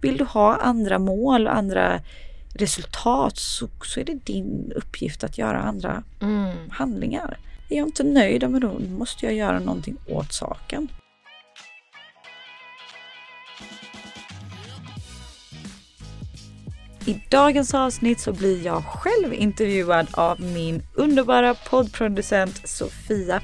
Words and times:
Vill 0.00 0.16
du 0.16 0.24
ha 0.24 0.56
andra 0.56 0.98
mål 0.98 1.46
och 1.46 1.56
andra 1.56 2.00
resultat 2.54 3.36
så, 3.36 3.68
så 3.84 4.00
är 4.00 4.04
det 4.04 4.14
din 4.24 4.72
uppgift 4.76 5.24
att 5.24 5.38
göra 5.38 5.58
andra 5.62 6.02
Mm. 6.20 6.56
handlingar. 6.70 7.38
Är 7.68 7.76
jag 7.76 7.88
inte 7.88 8.04
nöjd, 8.04 8.50
men 8.50 8.60
då 8.60 8.72
måste 8.98 9.26
jag 9.26 9.34
göra 9.34 9.58
någonting 9.60 9.96
åt 10.08 10.32
saken. 10.32 10.88
I 17.06 17.22
dagens 17.28 17.74
avsnitt 17.74 18.20
så 18.20 18.32
blir 18.32 18.66
jag 18.66 18.84
själv 18.84 19.34
intervjuad 19.34 20.06
av 20.12 20.40
min 20.40 20.82
underbara 20.94 21.54
poddproducent 21.54 22.68
Sofia. 22.68 23.40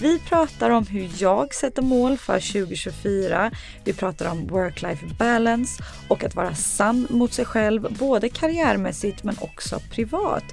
Vi 0.00 0.18
pratar 0.18 0.70
om 0.70 0.86
hur 0.86 1.10
jag 1.18 1.54
sätter 1.54 1.82
mål 1.82 2.18
för 2.18 2.52
2024. 2.52 3.50
Vi 3.84 3.92
pratar 3.92 4.30
om 4.30 4.46
work-life 4.46 5.16
balance 5.18 5.82
och 6.08 6.24
att 6.24 6.34
vara 6.34 6.54
sann 6.54 7.06
mot 7.10 7.32
sig 7.32 7.44
själv, 7.44 7.96
både 7.98 8.28
karriärmässigt 8.28 9.24
men 9.24 9.36
också 9.40 9.80
privat. 9.90 10.44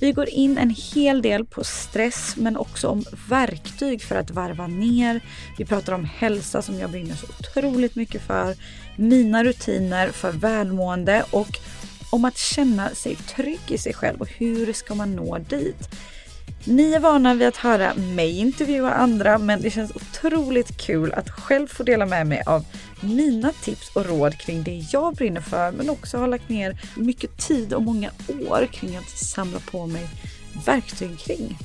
Vi 0.00 0.12
går 0.12 0.28
in 0.28 0.58
en 0.58 0.74
hel 0.94 1.22
del 1.22 1.44
på 1.44 1.64
stress 1.64 2.34
men 2.36 2.56
också 2.56 2.88
om 2.88 3.04
verktyg 3.28 4.02
för 4.02 4.16
att 4.16 4.30
varva 4.30 4.66
ner. 4.66 5.20
Vi 5.58 5.64
pratar 5.64 5.92
om 5.92 6.04
hälsa 6.04 6.62
som 6.62 6.78
jag 6.78 6.90
brinner 6.90 7.14
så 7.14 7.26
otroligt 7.26 7.96
mycket 7.96 8.22
för. 8.22 8.56
Mina 8.96 9.44
rutiner 9.44 10.08
för 10.08 10.32
välmående 10.32 11.24
och 11.30 11.58
om 12.12 12.24
att 12.24 12.38
känna 12.38 12.90
sig 12.90 13.16
trygg 13.16 13.60
i 13.68 13.78
sig 13.78 13.94
själv 13.94 14.20
och 14.20 14.28
hur 14.28 14.72
ska 14.72 14.94
man 14.94 15.16
nå 15.16 15.38
dit. 15.38 15.88
Ni 16.64 16.92
är 16.92 17.00
vana 17.00 17.34
vid 17.34 17.48
att 17.48 17.56
höra 17.56 17.94
mig 17.94 18.38
intervjua 18.38 18.90
andra 18.90 19.38
men 19.38 19.62
det 19.62 19.70
känns 19.70 19.96
otroligt 19.96 20.76
kul 20.76 21.12
att 21.12 21.30
själv 21.30 21.68
få 21.68 21.82
dela 21.82 22.06
med 22.06 22.26
mig 22.26 22.42
av 22.46 22.64
mina 23.00 23.52
tips 23.52 23.96
och 23.96 24.06
råd 24.06 24.38
kring 24.38 24.62
det 24.62 24.84
jag 24.92 25.14
brinner 25.14 25.40
för 25.40 25.72
men 25.72 25.90
också 25.90 26.18
har 26.18 26.28
lagt 26.28 26.48
ner 26.48 26.80
mycket 26.96 27.38
tid 27.38 27.72
och 27.72 27.82
många 27.82 28.10
år 28.50 28.66
kring 28.72 28.96
att 28.96 29.10
samla 29.10 29.58
på 29.70 29.86
mig 29.86 30.08
verktyg 30.66 31.18
kring. 31.18 31.58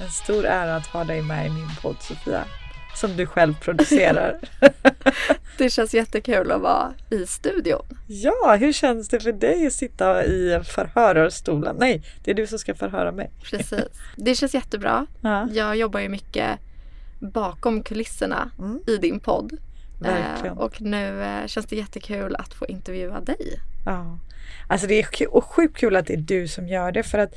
En 0.00 0.10
stor 0.10 0.44
ära 0.44 0.76
att 0.76 0.86
ha 0.86 1.04
dig 1.04 1.22
med 1.22 1.46
i 1.46 1.50
min 1.50 1.70
podd 1.82 1.96
Sofia. 2.00 2.44
Som 2.94 3.16
du 3.16 3.26
själv 3.26 3.54
producerar. 3.60 4.38
Det 5.58 5.70
känns 5.70 5.94
jättekul 5.94 6.52
att 6.52 6.60
vara 6.60 6.94
i 7.10 7.26
studion. 7.26 7.82
ja, 8.06 8.56
hur 8.60 8.72
känns 8.72 9.08
det 9.08 9.20
för 9.20 9.32
dig 9.32 9.66
att 9.66 9.72
sitta 9.72 10.24
i 10.24 10.60
förhörarstolen? 10.64 11.76
Nej, 11.78 12.02
det 12.24 12.30
är 12.30 12.34
du 12.34 12.46
som 12.46 12.58
ska 12.58 12.74
förhöra 12.74 13.12
mig. 13.12 13.30
Precis. 13.42 13.84
Det 14.16 14.34
känns 14.34 14.54
jättebra. 14.54 15.06
Ja, 15.20 15.48
Jag 15.52 15.76
jobbar 15.76 16.00
ju 16.00 16.08
mycket 16.08 16.50
bakom 17.20 17.82
kulisserna 17.82 18.50
Mm. 18.58 18.80
i 18.86 18.96
din 18.96 19.20
podd. 19.20 19.52
verkligen. 20.00 20.56
Eh, 20.56 20.62
och 20.62 20.80
nu 20.82 21.22
eh, 21.22 21.46
känns 21.46 21.66
det 21.66 21.76
jättekul 21.76 22.36
att 22.36 22.54
få 22.54 22.66
intervjua 22.66 23.20
dig. 23.20 23.60
Ja. 23.84 24.18
Alltså 24.68 24.86
det 24.86 24.94
är 24.98 25.40
sjukt 25.40 25.76
kul 25.76 25.96
att 25.96 26.06
det 26.06 26.12
är 26.14 26.16
du 26.16 26.48
som 26.48 26.68
gör 26.68 26.92
det 26.92 27.02
för 27.02 27.18
att 27.18 27.34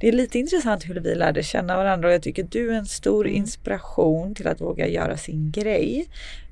det 0.00 0.08
är 0.08 0.12
lite 0.12 0.38
intressant 0.38 0.88
hur 0.88 1.00
vi 1.00 1.14
lärde 1.14 1.42
känna 1.42 1.76
varandra 1.76 2.08
och 2.08 2.14
jag 2.14 2.22
tycker 2.22 2.46
du 2.50 2.70
är 2.70 2.74
en 2.74 2.86
stor 2.86 3.26
inspiration 3.26 4.34
till 4.34 4.46
att 4.46 4.60
våga 4.60 4.88
göra 4.88 5.16
sin 5.16 5.50
grej. 5.50 6.08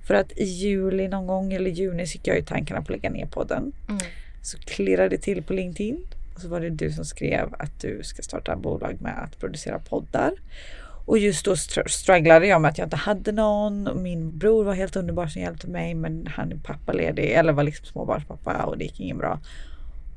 För 0.06 0.14
att 0.14 0.32
i 0.38 0.44
juli 0.44 1.08
någon 1.08 1.26
gång 1.26 1.52
eller 1.52 1.70
juni 1.70 2.06
så 2.06 2.16
gick 2.16 2.26
jag 2.26 2.38
i 2.38 2.42
tankarna 2.42 2.80
på 2.80 2.84
att 2.84 3.02
lägga 3.02 3.10
ner 3.10 3.26
podden. 3.26 3.72
Mm. 3.88 4.00
Så 4.42 4.58
klirrade 4.58 5.08
det 5.08 5.18
till 5.18 5.42
på 5.42 5.52
LinkedIn 5.52 6.06
och 6.34 6.40
så 6.40 6.48
var 6.48 6.60
det 6.60 6.70
du 6.70 6.92
som 6.92 7.04
skrev 7.04 7.54
att 7.58 7.80
du 7.80 8.00
ska 8.02 8.22
starta 8.22 8.56
bolag 8.56 8.96
med 9.00 9.22
att 9.22 9.38
producera 9.40 9.78
poddar. 9.78 10.32
Och 11.06 11.18
just 11.18 11.44
då 11.44 11.54
str- 11.54 11.88
strugglade 11.88 12.46
jag 12.46 12.60
med 12.60 12.68
att 12.68 12.78
jag 12.78 12.86
inte 12.86 12.96
hade 12.96 13.32
någon. 13.32 13.86
Och 13.86 13.96
min 13.96 14.38
bror 14.38 14.64
var 14.64 14.74
helt 14.74 14.96
underbar 14.96 15.26
som 15.26 15.42
hjälpte 15.42 15.68
mig 15.68 15.94
men 15.94 16.26
han 16.26 16.52
är 16.52 16.56
pappaledig 16.56 17.30
eller 17.30 17.52
var 17.52 17.62
liksom 17.62 17.86
småbarnspappa 17.86 18.64
och 18.64 18.78
det 18.78 18.84
gick 18.84 19.00
inget 19.00 19.18
bra. 19.18 19.40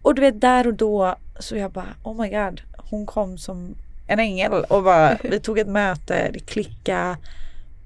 Och 0.06 0.16
du 0.16 0.22
vet 0.22 0.42
där 0.42 0.68
och 0.68 0.74
då 0.74 1.16
så 1.40 1.56
jag 1.58 1.72
bara 1.72 1.88
oh 2.04 2.22
my 2.22 2.30
god. 2.30 2.62
Hon 2.78 3.06
kom 3.06 3.38
som 3.38 3.76
en 4.08 4.20
ängel 4.20 4.52
och 4.54 4.84
bara 4.84 5.18
vi 5.24 5.40
tog 5.40 5.60
ett 5.60 5.68
möte, 5.68 6.30
det 6.34 6.40
klickade. 6.40 7.18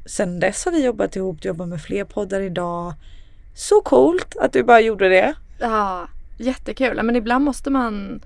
Sen 0.06 0.40
dess 0.40 0.66
har 0.66 0.72
vi 0.72 0.86
jobbat 0.86 1.16
ihop, 1.16 1.42
du 1.42 1.48
jobbar 1.48 1.66
med 1.66 1.82
fler 1.82 2.04
poddar 2.04 2.42
idag. 2.42 2.94
Så 3.56 3.82
coolt 3.82 4.36
att 4.38 4.54
du 4.54 4.64
bara 4.64 4.80
gjorde 4.82 5.10
det. 5.10 5.34
Ja, 5.60 6.08
jättekul. 6.38 7.04
Men 7.04 7.16
ibland 7.16 7.46
måste 7.46 7.70
man 7.70 8.22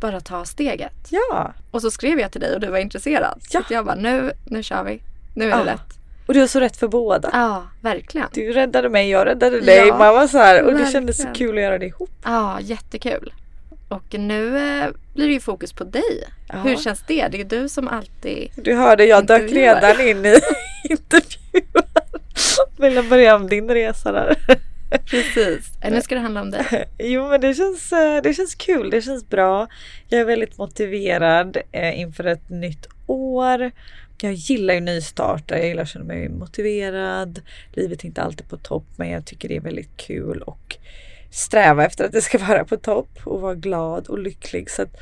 bara 0.00 0.20
ta 0.20 0.44
steget. 0.44 1.08
Ja, 1.10 1.52
Och 1.70 1.82
så 1.82 1.90
skrev 1.90 2.18
jag 2.20 2.32
till 2.32 2.40
dig 2.40 2.54
och 2.54 2.60
du 2.60 2.70
var 2.70 2.78
intresserad. 2.78 3.40
Ja. 3.52 3.62
Så 3.68 3.74
jag 3.74 3.84
bara, 3.86 3.94
nu, 3.96 4.32
nu 4.44 4.62
kör 4.62 4.84
vi. 4.84 5.02
Nu 5.34 5.44
är 5.44 5.50
det 5.50 5.56
Ja. 5.58 5.64
lätt. 5.64 5.98
Och 6.30 6.34
du 6.34 6.40
har 6.40 6.46
så 6.46 6.60
rätt 6.60 6.76
för 6.76 6.88
båda. 6.88 7.30
Ja, 7.32 7.66
verkligen. 7.80 8.28
Du 8.32 8.52
räddade 8.52 8.88
mig, 8.88 9.10
jag 9.10 9.26
räddade 9.26 9.60
dig. 9.60 9.76
Ja, 9.86 9.98
Man 9.98 10.14
var 10.14 10.26
så 10.26 10.38
här, 10.38 10.62
och 10.64 10.72
det 10.78 10.92
kändes 10.92 11.16
så 11.16 11.24
verkligen. 11.24 11.48
kul 11.48 11.58
att 11.58 11.62
göra 11.64 11.78
det 11.78 11.86
ihop. 11.86 12.10
Ja, 12.24 12.58
jättekul. 12.60 13.32
Och 13.88 14.14
nu 14.18 14.58
eh, 14.58 14.88
blir 15.14 15.26
det 15.26 15.32
ju 15.32 15.40
fokus 15.40 15.72
på 15.72 15.84
dig. 15.84 16.24
Ja. 16.48 16.56
Hur 16.56 16.76
känns 16.76 17.04
det? 17.06 17.28
Det 17.28 17.40
är 17.40 17.44
du 17.44 17.68
som 17.68 17.88
alltid... 17.88 18.50
Du 18.56 18.74
hörde, 18.74 19.04
jag 19.04 19.26
dök 19.26 19.52
redan 19.52 20.00
in 20.00 20.26
i 20.26 20.34
intervjun. 20.90 21.82
Vill 22.78 22.94
jag 22.94 23.08
börja 23.08 23.36
om 23.36 23.48
din 23.48 23.68
resa 23.70 24.12
där? 24.12 24.36
Precis. 25.06 25.72
Nu 25.90 26.02
ska 26.02 26.14
det 26.14 26.20
handla 26.20 26.40
om 26.40 26.50
dig. 26.50 26.88
Jo 26.98 27.28
men 27.28 27.40
det 27.40 27.54
känns, 27.54 27.92
eh, 27.92 28.22
det 28.22 28.34
känns 28.34 28.54
kul, 28.54 28.90
det 28.90 29.02
känns 29.02 29.28
bra. 29.28 29.68
Jag 30.08 30.20
är 30.20 30.24
väldigt 30.24 30.58
motiverad 30.58 31.56
eh, 31.72 32.00
inför 32.00 32.24
ett 32.24 32.48
nytt 32.50 32.86
år. 33.06 33.70
Jag 34.22 34.32
gillar 34.32 34.74
ju 34.74 34.80
nystarter, 34.80 35.56
jag 35.56 35.66
gillar 35.66 35.82
att 35.82 35.88
känna 35.88 36.04
mig 36.04 36.28
motiverad. 36.28 37.40
Livet 37.72 38.02
är 38.02 38.06
inte 38.06 38.22
alltid 38.22 38.48
på 38.48 38.56
topp 38.56 38.86
men 38.96 39.10
jag 39.10 39.26
tycker 39.26 39.48
det 39.48 39.56
är 39.56 39.60
väldigt 39.60 39.96
kul 39.96 40.42
och 40.42 40.76
sträva 41.30 41.84
efter 41.84 42.04
att 42.04 42.12
det 42.12 42.22
ska 42.22 42.38
vara 42.46 42.64
på 42.64 42.76
topp 42.76 43.18
och 43.24 43.40
vara 43.40 43.54
glad 43.54 44.06
och 44.06 44.18
lycklig. 44.18 44.70
Så 44.70 44.82
att 44.82 44.96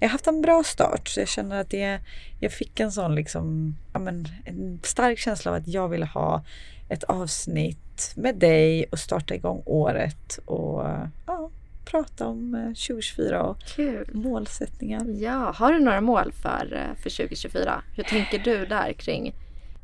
jag 0.00 0.08
har 0.08 0.12
haft 0.12 0.26
en 0.26 0.42
bra 0.42 0.62
start 0.64 1.08
så 1.08 1.20
jag 1.20 1.28
känner 1.28 1.60
att 1.60 1.70
det, 1.70 2.00
jag 2.40 2.52
fick 2.52 2.80
en 2.80 2.92
sån 2.92 3.14
liksom, 3.14 3.76
ja 3.92 3.98
men 3.98 4.28
en 4.44 4.80
stark 4.82 5.18
känsla 5.18 5.50
av 5.50 5.56
att 5.56 5.68
jag 5.68 5.88
ville 5.88 6.06
ha 6.06 6.44
ett 6.88 7.04
avsnitt 7.04 8.12
med 8.16 8.36
dig 8.36 8.84
och 8.90 8.98
starta 8.98 9.34
igång 9.34 9.62
året 9.66 10.38
och 10.44 10.86
ja, 11.26 11.50
prata 11.84 12.26
om 12.26 12.54
eh, 12.54 12.60
2024 12.66 13.42
och 13.42 13.58
Kul. 13.76 14.06
målsättningar. 14.12 15.04
Ja, 15.08 15.52
har 15.56 15.72
du 15.72 15.78
några 15.78 16.00
mål 16.00 16.32
för, 16.32 16.72
eh, 16.72 17.02
för 17.02 17.10
2024? 17.10 17.82
Hur 17.96 18.04
tänker 18.04 18.38
du 18.38 18.66
där 18.66 18.92
kring 18.92 19.34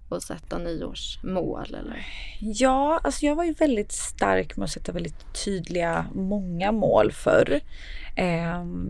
och 0.08 0.22
sätta 0.22 0.58
nyårsmål? 0.58 1.74
Eller? 1.74 2.06
Ja, 2.40 3.00
alltså 3.04 3.26
jag 3.26 3.34
var 3.34 3.44
ju 3.44 3.52
väldigt 3.52 3.92
stark 3.92 4.56
med 4.56 4.64
att 4.64 4.70
sätta 4.70 4.92
väldigt 4.92 5.44
tydliga, 5.44 6.06
många 6.14 6.72
mål 6.72 7.12
förr. 7.12 7.60
Eh, 8.16 8.44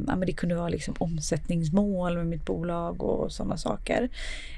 ja, 0.06 0.16
men 0.16 0.20
det 0.20 0.32
kunde 0.32 0.54
vara 0.54 0.68
liksom 0.68 0.94
omsättningsmål 0.98 2.16
med 2.16 2.26
mitt 2.26 2.44
bolag 2.44 3.02
och 3.02 3.32
sådana 3.32 3.56
saker. 3.56 4.08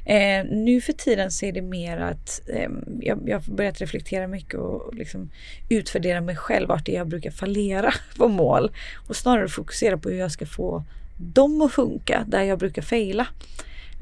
Eh, 0.05 0.45
nu 0.45 0.81
för 0.81 0.93
tiden 0.93 1.31
så 1.31 1.47
är 1.47 1.53
det 1.53 1.63
mer 1.63 1.99
att 1.99 2.49
eh, 2.49 2.71
jag, 3.01 3.29
jag 3.29 3.41
har 3.41 3.55
börjat 3.55 3.81
reflektera 3.81 4.27
mycket 4.27 4.55
och 4.55 4.95
liksom 4.95 5.31
utvärdera 5.69 6.21
mig 6.21 6.37
själv, 6.37 6.69
vart 6.69 6.87
det 6.87 6.93
jag 6.93 7.09
brukar 7.09 7.31
fallera 7.31 7.93
på 8.17 8.29
mål. 8.29 8.71
Och 9.09 9.17
snarare 9.17 9.49
fokusera 9.49 9.99
på 9.99 10.09
hur 10.09 10.19
jag 10.19 10.33
ska 10.33 10.47
få 10.47 10.85
dem 11.17 11.63
att 11.63 11.73
funka, 11.73 12.25
där 12.29 12.43
jag 12.43 12.59
brukar 12.59 12.83
fejla. 12.83 13.27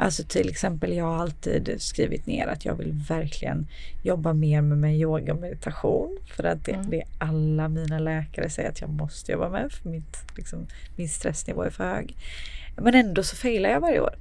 Alltså 0.01 0.23
till 0.25 0.49
exempel, 0.49 0.93
jag 0.97 1.05
har 1.05 1.17
alltid 1.17 1.77
skrivit 1.79 2.27
ner 2.27 2.47
att 2.47 2.65
jag 2.65 2.75
vill 2.75 2.93
verkligen 3.09 3.67
jobba 4.03 4.33
mer 4.33 4.61
med 4.63 4.79
mig 4.79 5.01
yoga 5.01 5.33
och 5.35 5.41
meditation. 5.41 6.19
För 6.37 6.45
att 6.45 6.65
det, 6.65 6.73
Mm. 6.73 6.91
det 6.91 7.03
alla 7.19 7.69
mina 7.69 7.99
läkare 7.99 8.51
säger 8.51 8.69
att 8.69 8.81
jag 8.81 8.91
måste 8.91 9.33
jobba 9.33 9.49
med 9.49 9.73
för 9.73 9.89
mitt, 9.89 10.17
liksom, 10.37 10.67
min 10.97 11.09
stressnivå 11.09 11.63
är 11.63 11.71
för 11.71 11.85
hög. 11.85 12.17
Men 12.81 12.95
ändå 12.95 13.23
så 13.23 13.37
failar 13.37 13.71
jag 13.71 13.81
varje 13.81 14.01
år. 14.01 14.15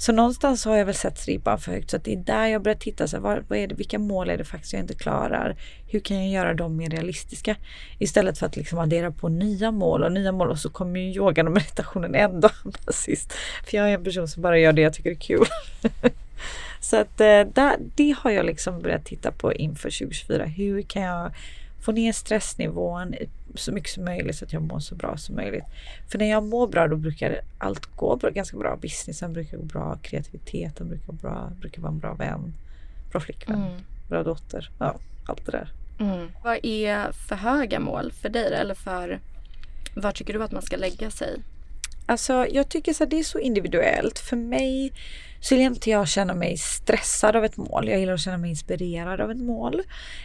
Så 0.00 0.12
någonstans 0.12 0.64
har 0.64 0.76
jag 0.76 0.84
väl 0.84 0.94
sett 0.94 1.26
ribban 1.26 1.60
för 1.60 1.72
högt. 1.72 1.90
Så 1.90 1.96
att 1.96 2.04
det 2.04 2.12
är 2.12 2.16
där 2.16 2.46
jag 2.46 2.62
börjar 2.62 2.76
titta. 2.76 3.08
Så 3.08 3.16
här, 3.16 3.22
vad, 3.22 3.44
vad 3.48 3.58
är 3.58 3.66
det, 3.66 3.74
vilka 3.74 3.98
mål 3.98 4.30
är 4.30 4.38
det 4.38 4.44
faktiskt 4.44 4.72
jag 4.72 4.82
inte 4.82 4.94
klarar? 4.94 5.56
Hur 5.88 6.00
kan 6.00 6.16
jag 6.16 6.28
göra 6.28 6.54
dem 6.54 6.76
mer 6.76 6.90
realistiska? 6.90 7.56
Istället 7.98 8.38
för 8.38 8.46
att 8.46 8.56
liksom 8.56 8.78
addera 8.78 9.10
på 9.10 9.28
nya 9.28 9.70
mål 9.70 10.04
och 10.04 10.12
nya 10.12 10.32
mål. 10.32 10.50
Och 10.50 10.58
så 10.58 10.70
kommer 10.70 11.00
ju 11.00 11.12
yogan 11.12 11.46
och 11.46 11.52
meditationen 11.52 12.14
ändå 12.14 12.48
hamna 12.62 12.92
sist. 12.92 13.32
För 13.64 13.76
jag 13.76 13.90
är 13.90 13.94
en 13.94 14.04
person 14.04 14.28
som 14.28 14.42
bara 14.42 14.58
gör 14.58 14.72
det 14.72 14.82
jag 14.82 14.94
tycker 14.94 15.10
är 15.10 15.14
kul. 15.14 15.46
Så 16.80 16.96
att 16.96 17.20
eh, 17.20 17.40
där, 17.40 17.76
det 17.94 18.14
har 18.18 18.30
jag 18.30 18.46
liksom 18.46 18.80
börjat 18.80 19.04
titta 19.04 19.30
på 19.30 19.52
inför 19.52 19.98
2024. 19.98 20.44
Hur 20.44 20.82
kan 20.82 21.02
jag 21.02 21.32
få 21.80 21.92
ner 21.92 22.12
stressnivån 22.12 23.14
så 23.54 23.72
mycket 23.72 23.90
som 23.90 24.04
möjligt 24.04 24.36
så 24.36 24.44
att 24.44 24.52
jag 24.52 24.62
mår 24.62 24.78
så 24.78 24.94
bra 24.94 25.16
som 25.16 25.36
möjligt. 25.36 25.64
För 26.08 26.18
när 26.18 26.30
jag 26.30 26.44
mår 26.44 26.68
bra 26.68 26.88
då 26.88 26.96
brukar 26.96 27.40
allt 27.58 27.96
gå 27.96 28.16
bra, 28.16 28.30
ganska 28.30 28.56
bra. 28.56 28.76
Businessen 28.76 29.32
brukar 29.32 29.56
gå 29.56 29.62
bra, 29.62 29.98
kreativiteten 30.02 30.88
brukar, 30.88 31.12
bra, 31.12 31.50
brukar 31.60 31.82
vara 31.82 31.92
en 31.92 31.98
bra 31.98 32.14
vän, 32.14 32.54
bra 33.10 33.20
flickvän, 33.20 33.62
mm. 33.62 33.80
bra 34.08 34.22
dotter. 34.22 34.70
Ja, 34.78 34.96
allt 35.26 35.46
det 35.46 35.52
där. 35.52 35.72
Mm. 36.00 36.28
Vad 36.44 36.58
är 36.62 37.12
för 37.12 37.36
höga 37.36 37.80
mål 37.80 38.12
för 38.12 38.28
dig 38.28 38.54
eller 38.54 38.74
för 38.74 39.20
var 39.94 40.12
tycker 40.12 40.32
du 40.32 40.42
att 40.42 40.52
man 40.52 40.62
ska 40.62 40.76
lägga 40.76 41.10
sig? 41.10 41.40
Alltså 42.10 42.46
jag 42.50 42.68
tycker 42.68 43.02
att 43.02 43.10
det 43.10 43.18
är 43.18 43.24
så 43.24 43.38
individuellt. 43.38 44.18
För 44.18 44.36
mig 44.36 44.92
så 45.40 45.54
gillar 45.54 45.66
inte 45.66 45.90
jag 45.90 46.02
att 46.02 46.08
känna 46.08 46.34
mig 46.34 46.56
stressad 46.56 47.36
av 47.36 47.44
ett 47.44 47.56
mål. 47.56 47.88
Jag 47.88 48.00
gillar 48.00 48.12
att 48.12 48.20
känna 48.20 48.38
mig 48.38 48.50
inspirerad 48.50 49.20
av 49.20 49.30
ett 49.30 49.40
mål. 49.40 49.82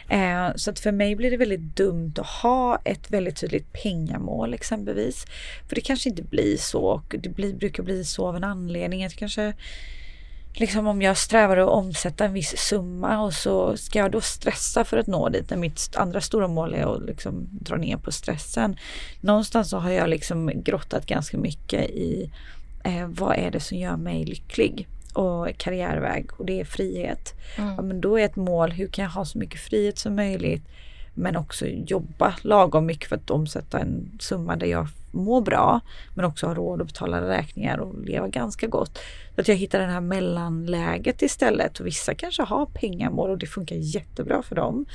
Eh, 0.09 0.55
så 0.55 0.71
att 0.71 0.79
för 0.79 0.91
mig 0.91 1.15
blir 1.15 1.31
det 1.31 1.37
väldigt 1.37 1.75
dumt 1.75 2.13
att 2.17 2.27
ha 2.27 2.81
ett 2.85 3.11
väldigt 3.11 3.39
tydligt 3.39 3.73
pengamål 3.73 4.53
exempelvis. 4.53 5.25
För 5.67 5.75
det 5.75 5.81
kanske 5.81 6.09
inte 6.09 6.23
blir 6.23 6.57
så 6.57 6.81
och 6.81 7.15
det 7.19 7.29
blir, 7.29 7.53
brukar 7.53 7.83
bli 7.83 8.05
så 8.05 8.27
av 8.27 8.35
en 8.35 8.43
anledning. 8.43 9.05
Att 9.05 9.15
kanske 9.15 9.53
liksom 10.55 10.87
om 10.87 11.01
jag 11.01 11.17
strävar 11.17 11.57
att 11.57 11.69
omsätta 11.69 12.25
en 12.25 12.33
viss 12.33 12.57
summa 12.57 13.21
och 13.21 13.33
så 13.33 13.77
ska 13.77 13.99
jag 13.99 14.11
då 14.11 14.21
stressa 14.21 14.83
för 14.83 14.97
att 14.97 15.07
nå 15.07 15.29
dit 15.29 15.49
när 15.49 15.57
mitt 15.57 15.95
andra 15.95 16.21
stora 16.21 16.47
mål 16.47 16.73
är 16.73 16.95
att 16.95 17.05
liksom 17.05 17.47
dra 17.51 17.75
ner 17.75 17.97
på 17.97 18.11
stressen. 18.11 18.77
Någonstans 19.21 19.69
så 19.69 19.77
har 19.77 19.91
jag 19.91 20.09
liksom 20.09 20.63
grottat 20.63 21.05
ganska 21.05 21.37
mycket 21.37 21.89
i 21.89 22.31
eh, 22.83 23.07
vad 23.07 23.37
är 23.37 23.51
det 23.51 23.59
som 23.59 23.77
gör 23.77 23.97
mig 23.97 24.25
lycklig 24.25 24.87
och 25.13 25.57
karriärväg 25.57 26.29
och 26.37 26.45
det 26.45 26.59
är 26.59 26.65
frihet. 26.65 27.33
Mm. 27.57 27.75
Ja, 27.75 27.81
men 27.81 28.01
då 28.01 28.19
är 28.19 28.25
ett 28.25 28.35
mål, 28.35 28.71
hur 28.71 28.87
kan 28.87 29.03
jag 29.03 29.11
ha 29.11 29.25
så 29.25 29.37
mycket 29.37 29.59
frihet 29.59 29.97
som 29.97 30.15
möjligt 30.15 30.63
men 31.15 31.35
också 31.35 31.65
jobba 31.67 32.35
lagom 32.41 32.85
mycket 32.85 33.09
för 33.09 33.15
att 33.15 33.29
omsätta 33.29 33.79
en 33.79 34.11
summa 34.19 34.55
där 34.55 34.67
jag 34.67 34.87
mår 35.11 35.41
bra 35.41 35.81
men 36.13 36.25
också 36.25 36.47
har 36.47 36.55
råd 36.55 36.81
att 36.81 36.87
betala 36.87 37.29
räkningar 37.29 37.77
och 37.77 38.05
leva 38.05 38.27
ganska 38.27 38.67
gott. 38.67 38.99
Så 39.35 39.41
att 39.41 39.47
jag 39.47 39.55
hittar 39.55 39.79
det 39.79 39.85
här 39.85 40.01
mellanläget 40.01 41.21
istället 41.21 41.79
och 41.79 41.85
vissa 41.85 42.15
kanske 42.15 42.43
har 42.43 42.65
pengamål 42.65 43.29
och 43.29 43.37
det 43.37 43.47
funkar 43.47 43.75
jättebra 43.75 44.41
för 44.41 44.55
dem. 44.55 44.85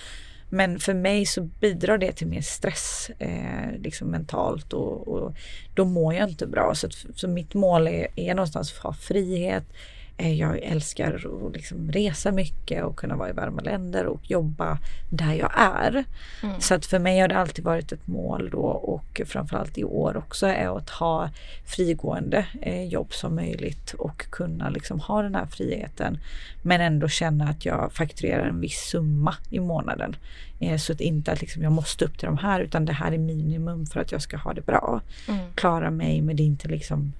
Men 0.53 0.79
för 0.79 0.95
mig 0.95 1.27
så 1.27 1.41
bidrar 1.41 1.99
det 1.99 2.13
till 2.13 2.27
mer 2.27 2.41
stress 2.41 3.11
eh, 3.19 3.73
liksom 3.79 4.09
mentalt 4.09 4.73
och, 4.73 5.09
och, 5.09 5.35
då 5.75 5.85
mår 5.85 6.15
jag 6.15 6.29
inte 6.29 6.47
bra. 6.47 6.75
Så, 6.75 6.87
att, 6.87 6.95
så 7.15 7.29
mitt 7.29 7.55
mål 7.55 7.89
är, 7.89 8.07
är 8.17 8.35
någonstans 8.35 8.73
att 8.73 8.83
ha 8.83 8.93
frihet, 8.93 9.65
jag 10.29 10.59
älskar 10.59 11.15
att 11.47 11.55
liksom 11.57 11.93
resa 11.93 12.33
mycket 12.33 12.85
och 12.85 12.97
kunna 12.97 13.17
vara 13.17 13.29
i 13.31 13.33
varma 13.33 13.61
länder 13.61 14.07
och 14.07 14.31
jobba 14.31 14.79
där 15.11 15.35
jag 15.35 15.51
är. 15.57 16.05
Mm. 16.43 16.61
Så 16.61 16.75
att 16.75 16.87
för 16.87 16.99
mig 16.99 17.21
har 17.21 17.29
det 17.29 17.39
alltid 17.39 17.65
varit 17.65 17.93
ett 17.93 18.07
mål 18.07 18.51
då 18.51 18.63
och 18.63 19.21
framförallt 19.27 19.79
i 19.79 19.85
år 19.85 20.17
också 20.17 20.47
är 20.47 20.77
att 20.77 20.91
ha 20.91 21.31
frigående 21.65 22.47
eh, 22.63 22.85
jobb 22.85 23.13
som 23.13 23.35
möjligt 23.35 23.93
och 23.93 24.31
kunna 24.31 24.71
liksom 24.71 25.01
ha 25.01 25.23
den 25.23 25.35
här 25.35 25.47
friheten. 25.47 26.19
Men 26.63 26.81
ändå 26.81 27.09
känna 27.09 27.49
att 27.49 27.65
jag 27.65 27.93
fakturerar 27.93 28.47
en 28.47 28.61
viss 28.61 28.89
summa 28.91 29.35
i 29.51 29.61
månaden. 29.61 30.17
Eh, 30.61 30.77
så 30.77 30.93
att 30.93 31.01
inte 31.01 31.33
att 31.33 31.41
liksom 31.41 31.63
jag 31.63 31.73
måste 31.73 32.05
upp 32.05 32.19
till 32.19 32.27
de 32.27 32.39
här 32.39 32.61
utan 32.61 32.85
det 32.85 32.93
här 32.93 33.13
är 33.13 33.19
minimum 33.19 33.87
för 33.87 34.01
att 34.01 34.13
jag 34.13 34.23
ska 34.23 34.37
ha 34.37 34.53
det 34.53 34.67
bra. 34.67 35.01
Mm. 35.29 35.41
Klara 35.55 35.91
mig 35.91 36.21
men 36.21 36.37
det 36.37 36.43
är 36.43 36.47
inte 36.47 36.69
liksom 36.69 37.13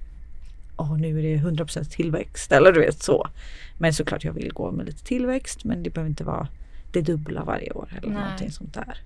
oh, 0.81 0.97
nu 0.97 1.19
är 1.19 1.23
det 1.23 1.37
100% 1.37 1.83
tillväxt 1.83 2.51
eller 2.51 2.71
du 2.71 2.79
vet 2.79 3.03
så. 3.03 3.27
Men 3.77 3.93
såklart 3.93 4.23
jag 4.23 4.33
vill 4.33 4.53
gå 4.53 4.71
med 4.71 4.85
lite 4.85 5.03
tillväxt 5.03 5.63
men 5.63 5.83
det 5.83 5.89
behöver 5.89 6.09
inte 6.09 6.23
vara 6.23 6.47
det 6.91 7.01
dubbla 7.01 7.43
varje 7.43 7.71
år 7.71 7.89
eller 7.97 8.13
Nej. 8.13 8.23
någonting 8.23 8.51
sånt 8.51 8.73
där. 8.73 8.97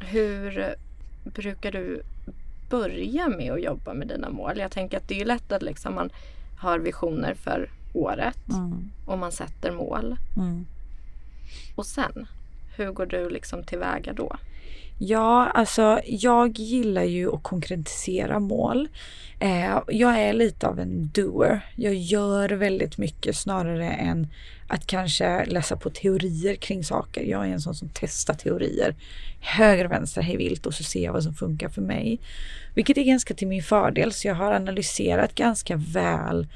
Hur 0.00 0.74
brukar 1.24 1.72
du 1.72 2.02
börja 2.70 3.28
med 3.28 3.52
att 3.52 3.62
jobba 3.62 3.94
med 3.94 4.08
dina 4.08 4.30
mål? 4.30 4.58
Jag 4.58 4.70
tänker 4.70 4.96
att 4.96 5.08
det 5.08 5.20
är 5.20 5.24
lätt 5.24 5.52
att 5.52 5.62
liksom 5.62 5.94
man 5.94 6.10
har 6.58 6.78
visioner 6.78 7.34
för 7.34 7.70
året 7.92 8.48
mm. 8.48 8.90
och 9.06 9.18
man 9.18 9.32
sätter 9.32 9.72
mål. 9.72 10.16
Mm. 10.36 10.66
Och 11.74 11.86
sen, 11.86 12.26
hur 12.76 12.92
går 12.92 13.06
du 13.06 13.30
liksom 13.30 13.64
tillväga 13.64 14.12
då? 14.12 14.36
Ja, 14.98 15.50
alltså 15.54 16.00
jag 16.06 16.58
gillar 16.58 17.02
ju 17.02 17.34
att 17.34 17.42
konkretisera 17.42 18.38
mål. 18.38 18.88
Eh, 19.40 19.78
jag 19.88 20.20
är 20.20 20.32
lite 20.32 20.66
av 20.66 20.80
en 20.80 21.10
doer. 21.14 21.60
Jag 21.74 21.94
gör 21.94 22.48
väldigt 22.48 22.98
mycket 22.98 23.36
snarare 23.36 23.90
än 23.90 24.26
att 24.68 24.86
kanske 24.86 25.44
läsa 25.44 25.76
på 25.76 25.90
teorier 25.90 26.54
kring 26.54 26.84
saker. 26.84 27.22
Jag 27.22 27.46
är 27.46 27.50
en 27.52 27.60
sån 27.60 27.74
som 27.74 27.88
testar 27.94 28.34
teorier. 28.34 28.94
Höger, 29.40 29.84
och 29.84 29.90
vänster, 29.90 30.22
hej 30.22 30.36
vilt 30.36 30.66
och 30.66 30.74
så 30.74 30.84
ser 30.84 31.04
jag 31.04 31.12
vad 31.12 31.22
som 31.22 31.34
funkar 31.34 31.68
för 31.68 31.82
mig. 31.82 32.18
Vilket 32.74 32.98
är 32.98 33.04
ganska 33.04 33.34
till 33.34 33.48
min 33.48 33.62
fördel 33.62 34.12
så 34.12 34.28
jag 34.28 34.34
har 34.34 34.52
analyserat 34.52 35.34
ganska 35.34 35.76
väl 35.76 36.46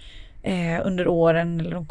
eh, 0.43 0.81
under 0.85 1.09
åren 1.09 1.61
eller 1.61 1.71
de 1.71 1.87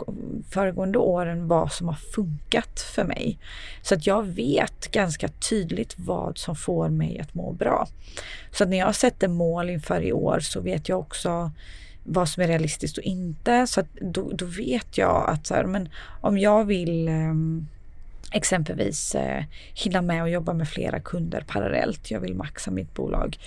föregående 0.49 0.97
åren 0.97 1.47
vad 1.47 1.71
som 1.71 1.87
har 1.87 1.95
funkat 1.95 2.79
för 2.79 3.03
mig. 3.03 3.39
Så 3.81 3.95
att 3.95 4.07
jag 4.07 4.23
vet 4.23 4.91
ganska 4.91 5.27
tydligt 5.27 5.95
vad 5.97 6.37
som 6.37 6.55
får 6.55 6.89
mig 6.89 7.19
att 7.19 7.33
må 7.33 7.51
bra. 7.51 7.87
Så 8.51 8.63
att 8.63 8.69
när 8.69 8.77
jag 8.77 8.95
sätter 8.95 9.27
mål 9.27 9.69
inför 9.69 10.01
i 10.01 10.13
år 10.13 10.39
så 10.39 10.61
vet 10.61 10.89
jag 10.89 10.99
också 10.99 11.51
vad 12.03 12.29
som 12.29 12.43
är 12.43 12.47
realistiskt 12.47 12.97
och 12.97 13.03
inte. 13.03 13.67
Så 13.67 13.79
att 13.79 13.93
då, 14.01 14.31
då 14.33 14.45
vet 14.45 14.97
jag 14.97 15.29
att 15.29 15.47
så 15.47 15.53
här, 15.53 15.63
men 15.63 15.89
om 16.21 16.37
jag 16.37 16.65
vill 16.65 17.07
eh, 17.07 17.33
exempelvis 18.31 19.15
eh, 19.15 19.43
hinna 19.73 20.01
med 20.01 20.23
att 20.23 20.31
jobba 20.31 20.53
med 20.53 20.69
flera 20.69 20.99
kunder 20.99 21.43
parallellt. 21.47 22.11
Jag 22.11 22.19
vill 22.19 22.35
maxa 22.35 22.71
mitt 22.71 22.93
bolag. 22.93 23.37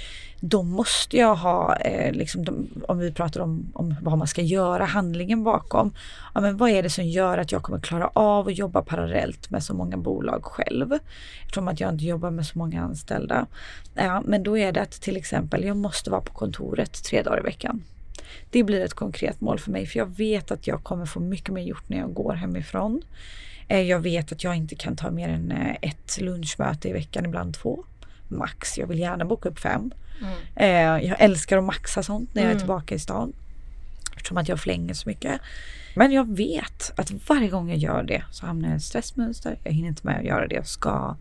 Då 0.40 0.62
måste 0.62 1.16
jag 1.16 1.34
ha, 1.34 1.76
eh, 1.76 2.12
liksom 2.12 2.44
de, 2.44 2.68
om 2.88 2.98
vi 2.98 3.12
pratar 3.12 3.40
om, 3.40 3.72
om 3.74 3.94
vad 4.02 4.18
man 4.18 4.26
ska 4.26 4.42
göra, 4.42 4.84
handlingen 4.84 5.44
bakom. 5.44 5.94
Ja, 6.34 6.40
men 6.40 6.56
vad 6.56 6.70
är 6.70 6.82
det 6.82 6.90
som 6.90 7.04
gör 7.04 7.38
att 7.38 7.52
jag 7.52 7.62
kommer 7.62 7.80
klara 7.80 8.10
av 8.12 8.46
att 8.46 8.58
jobba 8.58 8.82
parallellt 8.82 9.50
med 9.50 9.62
så 9.62 9.74
många 9.74 9.96
bolag 9.96 10.44
själv? 10.44 10.98
Eftersom 11.42 11.68
att 11.68 11.80
jag 11.80 11.92
inte 11.92 12.04
jobbar 12.04 12.30
med 12.30 12.46
så 12.46 12.58
många 12.58 12.82
anställda. 12.82 13.46
Ja, 13.94 14.22
men 14.24 14.42
då 14.42 14.58
är 14.58 14.72
det 14.72 14.82
att 14.82 14.92
till 14.92 15.16
exempel 15.16 15.64
jag 15.64 15.76
måste 15.76 16.10
vara 16.10 16.20
på 16.20 16.32
kontoret 16.32 17.04
tre 17.04 17.22
dagar 17.22 17.40
i 17.40 17.42
veckan. 17.42 17.82
Det 18.50 18.62
blir 18.62 18.80
ett 18.80 18.94
konkret 18.94 19.40
mål 19.40 19.58
för 19.58 19.70
mig 19.70 19.86
för 19.86 19.98
jag 19.98 20.16
vet 20.16 20.50
att 20.50 20.66
jag 20.66 20.84
kommer 20.84 21.06
få 21.06 21.20
mycket 21.20 21.54
mer 21.54 21.62
gjort 21.62 21.88
när 21.88 21.98
jag 21.98 22.14
går 22.14 22.32
hemifrån. 22.32 23.02
Eh, 23.72 23.80
jag 23.80 24.00
vet 24.00 24.32
att 24.32 24.44
jag 24.44 24.56
inte 24.56 24.74
kan 24.74 24.96
ta 24.96 25.10
mer 25.10 25.28
än 25.28 25.52
eh, 25.52 25.76
ett 25.82 26.20
lunchmöte 26.20 26.88
i 26.88 26.92
veckan, 26.92 27.24
ibland 27.24 27.54
två. 27.54 27.84
Max. 28.28 28.78
Jag 28.78 28.86
vill 28.86 28.98
gärna 28.98 29.24
boka 29.24 29.48
upp 29.48 29.58
fem. 29.58 29.92
Mm. 30.20 30.34
Eh, 30.56 31.08
jag 31.08 31.20
älskar 31.20 31.58
att 31.58 31.64
maxa 31.64 32.02
sånt 32.02 32.34
när 32.34 32.42
jag 32.42 32.46
är 32.46 32.52
mm. 32.52 32.60
tillbaka 32.60 32.94
i 32.94 32.98
stan. 32.98 33.32
Eftersom 34.16 34.36
att 34.36 34.48
jag 34.48 34.60
flänger 34.60 34.94
så 34.94 35.08
mycket. 35.08 35.40
Men 35.96 36.12
jag 36.12 36.36
vet 36.36 36.92
att 36.96 37.12
varje 37.28 37.48
gång 37.48 37.68
jag 37.68 37.78
gör 37.78 38.02
det 38.02 38.24
så 38.30 38.46
hamnar 38.46 38.68
jag 38.68 38.74
i 38.74 38.76
ett 38.76 38.82
stressmönster. 38.82 39.58
Jag 39.64 39.72
hinner 39.72 39.88
inte 39.88 40.06
med 40.06 40.18
att 40.18 40.24
göra 40.24 40.46
det 40.46 40.54
jag 40.54 40.66
ska. 40.66 41.16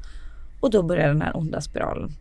Och 0.59 0.71
då 0.71 0.83
börjar 0.83 1.07
den 1.07 1.21
här 1.21 1.37
onda 1.37 1.61
spiralen. 1.61 2.15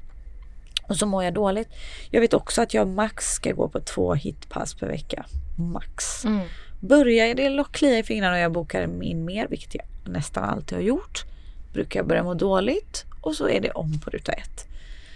Och 0.89 0.97
så 0.97 1.07
mår 1.07 1.25
jag 1.25 1.35
dåligt. 1.35 1.69
Jag 2.11 2.21
vet 2.21 2.35
också 2.35 2.63
att 2.63 2.75
jag 2.75 2.89
max 2.89 3.33
ska 3.33 3.53
gå 3.53 3.69
på 3.69 3.81
två 3.81 4.15
hitpass 4.15 4.75
per 4.75 4.87
vecka. 4.87 5.27
Max. 5.59 6.25
Mm. 6.25 6.47
Börjar 6.81 7.35
det 7.35 7.65
klia 7.73 7.99
i 7.99 8.03
fingrarna 8.03 8.35
och 8.35 8.41
jag 8.41 8.53
bokar 8.53 9.03
in 9.03 9.25
mer, 9.25 9.47
vilket 9.49 9.75
jag 9.75 9.85
nästan 10.11 10.45
alltid 10.45 10.79
har 10.79 10.83
gjort, 10.83 11.25
brukar 11.73 12.01
jag 12.01 12.07
börja 12.07 12.23
må 12.23 12.35
dåligt 12.35 13.05
och 13.21 13.35
så 13.35 13.49
är 13.49 13.61
det 13.61 13.71
om 13.71 14.01
på 14.01 14.11
ruta 14.11 14.33
ett. 14.33 14.67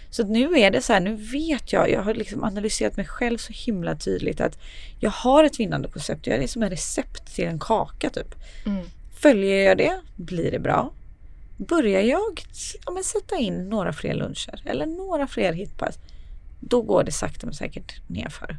Så 0.09 0.27
nu 0.27 0.59
är 0.59 0.71
det 0.71 0.81
så 0.81 0.93
här, 0.93 0.99
nu 0.99 1.15
vet 1.15 1.73
jag, 1.73 1.91
jag 1.91 2.01
har 2.01 2.13
liksom 2.13 2.43
analyserat 2.43 2.97
mig 2.97 3.05
själv 3.05 3.37
så 3.37 3.53
himla 3.53 3.95
tydligt 3.95 4.41
att 4.41 4.59
jag 4.99 5.11
har 5.11 5.43
ett 5.43 5.59
vinnande 5.59 5.87
koncept. 5.87 6.27
Jag 6.27 6.43
är 6.43 6.47
som 6.47 6.63
en 6.63 6.69
recept 6.69 7.35
till 7.35 7.45
en 7.45 7.59
kaka 7.59 8.09
typ. 8.09 8.35
Mm. 8.65 8.85
Följer 9.19 9.65
jag 9.65 9.77
det 9.77 9.99
blir 10.15 10.51
det 10.51 10.59
bra. 10.59 10.91
Börjar 11.57 12.01
jag 12.01 12.41
ja, 12.85 12.91
men 12.91 13.03
sätta 13.03 13.35
in 13.35 13.69
några 13.69 13.93
fler 13.93 14.13
luncher 14.13 14.61
eller 14.65 14.85
några 14.85 15.27
fler 15.27 15.53
hitpass, 15.53 15.99
då 16.59 16.81
går 16.81 17.03
det 17.03 17.11
sakta 17.11 17.45
men 17.45 17.53
säkert 17.53 18.01
nerför. 18.07 18.57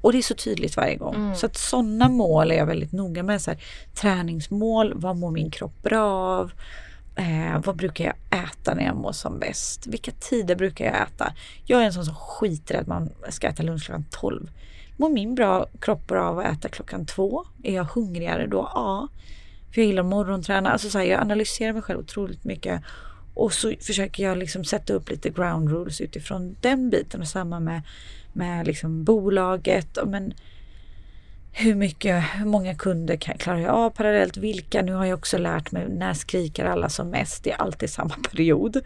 Och 0.00 0.12
det 0.12 0.18
är 0.18 0.22
så 0.22 0.34
tydligt 0.34 0.76
varje 0.76 0.96
gång. 0.96 1.14
Mm. 1.14 1.34
Så 1.34 1.46
att 1.46 1.56
sådana 1.56 2.08
mål 2.08 2.50
är 2.50 2.54
jag 2.54 2.66
väldigt 2.66 2.92
noga 2.92 3.22
med. 3.22 3.42
Så 3.42 3.50
här, 3.50 3.60
träningsmål, 3.94 4.92
vad 4.96 5.16
mår 5.16 5.30
min 5.30 5.50
kropp 5.50 5.82
bra 5.82 6.10
av? 6.12 6.52
Eh, 7.16 7.60
vad 7.64 7.76
brukar 7.76 8.04
jag 8.04 8.44
äta 8.44 8.74
när 8.74 8.84
jag 8.84 8.96
mår 8.96 9.12
som 9.12 9.38
bäst? 9.38 9.86
Vilka 9.86 10.10
tider 10.10 10.56
brukar 10.56 10.84
jag 10.84 10.94
äta? 10.94 11.32
Jag 11.64 11.82
är 11.82 11.86
en 11.86 11.92
sån 11.92 12.04
som 12.04 12.14
skiter 12.14 12.74
i 12.74 12.78
att 12.78 12.86
man 12.86 13.10
ska 13.28 13.46
äta 13.46 13.62
lunch 13.62 13.84
klockan 13.86 14.04
12. 14.10 14.50
Mår 14.96 15.08
min 15.08 15.34
bra 15.34 15.66
kropp 15.80 16.06
bra 16.06 16.28
av 16.28 16.38
att 16.38 16.58
äta 16.58 16.68
klockan 16.68 17.06
två? 17.06 17.44
Är 17.62 17.74
jag 17.74 17.84
hungrigare 17.84 18.46
då? 18.46 18.70
Ja. 18.74 19.08
För 19.74 19.80
jag 19.80 19.86
gillar 19.86 20.02
morgonträna. 20.02 20.70
Alltså 20.70 20.90
så 20.90 20.98
här, 20.98 21.04
jag 21.04 21.20
analyserar 21.20 21.72
mig 21.72 21.82
själv 21.82 22.00
otroligt 22.00 22.44
mycket. 22.44 22.82
Och 23.38 23.52
så 23.52 23.74
försöker 23.80 24.22
jag 24.22 24.38
liksom 24.38 24.64
sätta 24.64 24.92
upp 24.92 25.10
lite 25.10 25.30
ground 25.30 25.70
rules 25.70 26.00
utifrån 26.00 26.56
den 26.60 26.90
biten 26.90 27.20
och 27.20 27.28
samma 27.28 27.60
med 27.60 27.82
med 28.32 28.66
liksom 28.66 29.04
bolaget. 29.04 29.98
Men 30.06 30.34
hur 31.52 31.74
mycket, 31.74 32.24
hur 32.34 32.46
många 32.46 32.74
kunder 32.74 33.16
kan, 33.16 33.38
klarar 33.38 33.58
jag 33.58 33.74
av 33.74 33.90
parallellt? 33.90 34.36
Vilka? 34.36 34.82
Nu 34.82 34.92
har 34.92 35.04
jag 35.04 35.18
också 35.18 35.38
lärt 35.38 35.72
mig 35.72 35.88
när 35.88 36.14
skriker 36.14 36.64
alla 36.64 36.88
som 36.88 37.10
mest? 37.10 37.44
Det 37.44 37.52
är 37.52 37.56
alltid 37.56 37.90
samma 37.90 38.14
period. 38.30 38.80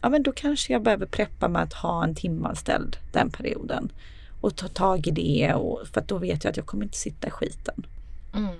Ja 0.00 0.08
men 0.08 0.22
då 0.22 0.32
kanske 0.32 0.72
jag 0.72 0.82
behöver 0.82 1.06
preppa 1.06 1.48
med 1.48 1.62
att 1.62 1.72
ha 1.72 2.04
en 2.04 2.14
timanställd 2.14 2.96
den 3.12 3.30
perioden. 3.30 3.92
Och 4.40 4.56
ta 4.56 4.68
tag 4.68 5.06
i 5.06 5.10
det 5.10 5.54
och, 5.54 5.80
för 5.92 6.00
att 6.00 6.08
då 6.08 6.18
vet 6.18 6.44
jag 6.44 6.50
att 6.50 6.56
jag 6.56 6.66
kommer 6.66 6.84
inte 6.84 6.98
sitta 6.98 7.26
i 7.26 7.30
skiten. 7.30 7.86
Mm. 8.34 8.54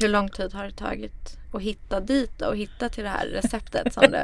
Hur 0.00 0.08
lång 0.08 0.28
tid 0.28 0.54
har 0.54 0.64
det 0.64 0.72
tagit 0.72 1.38
att 1.52 1.62
hitta 1.62 2.00
dit 2.00 2.42
och 2.42 2.56
hitta 2.56 2.88
till 2.88 3.04
det 3.04 3.10
här 3.10 3.26
receptet 3.26 3.94
som 3.94 4.02
du 4.02 4.22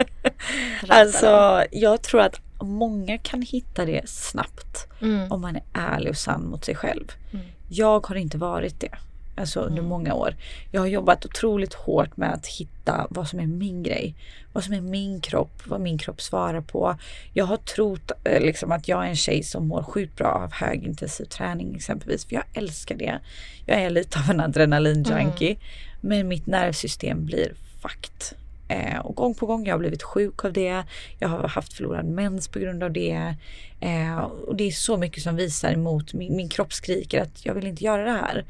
Alltså 0.88 1.64
jag 1.72 2.02
tror 2.02 2.20
att 2.20 2.40
många 2.60 3.18
kan 3.18 3.42
hitta 3.42 3.84
det 3.84 4.08
snabbt 4.08 4.88
mm. 5.00 5.32
om 5.32 5.40
man 5.40 5.56
är 5.56 5.62
ärlig 5.72 6.10
och 6.10 6.16
sann 6.16 6.46
mot 6.46 6.64
sig 6.64 6.74
själv. 6.74 7.12
Mm. 7.32 7.46
Jag 7.68 8.06
har 8.06 8.14
inte 8.14 8.38
varit 8.38 8.80
det. 8.80 8.98
Alltså 9.36 9.60
under 9.60 9.78
mm. 9.78 9.88
många 9.88 10.14
år. 10.14 10.34
Jag 10.70 10.80
har 10.80 10.86
jobbat 10.88 11.24
otroligt 11.24 11.74
hårt 11.74 12.16
med 12.16 12.32
att 12.34 12.46
hitta 12.46 13.06
vad 13.10 13.28
som 13.28 13.40
är 13.40 13.46
min 13.46 13.82
grej. 13.82 14.14
Vad 14.52 14.64
som 14.64 14.74
är 14.74 14.80
min 14.80 15.20
kropp, 15.20 15.62
vad 15.66 15.80
min 15.80 15.98
kropp 15.98 16.20
svarar 16.20 16.60
på. 16.60 16.96
Jag 17.32 17.44
har 17.44 17.56
trott 17.56 18.10
eh, 18.24 18.40
liksom, 18.40 18.72
att 18.72 18.88
jag 18.88 19.04
är 19.04 19.08
en 19.08 19.16
tjej 19.16 19.42
som 19.42 19.68
mår 19.68 19.82
sjukt 19.82 20.16
bra 20.16 20.28
av 20.28 20.52
högintensiv 20.52 21.24
träning 21.24 21.74
exempelvis. 21.76 22.24
För 22.24 22.34
jag 22.34 22.44
älskar 22.52 22.94
det. 22.94 23.18
Jag 23.66 23.80
är 23.80 23.90
lite 23.90 24.18
av 24.18 24.30
en 24.30 24.40
adrenalinjunkie. 24.40 25.50
Mm. 25.50 25.60
Men 26.00 26.28
mitt 26.28 26.46
nervsystem 26.46 27.26
blir 27.26 27.52
fucked. 27.80 28.38
Eh, 28.68 28.98
och 28.98 29.14
gång 29.14 29.34
på 29.34 29.46
gång 29.46 29.66
jag 29.66 29.74
har 29.74 29.78
blivit 29.78 30.02
sjuk 30.02 30.44
av 30.44 30.52
det. 30.52 30.82
Jag 31.18 31.28
har 31.28 31.48
haft 31.48 31.72
förlorad 31.72 32.04
mens 32.04 32.48
på 32.48 32.58
grund 32.58 32.82
av 32.82 32.92
det. 32.92 33.34
Eh, 33.80 34.18
och 34.18 34.56
det 34.56 34.64
är 34.64 34.70
så 34.70 34.96
mycket 34.96 35.22
som 35.22 35.36
visar 35.36 35.72
emot. 35.72 36.14
Min, 36.14 36.36
min 36.36 36.48
kropp 36.48 36.72
skriker 36.72 37.22
att 37.22 37.46
jag 37.46 37.54
vill 37.54 37.66
inte 37.66 37.84
göra 37.84 38.04
det 38.04 38.10
här. 38.10 38.44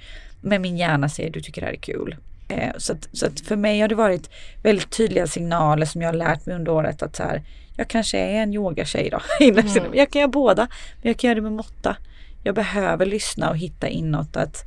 Men 0.47 0.63
min 0.63 0.77
hjärna 0.77 1.09
säger 1.09 1.31
du 1.31 1.41
tycker 1.41 1.61
det 1.61 1.67
här 1.67 1.75
är 1.75 1.79
kul. 1.79 2.17
Eh, 2.49 2.73
så, 2.79 2.93
att, 2.93 3.09
så 3.13 3.27
att 3.27 3.41
för 3.41 3.57
mig 3.57 3.81
har 3.81 3.89
det 3.89 3.95
varit 3.95 4.31
väldigt 4.63 4.91
tydliga 4.91 5.27
signaler 5.27 5.87
som 5.87 6.03
jag 6.03 6.09
har 6.09 6.15
lärt 6.15 6.47
mig 6.47 6.57
under 6.57 6.73
året 6.73 7.03
att 7.03 7.17
så 7.17 7.23
här, 7.23 7.43
jag 7.77 7.89
kanske 7.89 8.19
är 8.19 8.43
en 8.43 8.55
yogatjej 8.55 9.11
då. 9.11 9.21
Mm. 9.47 9.95
Jag 9.95 10.11
kan 10.11 10.21
göra 10.21 10.31
båda, 10.31 10.69
men 11.03 11.09
jag 11.11 11.17
kan 11.17 11.29
göra 11.29 11.35
det 11.35 11.41
med 11.41 11.53
måtta. 11.53 11.97
Jag 12.45 12.55
behöver 12.55 13.07
lyssna 13.07 13.51
och 13.51 13.57
hitta 13.57 13.89
inåt 13.89 14.37
att 14.37 14.65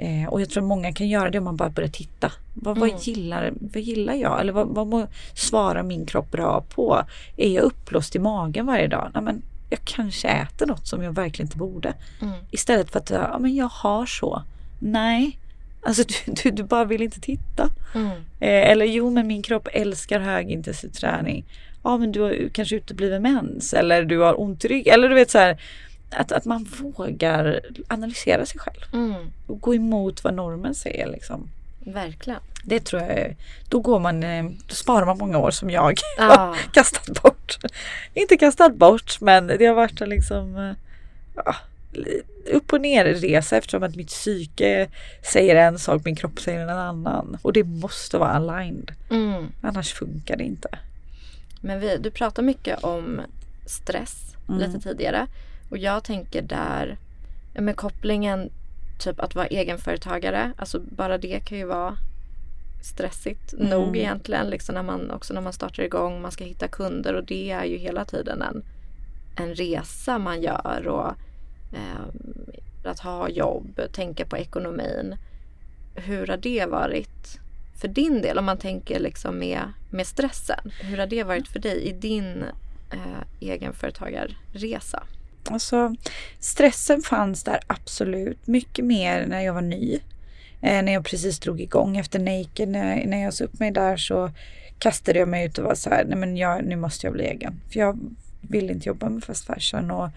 Eh, 0.00 0.28
och 0.28 0.40
jag 0.40 0.50
tror 0.50 0.62
många 0.62 0.92
kan 0.92 1.08
göra 1.08 1.30
det 1.30 1.38
om 1.38 1.44
man 1.44 1.56
bara 1.56 1.68
börjar 1.68 1.90
titta. 1.90 2.32
Vad, 2.54 2.76
mm. 2.76 2.88
vad, 2.88 3.00
gillar, 3.00 3.52
vad 3.60 3.82
gillar 3.82 4.14
jag? 4.14 4.40
Eller 4.40 4.52
vad, 4.52 4.68
vad 4.68 5.06
svarar 5.34 5.82
min 5.82 6.06
kropp 6.06 6.30
bra 6.30 6.64
på? 6.74 7.02
Är 7.36 7.48
jag 7.48 7.62
uppblåst 7.62 8.16
i 8.16 8.18
magen 8.18 8.66
varje 8.66 8.88
dag? 8.88 9.10
Nej, 9.14 9.22
men 9.22 9.42
jag 9.70 9.80
kanske 9.84 10.28
äter 10.28 10.66
något 10.66 10.86
som 10.86 11.02
jag 11.02 11.12
verkligen 11.12 11.46
inte 11.46 11.58
borde. 11.58 11.94
Mm. 12.20 12.34
Istället 12.50 12.90
för 12.90 12.98
att 12.98 13.10
ja, 13.10 13.38
men 13.38 13.54
jag 13.54 13.68
har 13.68 14.06
så. 14.06 14.42
Nej, 14.80 15.38
alltså 15.82 16.02
du, 16.04 16.32
du, 16.32 16.50
du 16.50 16.62
bara 16.62 16.84
vill 16.84 17.02
inte 17.02 17.20
titta. 17.20 17.70
Mm. 17.94 18.10
Eh, 18.40 18.70
eller 18.70 18.84
jo, 18.86 19.10
men 19.10 19.26
min 19.26 19.42
kropp 19.42 19.68
älskar 19.72 20.20
högintensiv 20.20 20.88
träning. 20.88 21.44
Ja, 21.82 21.96
men 21.96 22.12
du 22.12 22.20
har 22.20 22.48
kanske 22.52 22.76
utebliven 22.76 23.22
mens 23.22 23.74
eller 23.74 24.04
du 24.04 24.18
har 24.18 24.40
ont 24.40 24.64
i 24.64 24.68
ryggen. 24.68 24.94
Eller 24.94 25.08
du 25.08 25.14
vet 25.14 25.30
så 25.30 25.38
här 25.38 25.60
att, 26.10 26.32
att 26.32 26.44
man 26.44 26.64
vågar 26.80 27.60
analysera 27.88 28.46
sig 28.46 28.60
själv. 28.60 28.80
Mm. 28.92 29.32
Och 29.46 29.60
gå 29.60 29.74
emot 29.74 30.24
vad 30.24 30.34
normen 30.34 30.74
säger. 30.74 31.06
Liksom. 31.06 31.48
Verkligen. 31.78 32.40
Det 32.64 32.80
tror 32.80 33.02
jag, 33.02 33.36
då 33.68 33.80
går 33.80 33.98
man, 33.98 34.22
eh, 34.22 34.44
då 34.66 34.74
sparar 34.74 35.06
man 35.06 35.18
många 35.18 35.38
år 35.38 35.50
som 35.50 35.70
jag 35.70 35.98
ah. 36.18 36.54
kastat 36.72 37.22
bort. 37.22 37.58
Inte 38.14 38.36
kastat 38.36 38.74
bort 38.74 39.20
men 39.20 39.46
det 39.46 39.66
har 39.66 39.74
varit 39.74 40.00
liksom 40.00 40.56
eh, 40.56 40.72
ja, 41.44 41.56
upp 42.52 42.72
och 42.72 42.80
ner 42.80 43.04
resa 43.04 43.56
eftersom 43.56 43.82
att 43.82 43.96
mitt 43.96 44.08
psyke 44.08 44.88
säger 45.32 45.56
en 45.56 45.78
sak, 45.78 46.02
min 46.04 46.16
kropp 46.16 46.40
säger 46.40 46.60
en 46.60 46.68
annan. 46.68 47.38
Och 47.42 47.52
det 47.52 47.64
måste 47.64 48.18
vara 48.18 48.30
aligned. 48.30 48.92
Mm. 49.10 49.46
Annars 49.60 49.92
funkar 49.92 50.36
det 50.36 50.44
inte. 50.44 50.68
Men 51.60 51.80
vi, 51.80 51.96
du 51.96 52.10
pratar 52.10 52.42
mycket 52.42 52.84
om 52.84 53.20
stress 53.66 54.36
mm. 54.48 54.60
lite 54.60 54.80
tidigare. 54.80 55.26
Och 55.70 55.78
jag 55.78 56.04
tänker 56.04 56.42
där 56.42 56.98
med 57.54 57.76
kopplingen 57.76 58.50
typ 58.98 59.20
att 59.20 59.34
vara 59.34 59.46
egenföretagare. 59.46 60.52
Alltså 60.56 60.80
bara 60.80 61.18
det 61.18 61.40
kan 61.40 61.58
ju 61.58 61.64
vara 61.64 61.96
stressigt 62.82 63.52
mm. 63.52 63.66
nog 63.66 63.96
egentligen. 63.96 64.46
Liksom 64.46 64.74
när 64.74 64.82
man, 64.82 65.10
också 65.10 65.34
när 65.34 65.40
man 65.40 65.52
startar 65.52 65.82
igång, 65.82 66.22
man 66.22 66.32
ska 66.32 66.44
hitta 66.44 66.68
kunder 66.68 67.14
och 67.14 67.24
det 67.24 67.50
är 67.50 67.64
ju 67.64 67.76
hela 67.76 68.04
tiden 68.04 68.42
en, 68.42 68.62
en 69.36 69.54
resa 69.54 70.18
man 70.18 70.42
gör. 70.42 70.86
Och 70.86 71.14
Ehm, 71.72 72.10
att 72.84 73.00
ha 73.00 73.28
jobb, 73.28 73.80
tänka 73.92 74.26
på 74.26 74.38
ekonomin. 74.38 75.16
Hur 75.94 76.26
har 76.26 76.36
det 76.36 76.66
varit 76.66 77.38
för 77.80 77.88
din 77.88 78.22
del? 78.22 78.38
Om 78.38 78.44
man 78.44 78.58
tänker 78.58 79.00
liksom 79.00 79.38
med, 79.38 79.60
med 79.90 80.06
stressen. 80.06 80.72
Hur 80.80 80.98
har 80.98 81.06
det 81.06 81.24
varit 81.24 81.48
för 81.48 81.58
dig 81.58 81.82
i 81.82 81.92
din 81.92 82.44
eh, 82.92 83.48
egenföretagarresa? 83.48 85.02
Alltså 85.44 85.94
stressen 86.38 87.02
fanns 87.02 87.44
där 87.44 87.60
absolut. 87.66 88.46
Mycket 88.46 88.84
mer 88.84 89.26
när 89.26 89.40
jag 89.40 89.54
var 89.54 89.62
ny. 89.62 89.98
Eh, 90.60 90.82
när 90.82 90.92
jag 90.92 91.04
precis 91.04 91.38
drog 91.38 91.60
igång 91.60 91.96
efter 91.96 92.18
Naked. 92.18 92.68
När, 92.68 93.06
när 93.06 93.22
jag 93.22 93.34
sa 93.34 93.44
upp 93.44 93.58
mig 93.58 93.70
där 93.70 93.96
så 93.96 94.30
kastade 94.78 95.18
jag 95.18 95.28
mig 95.28 95.46
ut 95.46 95.58
och 95.58 95.64
var 95.64 95.74
så 95.74 95.90
här, 95.90 96.04
nej 96.04 96.18
men 96.18 96.36
jag, 96.36 96.64
nu 96.64 96.76
måste 96.76 97.06
jag 97.06 97.12
bli 97.12 97.24
egen. 97.24 97.60
För 97.72 97.80
jag 97.80 97.98
vill 98.40 98.70
inte 98.70 98.88
jobba 98.88 99.08
med 99.08 99.24
fast 99.24 99.44
fashion 99.44 99.90
och 99.90 100.08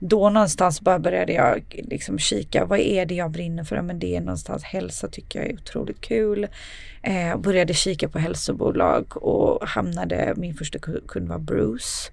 då 0.00 0.30
någonstans 0.30 0.80
bara 0.80 0.98
började 0.98 1.32
jag 1.32 1.62
liksom 1.68 2.18
kika, 2.18 2.64
vad 2.64 2.78
är 2.78 3.06
det 3.06 3.14
jag 3.14 3.30
brinner 3.30 3.64
för? 3.64 3.82
Men 3.82 3.98
det 3.98 4.16
är 4.16 4.20
någonstans 4.20 4.62
hälsa 4.62 5.08
tycker 5.08 5.38
jag 5.38 5.48
är 5.48 5.54
otroligt 5.54 6.00
kul. 6.00 6.46
Eh, 7.02 7.36
började 7.36 7.74
kika 7.74 8.08
på 8.08 8.18
hälsobolag 8.18 9.16
och 9.16 9.68
hamnade, 9.68 10.34
min 10.36 10.54
första 10.54 10.78
kund 10.78 11.28
var 11.28 11.38
Bruce. 11.38 12.10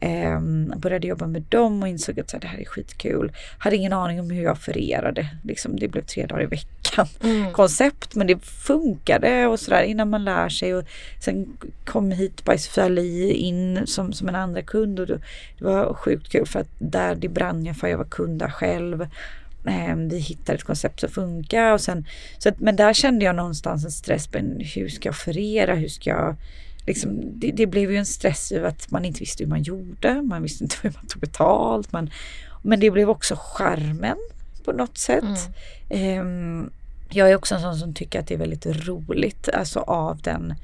Eh, 0.00 0.40
började 0.76 1.06
jobba 1.06 1.26
med 1.26 1.42
dem 1.42 1.82
och 1.82 1.88
insåg 1.88 2.20
att 2.20 2.30
så 2.30 2.36
här, 2.36 2.40
det 2.40 2.46
här 2.46 2.58
är 2.58 2.64
skitkul. 2.64 3.32
Hade 3.58 3.76
ingen 3.76 3.92
aning 3.92 4.20
om 4.20 4.30
hur 4.30 4.42
jag 4.42 4.52
offererade. 4.52 5.28
Liksom, 5.44 5.76
det 5.76 5.88
blev 5.88 6.02
tre 6.02 6.26
dagar 6.26 6.42
i 6.42 6.46
veckan 6.46 7.06
mm. 7.22 7.52
koncept 7.52 8.14
men 8.14 8.26
det 8.26 8.38
funkade 8.44 9.46
och 9.46 9.60
sådär 9.60 9.82
innan 9.82 10.10
man 10.10 10.24
lär 10.24 10.48
sig. 10.48 10.74
Och 10.74 10.84
sen 11.20 11.56
kom 11.84 12.10
hit 12.10 12.44
by 12.44 12.58
Sofia 12.58 12.88
in 13.32 13.86
som, 13.86 14.12
som 14.12 14.28
en 14.28 14.34
andra 14.34 14.62
kund 14.62 15.00
och 15.00 15.06
det, 15.06 15.20
det 15.58 15.64
var 15.64 15.94
sjukt 15.94 16.32
kul 16.32 16.46
för 16.46 16.60
att 16.60 16.70
där 16.78 17.14
det 17.14 17.28
brann 17.28 17.66
jag 17.66 17.76
för 17.76 17.88
jag 17.88 17.98
var 17.98 18.04
kund 18.04 18.38
där 18.38 18.50
själv. 18.50 19.08
Ehm, 19.66 20.08
vi 20.08 20.18
hittade 20.18 20.58
ett 20.58 20.64
koncept 20.64 21.00
som 21.00 21.08
funkar 21.08 21.72
och 21.72 21.80
sen 21.80 22.06
så 22.38 22.48
att, 22.48 22.60
men 22.60 22.76
där 22.76 22.92
kände 22.92 23.24
jag 23.24 23.36
någonstans 23.36 23.84
en 23.84 23.90
stress. 23.90 24.32
Men 24.32 24.60
hur 24.74 24.88
ska 24.88 25.08
jag 25.08 25.12
offerera? 25.12 25.74
Hur 25.74 25.88
ska 25.88 26.10
jag 26.10 26.36
Liksom, 26.88 27.20
det, 27.40 27.52
det, 27.52 27.66
blev 27.66 27.90
ju 27.90 27.96
en 27.96 28.06
stress 28.06 28.52
över 28.52 28.68
att 28.68 28.90
man 28.90 29.04
inte 29.04 29.20
visste 29.20 29.44
hur 29.44 29.50
man 29.50 29.62
gjorde. 29.62 30.22
Man 30.22 30.42
visste 30.42 30.64
inte 30.64 30.76
hur 30.82 30.92
man 30.94 31.06
tog 31.06 31.20
betalt. 31.20 31.92
Man, 31.92 32.10
men 32.62 32.80
det 32.80 32.90
blev 32.90 33.10
också 33.10 33.36
charmen 33.38 34.16
på 34.64 34.72
något 34.72 34.98
sätt. 34.98 35.50
Mm. 35.90 36.20
Um, 36.20 36.70
jag 37.10 37.30
är 37.30 37.36
också 37.36 37.54
en 37.54 37.60
sån 37.60 37.76
som 37.76 37.94
tycker 37.94 38.20
att 38.20 38.26
det 38.26 38.34
är 38.34 38.38
väldigt 38.38 38.66
roligt, 38.66 39.48
alltså 39.48 39.80
av 39.80 40.20
den 40.22 40.54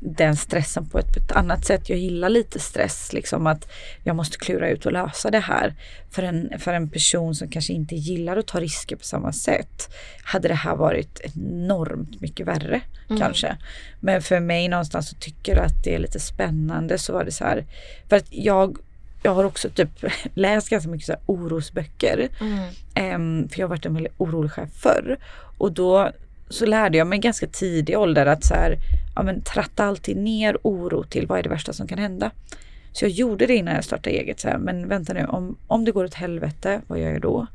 den 0.00 0.36
stressen 0.36 0.86
på 0.86 0.98
ett, 0.98 1.12
på 1.12 1.18
ett, 1.18 1.32
annat 1.32 1.64
sätt. 1.64 1.88
Jag 1.88 1.98
gillar 1.98 2.28
lite 2.28 2.58
stress, 2.58 3.12
liksom 3.12 3.46
att 3.46 3.68
jag 4.04 4.16
måste 4.16 4.38
klura 4.38 4.70
ut 4.70 4.86
och 4.86 4.92
lösa 4.92 5.30
det 5.30 5.38
här. 5.38 5.74
För 6.10 6.22
en, 6.22 6.58
för 6.58 6.74
en 6.74 6.90
person 6.90 7.34
som 7.34 7.48
kanske 7.48 7.72
inte 7.72 7.94
gillar 7.94 8.36
att 8.36 8.46
ta 8.46 8.60
risker 8.60 8.96
på 8.96 9.04
samma 9.04 9.32
sätt 9.32 9.94
hade 10.22 10.48
det 10.48 10.54
här 10.54 10.76
varit 10.76 11.20
enormt 11.20 12.20
mycket 12.20 12.46
värre 12.46 12.80
mm. 13.08 13.20
kanske. 13.20 13.56
Men 14.00 14.22
för 14.22 14.40
mig 14.40 14.68
någonstans 14.68 15.08
så 15.08 15.16
tycker 15.16 15.56
jag 15.56 15.64
att 15.64 15.84
det 15.84 15.94
är 15.94 15.98
lite 15.98 16.20
spännande 16.20 16.98
så 16.98 17.12
var 17.12 17.24
det 17.24 17.32
så 17.32 17.44
här. 17.44 17.64
För 18.08 18.16
att 18.16 18.26
jag 18.30 18.78
jag 19.22 19.34
har 19.34 19.44
också 19.44 19.70
typ 19.70 19.90
läst 20.34 20.68
ganska 20.68 20.90
mycket 20.90 21.06
så 21.06 21.14
orosböcker. 21.26 22.28
Mm. 22.40 23.14
Um, 23.14 23.48
för 23.48 23.60
jag 23.60 23.66
har 23.66 23.70
varit 23.70 23.86
en 23.86 23.94
väldigt 23.94 24.14
orolig 24.16 24.52
chef 24.52 24.70
förr. 24.72 25.16
Och 25.58 25.72
då 25.72 26.12
så 26.50 26.66
lärde 26.66 26.98
jag 26.98 27.06
mig 27.06 27.18
ganska 27.18 27.46
tidig 27.46 27.98
ålder 27.98 28.26
att 28.26 28.44
så 28.44 28.54
här, 28.54 28.76
ja 29.14 29.22
men 29.22 29.42
tratta 29.42 29.84
alltid 29.84 30.16
ner 30.16 30.58
oro 30.62 31.04
till 31.04 31.26
vad 31.26 31.38
är 31.38 31.42
det 31.42 31.48
värsta 31.48 31.72
som 31.72 31.86
kan 31.86 31.98
hända. 31.98 32.30
Så 32.92 33.04
jag 33.04 33.10
gjorde 33.10 33.46
det 33.46 33.54
innan 33.54 33.74
jag 33.74 33.84
startade 33.84 34.16
eget. 34.16 34.40
Så 34.40 34.48
här, 34.48 34.58
men 34.58 34.88
vänta 34.88 35.12
nu, 35.12 35.24
om, 35.24 35.56
om 35.66 35.84
det 35.84 35.92
går 35.92 36.04
åt 36.04 36.14
helvete, 36.14 36.80
vad 36.86 36.98
gör 36.98 37.10
jag 37.10 37.20
då? 37.20 37.46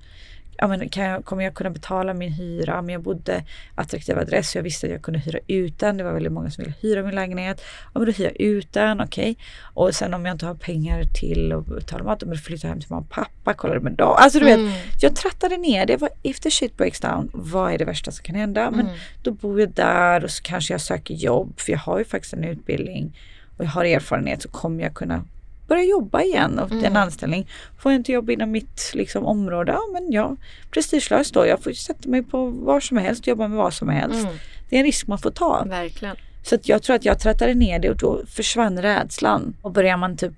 Ja, 0.58 0.68
men 0.68 0.90
kan 0.90 1.04
jag, 1.04 1.26
kommer 1.26 1.44
jag 1.44 1.54
kunna 1.54 1.70
betala 1.70 2.14
min 2.14 2.32
hyra? 2.32 2.82
Men 2.82 2.94
jag 2.94 3.02
bodde 3.02 3.44
attraktiv 3.76 4.20
adress 4.20 4.50
så 4.50 4.58
jag 4.58 4.64
visste 4.64 4.88
att 4.88 4.94
jag 4.94 5.02
kunde 5.02 5.20
hyra 5.20 5.40
ut 5.48 5.80
den. 5.80 5.98
Det 5.98 6.04
var 6.04 6.14
väldigt 6.14 6.32
många 6.32 6.50
som 6.50 6.64
ville 6.64 6.76
hyra 6.82 7.04
min 7.04 7.16
lägenhet. 7.16 7.62
Ja, 7.94 8.00
men 8.00 8.06
då 8.06 8.12
hyr 8.12 8.26
jag 8.26 8.42
ut 8.42 8.74
den, 8.74 9.02
okej. 9.02 9.32
Okay. 9.32 9.36
Och 9.74 9.96
sen 9.96 10.14
om 10.14 10.26
jag 10.26 10.34
inte 10.34 10.46
har 10.46 10.56
pengar 10.56 11.04
till 11.04 11.52
att 11.52 11.66
betala 11.66 12.04
mat, 12.04 12.20
då 12.20 12.36
flyttar 12.36 12.68
jag 12.68 12.74
hem 12.74 12.82
till 12.82 12.90
mamma 12.90 13.02
och 13.02 13.10
pappa, 13.10 13.54
kollar 13.54 13.80
med 13.80 13.94
dem. 13.94 14.16
Alltså 14.18 14.40
du 14.40 14.50
mm. 14.50 14.66
vet, 14.66 15.04
jag 15.04 15.16
trattade 15.16 15.58
ner 15.58 15.86
det. 15.86 15.98
Var, 15.98 16.10
if 16.22 16.40
the 16.40 16.52
shit 16.52 16.78
breaks 16.78 17.00
down, 17.00 17.30
vad 17.34 17.74
är 17.74 17.78
det 17.78 17.86
värsta 17.86 18.12
som 18.12 18.24
kan 18.24 18.36
hända? 18.36 18.72
Men 18.72 18.80
mm. 18.80 18.96
då 19.22 19.32
bor 19.32 19.60
jag 19.60 19.70
där 19.72 20.24
och 20.24 20.32
så 20.32 20.44
kanske 20.44 20.74
jag 20.74 20.82
söker 20.82 21.14
jobb, 21.14 21.60
för 21.60 21.72
jag 21.72 21.80
har 21.80 22.00
ju 22.00 22.06
faktiskt 22.06 22.34
en 22.34 22.44
utbildning 22.44 23.18
och 23.58 23.66
jag 23.66 23.70
har 23.70 23.86
erfarenhet 23.86 24.42
så 24.42 24.50
kommer 24.50 24.84
jag 24.84 24.94
kunna 24.94 25.26
börja 25.68 25.84
jobba 25.84 26.22
igen 26.22 26.60
och 26.60 26.72
mm. 26.72 26.86
en 26.86 26.98
anställning. 26.98 27.48
Får 27.80 27.92
jag 27.92 28.00
inte 28.00 28.12
jobb 28.12 28.30
inom 28.30 28.52
mitt 28.52 28.92
liksom, 28.94 29.26
område, 29.26 29.72
ja 29.72 29.82
men 29.94 30.12
ja, 30.12 30.36
prestigelöst 30.72 31.34
då. 31.34 31.48
Jag 31.48 31.64
får 31.64 31.72
sätta 31.72 32.10
mig 32.10 32.24
på 32.24 32.46
var 32.46 32.80
som 32.80 32.98
helst, 32.98 33.28
jobba 33.28 33.48
med 33.48 33.58
vad 33.58 33.74
som 33.74 33.90
helst. 33.90 34.24
Mm. 34.24 34.36
Det 34.70 34.76
är 34.76 34.80
en 34.80 34.86
risk 34.86 35.08
man 35.08 35.20
får 35.20 35.32
ta. 35.32 35.64
Verkligen. 35.64 36.16
Så 36.44 36.56
att 36.56 36.70
jag 36.70 36.84
tror 36.84 36.96
att 36.96 37.06
jag 37.06 37.20
trattade 37.20 37.54
ner 37.54 37.80
det 37.80 37.90
och 37.90 37.98
då 37.98 38.22
försvann 38.28 38.82
rädslan. 38.82 39.56
Och 39.62 39.72
börjar 39.72 39.98
man 39.98 40.18
typ 40.18 40.34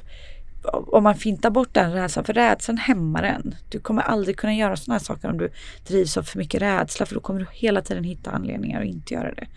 om 0.72 1.04
man 1.04 1.16
fintar 1.16 1.50
bort 1.50 1.74
den 1.74 1.94
rädslan, 1.94 2.26
för 2.26 2.34
rädslan 2.34 2.78
hämmar 2.78 3.24
en. 3.24 3.56
Du 3.70 3.80
kommer 3.80 4.02
aldrig 4.02 4.38
kunna 4.38 4.54
göra 4.54 4.76
sådana 4.76 4.98
här 4.98 5.04
saker 5.04 5.30
om 5.30 5.38
du 5.38 5.50
drivs 5.88 6.18
av 6.18 6.24
för 6.24 6.38
mycket 6.38 6.62
rädsla 6.62 7.06
för 7.06 7.16
då 7.16 7.22
kommer 7.22 7.40
du 7.40 7.48
hela 7.52 7.82
tiden 7.82 8.04
hitta 8.04 8.32
anledningar 8.32 8.82
att 8.82 8.88
inte 8.88 9.14
göra 9.14 9.34
det. 9.34 9.48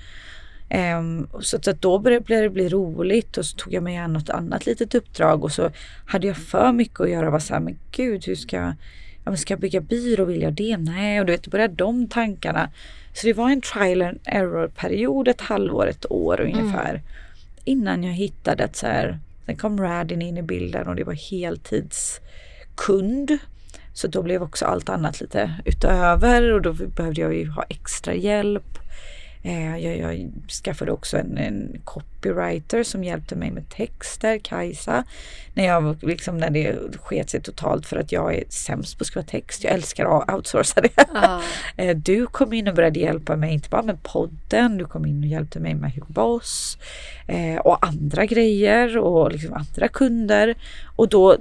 Um, 0.71 1.29
så 1.41 1.57
att 1.57 1.83
då 1.83 1.99
började 1.99 2.41
det 2.41 2.51
bli 2.51 2.69
roligt 2.69 3.39
och 3.39 3.47
så 3.47 3.57
tog 3.57 3.75
jag 3.75 3.83
mig 3.83 3.97
an 3.97 4.13
något 4.13 4.31
annat 4.31 4.67
litet 4.67 4.95
uppdrag 4.95 5.45
och 5.45 5.53
så 5.53 5.71
hade 6.07 6.27
jag 6.27 6.37
för 6.37 6.73
mycket 6.73 7.01
att 7.01 7.11
göra 7.11 7.27
och 7.27 7.33
var 7.33 7.39
så 7.39 7.55
här, 7.55 7.61
men 7.61 7.79
gud 7.93 8.27
hur 8.27 8.35
ska 8.35 8.57
jag, 8.57 8.73
ja, 9.25 9.37
ska 9.37 9.53
jag 9.53 9.61
bygga 9.61 9.81
byrå, 9.81 10.25
vill 10.25 10.43
jag 10.43 10.53
det? 10.53 10.77
Nej, 10.77 11.21
och 11.21 11.27
du 11.27 11.33
vet, 11.33 11.43
det 11.43 11.51
började 11.51 11.75
de 11.75 12.09
tankarna. 12.09 12.71
Så 13.15 13.27
det 13.27 13.33
var 13.33 13.51
en 13.51 13.61
trial 13.61 14.03
and 14.03 14.19
error 14.25 14.69
period, 14.69 15.29
ett 15.29 15.41
halvår, 15.41 15.87
ett 15.87 16.13
år 16.13 16.41
ungefär. 16.41 16.91
Mm. 16.91 17.03
Innan 17.65 18.05
jag 18.05 18.13
hittade 18.13 18.65
att 18.65 18.77
så 18.77 18.87
här, 18.87 19.19
sen 19.47 19.57
kom 19.57 19.81
Radin 19.81 20.23
in 20.23 20.39
i 20.39 20.43
bilden 20.43 20.89
och 20.89 20.97
det 20.97 21.05
var 21.05 21.31
heltidskund. 21.31 23.39
Så 23.93 24.09
då 24.09 24.23
blev 24.23 24.43
också 24.43 24.65
allt 24.65 24.89
annat 24.89 25.21
lite 25.21 25.55
utöver 25.65 26.53
och 26.53 26.63
då 26.63 26.73
behövde 26.73 27.21
jag 27.21 27.35
ju 27.35 27.51
ha 27.51 27.63
extra 27.63 28.15
hjälp. 28.15 28.79
Eh, 29.43 29.79
jag, 29.79 29.99
jag 29.99 30.31
skaffade 30.65 30.93
också 30.93 31.17
en, 31.19 31.39
en, 31.39 31.81
copywriter 31.85 32.83
som 32.83 33.05
hjälpte 33.05 33.37
mig 33.37 33.51
med 33.51 33.69
texter, 33.69 34.39
Kajsa. 34.39 35.05
När, 35.55 35.67
jag, 35.67 36.03
liksom, 36.03 36.39
när 36.39 36.51
det 36.51 36.77
sket 37.01 37.31
sig 37.31 37.43
totalt 37.43 37.87
för 37.87 37.97
att 37.97 38.13
jag 38.13 38.35
är 38.35 38.45
sämst 38.49 38.99
på 38.99 39.03
att 39.03 39.07
skriva 39.07 39.27
text. 39.27 39.65
Jag 39.65 39.73
älskar 39.73 40.19
att 40.19 40.35
outsourca 40.35 40.81
det. 40.81 41.05
Ah. 41.15 41.41
Du 41.95 42.27
kom 42.27 42.53
in 42.53 42.69
och 42.69 42.75
började 42.75 43.01
hjälpa 43.01 43.37
mig, 43.37 43.53
inte 43.53 43.69
bara 43.69 43.83
med 43.83 44.03
podden, 44.03 44.79
du 44.79 44.85
kom 44.85 45.07
in 45.07 45.23
och 45.23 45.29
hjälpte 45.29 45.61
mig 45.61 45.75
med 45.75 45.93
Hugo 45.93 46.13
Boss 46.13 46.79
eh, 47.27 47.57
och 47.57 47.87
andra 47.87 48.27
grejer 48.27 48.99
och 48.99 49.33
liksom 49.33 49.55
andra 49.55 49.89
kunder. 49.89 50.55
Och 50.97 51.09
då 51.09 51.37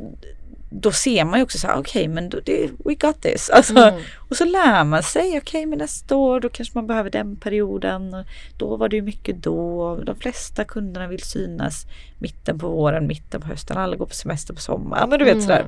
då 0.70 0.92
ser 0.92 1.26
man 1.26 1.40
ju 1.40 1.44
också 1.44 1.58
så 1.58 1.68
här, 1.68 1.74
okej 1.74 2.02
okay, 2.02 2.14
men 2.14 2.30
då, 2.30 2.40
det, 2.40 2.70
we 2.86 2.96
got 2.96 3.22
this. 3.22 3.50
Alltså, 3.54 3.78
mm. 3.78 4.02
Och 4.30 4.36
så 4.36 4.46
lär 4.46 4.84
man 4.84 5.04
sig, 5.04 5.28
okej 5.28 5.40
okay, 5.40 5.66
men 5.66 5.78
nästa 5.78 6.16
år 6.16 6.40
då 6.40 6.50
kanske 6.50 6.78
man 6.78 6.88
behöver 6.88 7.10
den 7.10 7.36
perioden. 7.36 8.16
Då 8.58 8.76
var 8.76 8.90
det 8.90 8.96
ju 8.96 9.02
mycket 9.02 9.44
då. 9.44 9.96
De 9.96 10.16
flesta 10.16 10.64
kunderna 10.64 11.08
vill 11.08 11.24
synas 11.24 11.86
mitten 12.20 12.60
på 12.60 12.70
våren, 12.70 13.08
mitten 13.08 13.42
på 13.42 13.48
hösten. 13.48 13.78
Alla 13.78 13.96
går 13.96 14.06
på 14.06 14.16
semester 14.16 14.54
på 14.54 14.62
sommaren. 14.62 15.10
Men 15.10 15.20
du 15.20 15.26
vet 15.26 15.34
mm. 15.34 15.46
sådär. 15.46 15.66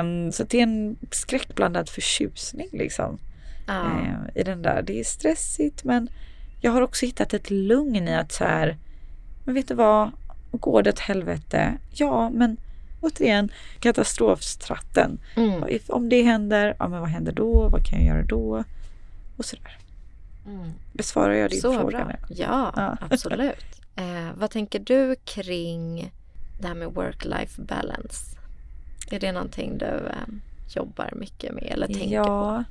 Um, 0.00 0.32
så 0.32 0.44
det 0.44 0.58
är 0.58 0.62
en 0.62 0.96
skräckblandad 1.10 1.88
förtjusning 1.88 2.68
liksom. 2.72 3.18
Ah. 3.66 3.84
Uh, 3.84 4.14
I 4.34 4.42
den 4.42 4.62
där. 4.62 4.82
Det 4.82 5.00
är 5.00 5.04
stressigt 5.04 5.84
men 5.84 6.08
jag 6.60 6.72
har 6.72 6.82
också 6.82 7.06
hittat 7.06 7.34
ett 7.34 7.50
lugn 7.50 8.08
i 8.08 8.14
att 8.14 8.32
så 8.32 8.44
här, 8.44 8.76
men 9.44 9.54
vet 9.54 9.68
du 9.68 9.74
vad, 9.74 10.10
går 10.50 10.82
det 10.82 10.90
åt 10.90 10.98
helvete? 10.98 11.72
Ja 11.92 12.30
men 12.30 12.56
återigen 13.02 13.52
katastrofstratten. 13.80 15.18
Mm. 15.36 15.64
Om 15.88 16.08
det 16.08 16.22
händer, 16.22 16.76
ja 16.78 16.88
men 16.88 17.00
vad 17.00 17.08
händer 17.08 17.32
då? 17.32 17.68
Vad 17.68 17.86
kan 17.86 18.04
jag 18.04 18.16
göra 18.16 18.26
då? 18.26 18.64
Och 19.36 19.44
sådär. 19.44 19.78
Mm. 20.46 20.70
Besvarar 20.92 21.32
jag 21.32 21.50
din 21.50 21.60
Så 21.60 21.72
fråga? 21.72 22.04
Bra. 22.04 22.16
Ja, 22.28 22.72
ja. 22.76 22.96
absolut. 23.10 23.64
Eh, 23.96 24.28
vad 24.34 24.50
tänker 24.50 24.78
du 24.78 25.16
kring 25.24 26.12
det 26.60 26.68
här 26.68 26.74
med 26.74 26.88
work-life 26.88 27.60
balance? 27.60 28.38
Är 29.10 29.20
det 29.20 29.32
någonting 29.32 29.78
du 29.78 29.86
eh, 29.86 30.34
jobbar 30.68 31.12
mycket 31.16 31.54
med 31.54 31.64
eller 31.64 31.86
tänker 31.86 32.14
ja, 32.14 32.24
på? 32.24 32.64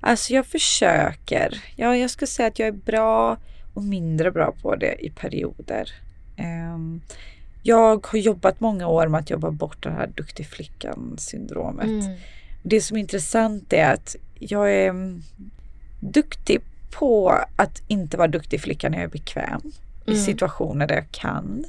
Alltså 0.00 0.34
jag 0.34 0.46
försöker. 0.46 1.62
Ja, 1.76 1.96
jag 1.96 2.10
skulle 2.10 2.26
säga 2.26 2.48
att 2.48 2.58
jag 2.58 2.68
är 2.68 2.72
bra 2.72 3.36
och 3.74 3.82
mindre 3.82 4.30
bra 4.30 4.54
på 4.62 4.76
det 4.76 5.04
i 5.04 5.10
perioder. 5.10 5.92
Um, 6.38 7.00
jag 7.66 8.06
har 8.06 8.18
jobbat 8.18 8.60
många 8.60 8.88
år 8.88 9.06
med 9.06 9.20
att 9.20 9.30
jobba 9.30 9.50
bort 9.50 9.82
det 9.82 9.90
här 9.90 10.06
duktig 10.06 10.46
flickan 10.46 11.16
syndromet. 11.18 11.86
Mm. 11.86 12.16
Det 12.62 12.80
som 12.80 12.96
är 12.96 13.00
intressant 13.00 13.72
är 13.72 13.92
att 13.92 14.16
jag 14.38 14.72
är 14.72 14.88
mm, 14.88 15.22
duktig 16.00 16.60
på 16.90 17.40
att 17.56 17.82
inte 17.88 18.16
vara 18.16 18.28
duktig 18.28 18.60
flicka 18.60 18.88
när 18.88 18.98
jag 18.98 19.04
är 19.04 19.08
bekväm 19.08 19.60
mm. 19.60 19.72
i 20.06 20.16
situationer 20.16 20.86
där 20.86 20.94
jag 20.94 21.10
kan. 21.10 21.64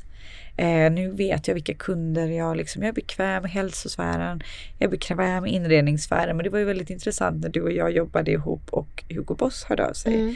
Eh, 0.57 0.91
nu 0.91 1.11
vet 1.11 1.47
jag 1.47 1.55
vilka 1.55 1.73
kunder 1.73 2.27
jag 2.27 2.57
liksom, 2.57 2.81
jag 2.81 2.89
är 2.89 2.93
bekväm 2.93 3.45
i 3.45 3.49
hälsosfären, 3.49 4.43
jag 4.77 4.87
är 4.87 4.91
bekväm 4.91 5.45
i 5.45 5.49
inredningssfären. 5.49 6.37
Men 6.37 6.43
det 6.43 6.49
var 6.49 6.59
ju 6.59 6.65
väldigt 6.65 6.89
intressant 6.89 7.41
när 7.41 7.49
du 7.49 7.61
och 7.61 7.71
jag 7.71 7.91
jobbade 7.91 8.31
ihop 8.31 8.69
och 8.69 9.03
Hugo 9.09 9.35
Boss 9.35 9.63
hörde 9.63 9.87
av 9.87 9.93
sig. 9.93 10.15
Mm. 10.15 10.35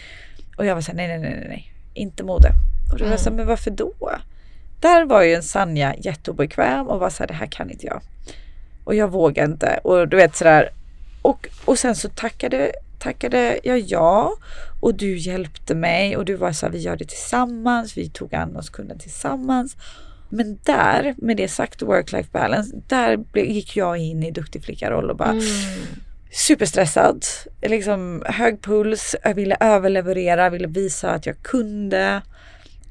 Och 0.58 0.65
jag 0.65 0.76
var 0.76 0.82
såhär, 0.82 0.98
nej, 0.98 1.08
nej, 1.08 1.19
nej, 1.19 1.45
nej, 1.48 1.74
inte 1.93 2.24
mode. 2.24 2.52
Och 2.91 2.98
då 2.98 3.04
var 3.04 3.12
jag 3.12 3.19
såhär, 3.19 3.38
men 3.38 3.48
varför 3.48 3.72
då? 3.72 3.93
Där 4.80 5.06
var 5.06 5.22
ju 5.22 5.34
en 5.34 5.44
Sanja 5.44 5.96
jätteobekväm 5.96 6.88
och 6.88 7.00
var 7.00 7.10
så 7.10 7.24
här, 7.24 7.28
det 7.28 7.34
här 7.34 7.48
kan 7.48 7.70
inte 7.70 7.86
jag. 7.86 8.02
Och 8.84 8.96
jag 8.96 9.08
vågar 9.12 9.46
inte 9.46 9.80
och 9.84 10.08
du 10.08 10.18
vet 10.18 10.36
sådär. 10.36 10.70
Och, 11.22 11.48
och 11.65 11.80
sen 11.80 11.96
så 11.96 12.10
tackade, 12.10 12.72
tackade 13.00 13.60
jag 13.63 13.80
ja 13.80 14.34
och 14.80 14.96
du 14.96 15.18
hjälpte 15.18 15.76
mig 15.76 16.18
och 16.18 16.26
du 16.26 16.36
var 16.36 16.52
så 16.52 16.65
här, 16.65 16.74
vi 16.74 16.80
gör 16.80 16.96
det 16.96 17.06
tillsammans, 17.06 17.98
vi 17.98 18.10
tog 18.10 18.36
an 18.36 18.56
oss 18.56 18.70
kunden 18.70 19.00
tillsammans. 19.00 19.76
Men 20.30 20.60
där, 20.63 21.15
med 21.18 21.38
det 21.38 21.48
sagt, 21.48 21.82
work-life 21.82 22.32
balance, 22.32 22.76
där 22.88 23.24
gick 23.34 23.76
jag 23.78 23.98
in 23.98 24.24
i 24.24 24.32
duktig 24.32 24.63
flicka-roll 24.63 25.10
och 25.10 25.18
bara 25.18 25.30
mm. 25.30 25.44
superstressad, 26.32 27.26
liksom 27.62 28.24
hög 28.26 28.62
puls, 28.62 29.15
jag 29.24 29.34
ville 29.34 29.58
överleverera, 29.60 30.50
ville 30.50 30.68
visa 30.68 31.12
att 31.12 31.26
jag 31.26 31.42
kunde 31.42 32.22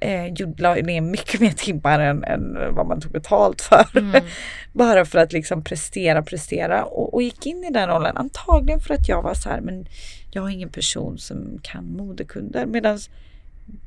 eh, 0.00 0.26
gjorde 0.26 0.82
ner 0.82 1.00
mycket 1.00 1.40
mer 1.40 1.50
timmar 1.50 2.00
än, 2.00 2.24
än, 2.24 2.74
vad 2.74 2.86
man 2.86 3.00
tog 3.00 3.12
betalt 3.12 3.62
för. 3.62 3.98
Mm. 3.98 4.24
Bara 4.72 5.04
för 5.04 5.18
att 5.18 5.32
liksom 5.32 5.64
prestera, 5.64 6.22
prestera 6.22 6.84
och, 6.84 7.14
och, 7.14 7.22
gick 7.22 7.46
in 7.46 7.64
i 7.64 7.70
den 7.70 7.88
rollen. 7.88 8.16
Antagligen 8.16 8.80
för 8.80 8.94
att 8.94 9.08
jag 9.08 9.22
var 9.22 9.34
så 9.34 9.48
här, 9.48 9.60
men 9.60 9.88
jag 10.30 10.42
har 10.42 10.48
ingen 10.48 10.68
person 10.68 11.18
som 11.18 11.58
kan 11.62 11.84
modekunder. 11.84 12.66
Medan 12.66 12.98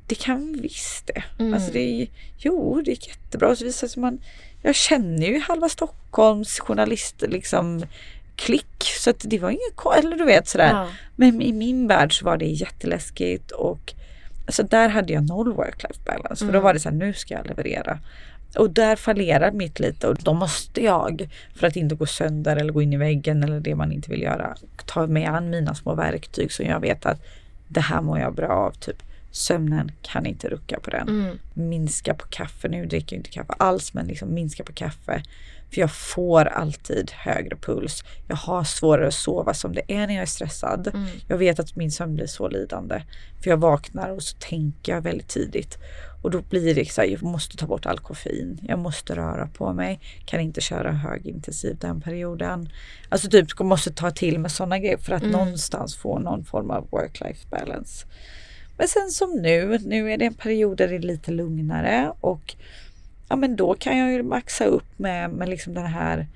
det 0.07 0.15
kan 0.15 0.59
visst 0.61 1.07
det. 1.07 1.23
Mm. 1.39 1.53
Alltså 1.53 1.71
det 1.71 2.01
är, 2.01 2.07
jo, 2.37 2.81
det 2.85 2.91
är 2.91 3.07
jättebra. 3.07 3.55
Så 3.55 3.65
visar 3.65 3.87
sig 3.87 4.01
man, 4.01 4.21
jag 4.61 4.75
känner 4.75 5.27
ju 5.27 5.39
halva 5.39 5.69
Stockholms 5.69 6.59
journalister 6.59 7.27
liksom 7.27 7.85
klick. 8.35 8.83
Så 8.83 9.09
att 9.09 9.25
det 9.27 9.39
var 9.39 9.49
inget, 9.49 10.03
eller 10.03 10.15
du 10.15 10.25
vet 10.25 10.47
sådär. 10.47 10.69
Ja. 10.69 10.87
Men 11.15 11.41
i 11.41 11.53
min 11.53 11.87
värld 11.87 12.19
så 12.19 12.25
var 12.25 12.37
det 12.37 12.45
jätteläskigt 12.45 13.51
och 13.51 13.93
så 14.51 14.63
där 14.63 14.89
hade 14.89 15.13
jag 15.13 15.27
noll 15.27 15.53
work-life 15.53 15.99
balance. 16.05 16.45
För 16.45 16.53
då 16.53 16.59
var 16.59 16.73
det 16.73 16.79
så 16.79 16.89
här, 16.89 16.95
nu 16.95 17.13
ska 17.13 17.33
jag 17.33 17.47
leverera. 17.47 17.99
Och 18.57 18.69
där 18.69 18.95
fallerar 18.95 19.51
mitt 19.51 19.79
lite 19.79 20.07
och 20.07 20.17
då 20.23 20.33
måste 20.33 20.83
jag, 20.83 21.29
för 21.55 21.67
att 21.67 21.75
inte 21.75 21.95
gå 21.95 22.05
sönder 22.05 22.55
eller 22.55 22.73
gå 22.73 22.81
in 22.81 22.93
i 22.93 22.97
väggen 22.97 23.43
eller 23.43 23.59
det 23.59 23.75
man 23.75 23.91
inte 23.91 24.09
vill 24.09 24.21
göra, 24.21 24.55
ta 24.85 25.07
med 25.07 25.29
an 25.29 25.49
mina 25.49 25.75
små 25.75 25.95
verktyg 25.95 26.51
så 26.51 26.63
jag 26.63 26.79
vet 26.79 27.05
att 27.05 27.21
det 27.67 27.81
här 27.81 28.01
mår 28.01 28.19
jag 28.19 28.35
bra 28.35 28.49
av. 28.49 28.71
Typ 28.71 29.03
sömnen, 29.31 29.91
kan 30.01 30.25
inte 30.25 30.49
rucka 30.49 30.79
på 30.79 30.89
den. 30.89 31.09
Mm. 31.09 31.39
Minska 31.53 32.13
på 32.13 32.27
kaffe, 32.29 32.67
nu 32.67 32.85
dricker 32.85 33.15
jag 33.15 33.19
inte 33.19 33.29
kaffe 33.29 33.53
alls 33.57 33.93
men 33.93 34.07
liksom 34.07 34.33
minska 34.33 34.63
på 34.63 34.73
kaffe. 34.73 35.23
För 35.73 35.81
jag 35.81 35.91
får 35.91 36.45
alltid 36.45 37.11
högre 37.11 37.55
puls. 37.55 38.03
Jag 38.27 38.35
har 38.35 38.63
svårare 38.63 39.07
att 39.07 39.13
sova 39.13 39.53
som 39.53 39.73
det 39.73 39.81
är 39.87 40.07
när 40.07 40.13
jag 40.13 40.21
är 40.21 40.25
stressad. 40.25 40.87
Mm. 40.87 41.07
Jag 41.27 41.37
vet 41.37 41.59
att 41.59 41.75
min 41.75 41.91
sömn 41.91 42.15
blir 42.15 42.27
så 42.27 42.47
lidande. 42.47 43.01
För 43.43 43.49
jag 43.49 43.57
vaknar 43.57 44.09
och 44.09 44.23
så 44.23 44.37
tänker 44.37 44.91
jag 44.91 45.01
väldigt 45.01 45.27
tidigt. 45.27 45.77
Och 46.21 46.31
då 46.31 46.41
blir 46.41 46.75
det 46.75 46.91
så 46.91 47.01
här, 47.01 47.07
jag 47.07 47.23
måste 47.23 47.57
ta 47.57 47.67
bort 47.67 47.85
all 47.85 47.99
koffein. 47.99 48.59
Jag 48.61 48.79
måste 48.79 49.15
röra 49.15 49.47
på 49.47 49.73
mig. 49.73 49.99
Kan 50.25 50.39
inte 50.39 50.61
köra 50.61 50.91
högintensivt 50.91 51.81
den 51.81 52.01
perioden. 52.01 52.69
Alltså 53.09 53.29
typ 53.29 53.59
måste 53.59 53.91
ta 53.91 54.11
till 54.11 54.39
med 54.39 54.51
sådana 54.51 54.79
grejer 54.79 54.97
för 54.97 55.13
att 55.13 55.23
mm. 55.23 55.31
någonstans 55.31 55.95
få 55.95 56.19
någon 56.19 56.45
form 56.45 56.71
av 56.71 56.89
work-life 56.89 57.49
balance. 57.49 58.05
Men 58.77 58.87
sen 58.87 59.11
som 59.11 59.41
nu, 59.41 59.79
nu 59.85 60.11
är 60.11 60.17
det 60.17 60.25
en 60.25 60.33
period 60.33 60.77
där 60.77 60.87
det 60.87 60.95
är 60.95 60.99
lite 60.99 61.31
lugnare 61.31 62.13
och 62.21 62.55
ja 63.31 63.35
men 63.35 63.55
då 63.55 63.73
kan 63.73 63.97
jag 63.97 64.11
ju 64.11 64.23
maxa 64.23 64.65
upp 64.65 64.99
med, 64.99 65.29
med 65.29 65.49
liksom 65.49 65.73
den 65.73 65.85
här 65.85 66.27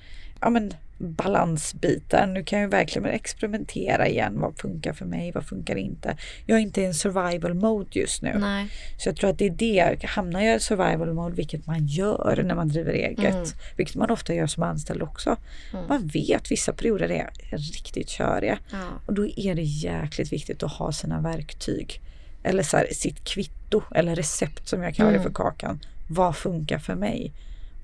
ja 0.41 0.49
men 0.49 0.73
balansbiten. 0.97 2.33
Nu 2.33 2.43
kan 2.43 2.59
jag 2.59 2.69
verkligen 2.69 3.05
experimentera 3.05 4.07
igen. 4.07 4.39
Vad 4.39 4.57
funkar 4.57 4.93
för 4.93 5.05
mig? 5.05 5.31
Vad 5.31 5.45
funkar 5.45 5.75
inte? 5.75 6.17
Jag 6.45 6.57
är 6.57 6.61
inte 6.61 6.81
i 6.81 6.85
en 6.85 6.93
survival 6.93 7.53
mode 7.53 7.99
just 7.99 8.21
nu. 8.21 8.35
Nej. 8.39 8.67
Så 8.97 9.09
jag 9.09 9.15
tror 9.15 9.29
att 9.29 9.37
det 9.37 9.45
är 9.45 9.49
det. 9.49 10.05
Hamnar 10.05 10.41
jag 10.41 10.55
i 10.55 10.59
survival 10.59 11.13
mode, 11.13 11.35
vilket 11.35 11.67
man 11.67 11.85
gör 11.85 12.43
när 12.45 12.55
man 12.55 12.67
driver 12.67 12.93
eget, 12.93 13.33
mm. 13.33 13.45
vilket 13.77 13.95
man 13.95 14.11
ofta 14.11 14.33
gör 14.33 14.47
som 14.47 14.63
anställd 14.63 15.01
också. 15.01 15.37
Mm. 15.73 15.85
Man 15.87 16.07
vet 16.07 16.51
vissa 16.51 16.73
perioder 16.73 17.11
är 17.11 17.29
riktigt 17.51 18.09
köriga 18.09 18.57
ja. 18.71 18.77
och 19.05 19.13
då 19.13 19.27
är 19.27 19.55
det 19.55 19.61
jäkligt 19.61 20.33
viktigt 20.33 20.63
att 20.63 20.71
ha 20.71 20.91
sina 20.91 21.21
verktyg 21.21 22.01
eller 22.45 22.63
så 22.63 22.77
här, 22.77 22.87
sitt 22.91 23.23
kvitto 23.23 23.81
eller 23.95 24.15
recept 24.15 24.67
som 24.67 24.83
jag 24.83 24.95
kallar 24.95 25.11
det 25.11 25.17
för 25.17 25.23
mm. 25.23 25.33
kakan 25.33 25.79
vad 26.07 26.35
funkar 26.35 26.79
för 26.79 26.95
mig? 26.95 27.33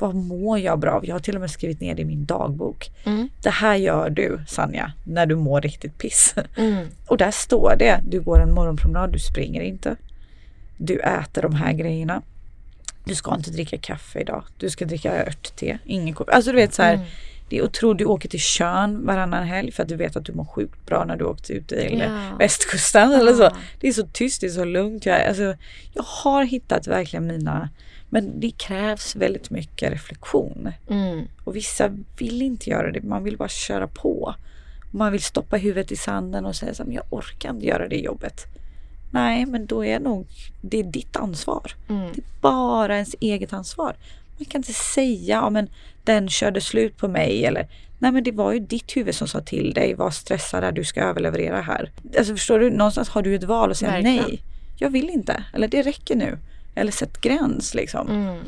vad 0.02 0.16
mår 0.16 0.60
jag 0.60 0.80
bra 0.80 0.92
av? 0.92 1.06
Jag 1.06 1.16
har 1.16 1.20
till 1.20 1.36
och 1.36 1.42
med 1.42 1.52
skrivit 1.52 1.82
ner 1.82 1.96
det 1.96 2.02
i 2.02 2.06
min 2.06 2.26
dagbok. 2.26 2.92
Mm. 3.04 3.30
Det 3.42 3.50
här 3.50 3.76
gör 3.76 4.10
du 4.10 4.42
Sanja 4.48 4.92
när 5.04 5.26
du 5.26 5.36
mår 5.36 5.62
riktigt 5.62 5.98
piss. 5.98 6.36
Mm. 6.58 6.88
Och 7.08 7.18
där 7.18 7.32
står 7.32 7.76
det, 7.80 8.00
du 8.08 8.22
går 8.22 8.42
en 8.42 8.54
morgonpromenad, 8.54 9.12
du 9.12 9.20
springer 9.20 9.62
inte. 9.62 9.96
Du 10.78 11.00
äter 11.00 11.42
de 11.42 11.56
här 11.56 11.74
grejerna. 11.74 12.22
Du 13.04 13.16
ska 13.16 13.36
inte 13.36 13.52
dricka 13.52 13.78
kaffe 13.78 14.20
idag. 14.20 14.44
Du 14.58 14.70
ska 14.70 14.86
dricka 14.86 15.26
örtte, 15.28 15.80
ingen 15.86 16.16
koffein. 16.16 16.36
Alltså 16.36 16.52
du 16.52 16.56
vet 16.56 16.74
så 16.74 16.82
här. 16.82 16.94
Mm. 16.94 17.06
Det 17.52 17.58
är 17.58 17.64
otroligt, 17.64 17.98
du 17.98 18.06
åker 18.06 18.30
till 18.30 18.40
Tjörn 18.40 19.06
varannan 19.06 19.44
helg 19.44 19.72
för 19.72 19.84
att 19.84 19.90
du 19.90 19.96
vet 19.96 20.16
att 20.16 20.26
du 20.26 20.34
mår 20.34 20.46
sjukt 20.46 20.86
bra 20.86 21.06
när 21.06 21.18
du 21.18 21.26
åkt 21.26 21.50
ut 21.50 21.68
till 21.68 22.04
ja. 22.08 22.36
västkusten 22.40 23.12
eller 23.12 23.34
så. 23.34 23.50
Det 23.80 23.88
är 23.88 23.92
så 23.94 24.08
tyst, 24.14 24.42
det 24.42 24.48
är 24.48 24.52
så 24.52 24.66
lugnt. 24.66 25.06
Jag, 25.06 25.28
alltså, 25.28 25.56
jag 25.94 26.04
har 26.04 26.44
hittat 26.44 26.88
verkligen 26.88 27.28
mina 27.28 27.70
men 28.10 28.40
det 28.40 28.52
krävs 28.52 29.16
väldigt 29.16 29.50
mycket 29.50 29.92
reflektion. 29.92 30.72
Mm. 30.90 31.28
Och 31.44 31.56
vissa 31.56 31.90
vill 32.18 32.42
inte 32.42 32.70
göra 32.70 32.92
det, 32.92 33.02
man 33.02 33.24
vill 33.24 33.38
bara 33.38 33.50
köra 33.50 33.88
på. 33.88 34.36
Man 34.92 35.12
vill 35.12 35.24
stoppa 35.24 35.58
huvudet 35.58 35.92
i 35.92 35.96
sanden 35.96 36.46
och 36.46 36.56
säga 36.56 36.72
att 36.72 36.94
jag 36.94 37.04
orkar 37.10 37.50
inte 37.50 37.66
göra 37.66 37.88
det 37.88 37.98
jobbet. 37.98 38.46
Nej, 39.12 39.46
men 39.46 39.66
då 39.66 39.86
är 39.86 40.00
nog 40.00 40.28
det 40.62 40.80
är 40.80 40.84
ditt 40.84 41.16
ansvar. 41.16 41.72
Mm. 41.90 42.12
Det 42.14 42.22
är 42.22 42.42
bara 42.42 42.94
ens 42.94 43.16
eget 43.20 43.54
ansvar. 43.54 43.96
Man 44.38 44.46
kan 44.46 44.60
inte 44.60 44.74
säga, 44.74 45.36
ja 45.36 45.50
men 45.50 45.70
den 46.04 46.30
körde 46.30 46.62
slut 46.62 46.98
på 46.98 47.08
mig 47.08 47.46
eller 47.46 47.68
nej 48.00 48.12
men 48.12 48.24
det 48.24 48.32
var 48.32 48.52
ju 48.52 48.60
ditt 48.60 48.98
huvud 48.98 49.16
som 49.16 49.28
sa 49.28 49.42
till 49.42 49.74
dig, 49.74 49.94
var 49.94 50.12
stressad, 50.12 50.76
du 50.76 50.84
ska 50.84 51.02
överleverera 51.02 51.62
här. 51.62 51.92
Alltså 52.18 52.34
förstår 52.34 52.60
du, 52.60 52.70
någonstans 52.70 53.10
har 53.10 53.22
du 53.22 53.36
ett 53.36 53.44
val 53.44 53.70
och 53.70 53.78
säga 53.78 53.92
Verkligen. 53.92 54.16
nej. 54.18 54.42
Jag 54.78 54.90
vill 54.90 55.10
inte, 55.10 55.44
eller 55.54 55.68
det 55.68 55.82
räcker 55.82 56.16
nu. 56.16 56.38
Eller 56.76 56.92
sätt 56.92 57.22
gräns 57.22 57.74
liksom. 57.74 58.10
Mm. 58.10 58.40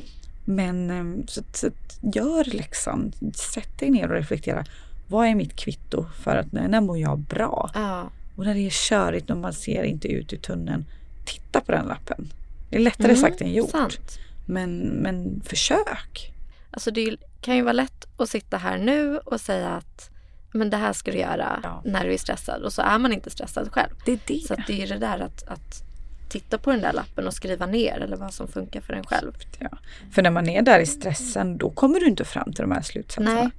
Men 0.46 0.90
ehm, 0.90 1.28
så, 1.28 1.42
så, 1.54 1.70
gör 2.02 2.56
läxan. 2.56 3.14
Sätt 3.54 3.80
dig 3.80 3.90
ner 3.90 4.12
och 4.12 4.16
reflektera. 4.16 4.66
Vad 5.08 5.28
är 5.28 5.36
mitt 5.36 5.56
kvitto 5.56 6.06
för 6.24 6.36
att 6.36 6.52
när, 6.52 6.68
när 6.68 6.82
mår 6.82 6.98
jag 6.98 7.20
bra? 7.20 7.72
Ja. 7.74 8.10
Och 8.36 8.46
när 8.46 8.54
det 8.54 8.66
är 8.66 8.70
körigt 8.70 9.30
och 9.30 9.38
man 9.38 9.54
ser 9.54 9.84
inte 9.84 10.08
ut 10.08 10.34
ur 10.34 10.38
tunneln. 10.38 10.86
Titta 11.26 11.62
på 11.62 11.72
den 11.72 11.86
lappen. 11.86 12.30
Det 12.70 12.76
är 12.76 12.80
lättare 12.80 13.12
mm, 13.12 13.22
sagt 13.22 13.42
än 13.42 13.54
gjort. 13.54 13.70
Sant. 13.70 14.20
Men, 14.46 14.80
men 14.80 15.42
försök. 15.46 16.34
Alltså 16.72 16.92
det 16.92 17.18
kan 17.42 17.56
ju 17.56 17.62
vara 17.62 17.74
lätt 17.74 18.08
att 18.18 18.30
sitta 18.30 18.58
här 18.58 18.78
nu 18.78 19.18
och 19.18 19.42
säga 19.42 19.70
att 19.70 20.10
men 20.54 20.70
det 20.70 20.78
här 20.78 20.94
ska 20.94 21.12
du 21.12 21.18
göra 21.18 21.60
ja. 21.64 21.82
när 21.86 22.06
du 22.06 22.14
är 22.14 22.18
stressad 22.18 22.64
och 22.64 22.74
så 22.74 22.82
är 22.82 22.98
man 22.98 23.14
inte 23.14 23.30
stressad 23.30 23.72
själv. 23.72 23.94
Det 24.06 24.12
är 24.12 24.20
det. 24.26 24.48
Så 24.48 24.56
det 24.68 24.84
är 24.84 24.88
det 24.88 24.98
där 24.98 25.20
att, 25.20 25.44
att 25.48 25.84
titta 26.30 26.58
på 26.58 26.72
den 26.72 26.82
där 26.82 26.94
lappen 26.94 27.28
och 27.28 27.34
skriva 27.34 27.66
ner 27.66 28.00
eller 28.00 28.18
vad 28.18 28.34
som 28.34 28.48
funkar 28.48 28.82
för 28.82 28.94
en 28.94 29.04
själv. 29.04 29.34
Ja. 29.60 29.70
För 30.12 30.22
när 30.22 30.32
man 30.32 30.50
är 30.50 30.62
där 30.62 30.80
i 30.80 30.86
stressen 30.86 31.58
då 31.58 31.70
kommer 31.70 32.00
du 32.00 32.08
inte 32.08 32.26
fram 32.26 32.54
till 32.54 32.62
de 32.62 32.72
här 32.72 32.82
slutsatserna. 32.82 33.34
Nej. 33.34 33.50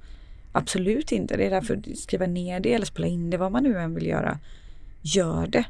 Absolut 0.51 1.11
inte. 1.11 1.37
Det 1.37 1.45
är 1.45 1.49
därför 1.49 1.95
skriva 1.95 2.25
ner 2.25 2.59
det 2.59 2.73
eller 2.73 2.85
spela 2.85 3.07
in 3.07 3.29
det, 3.29 3.37
vad 3.37 3.51
man 3.51 3.63
nu 3.63 3.79
än 3.79 3.95
vill 3.95 4.05
göra. 4.05 4.39
Gör 5.01 5.47
det. 5.47 5.65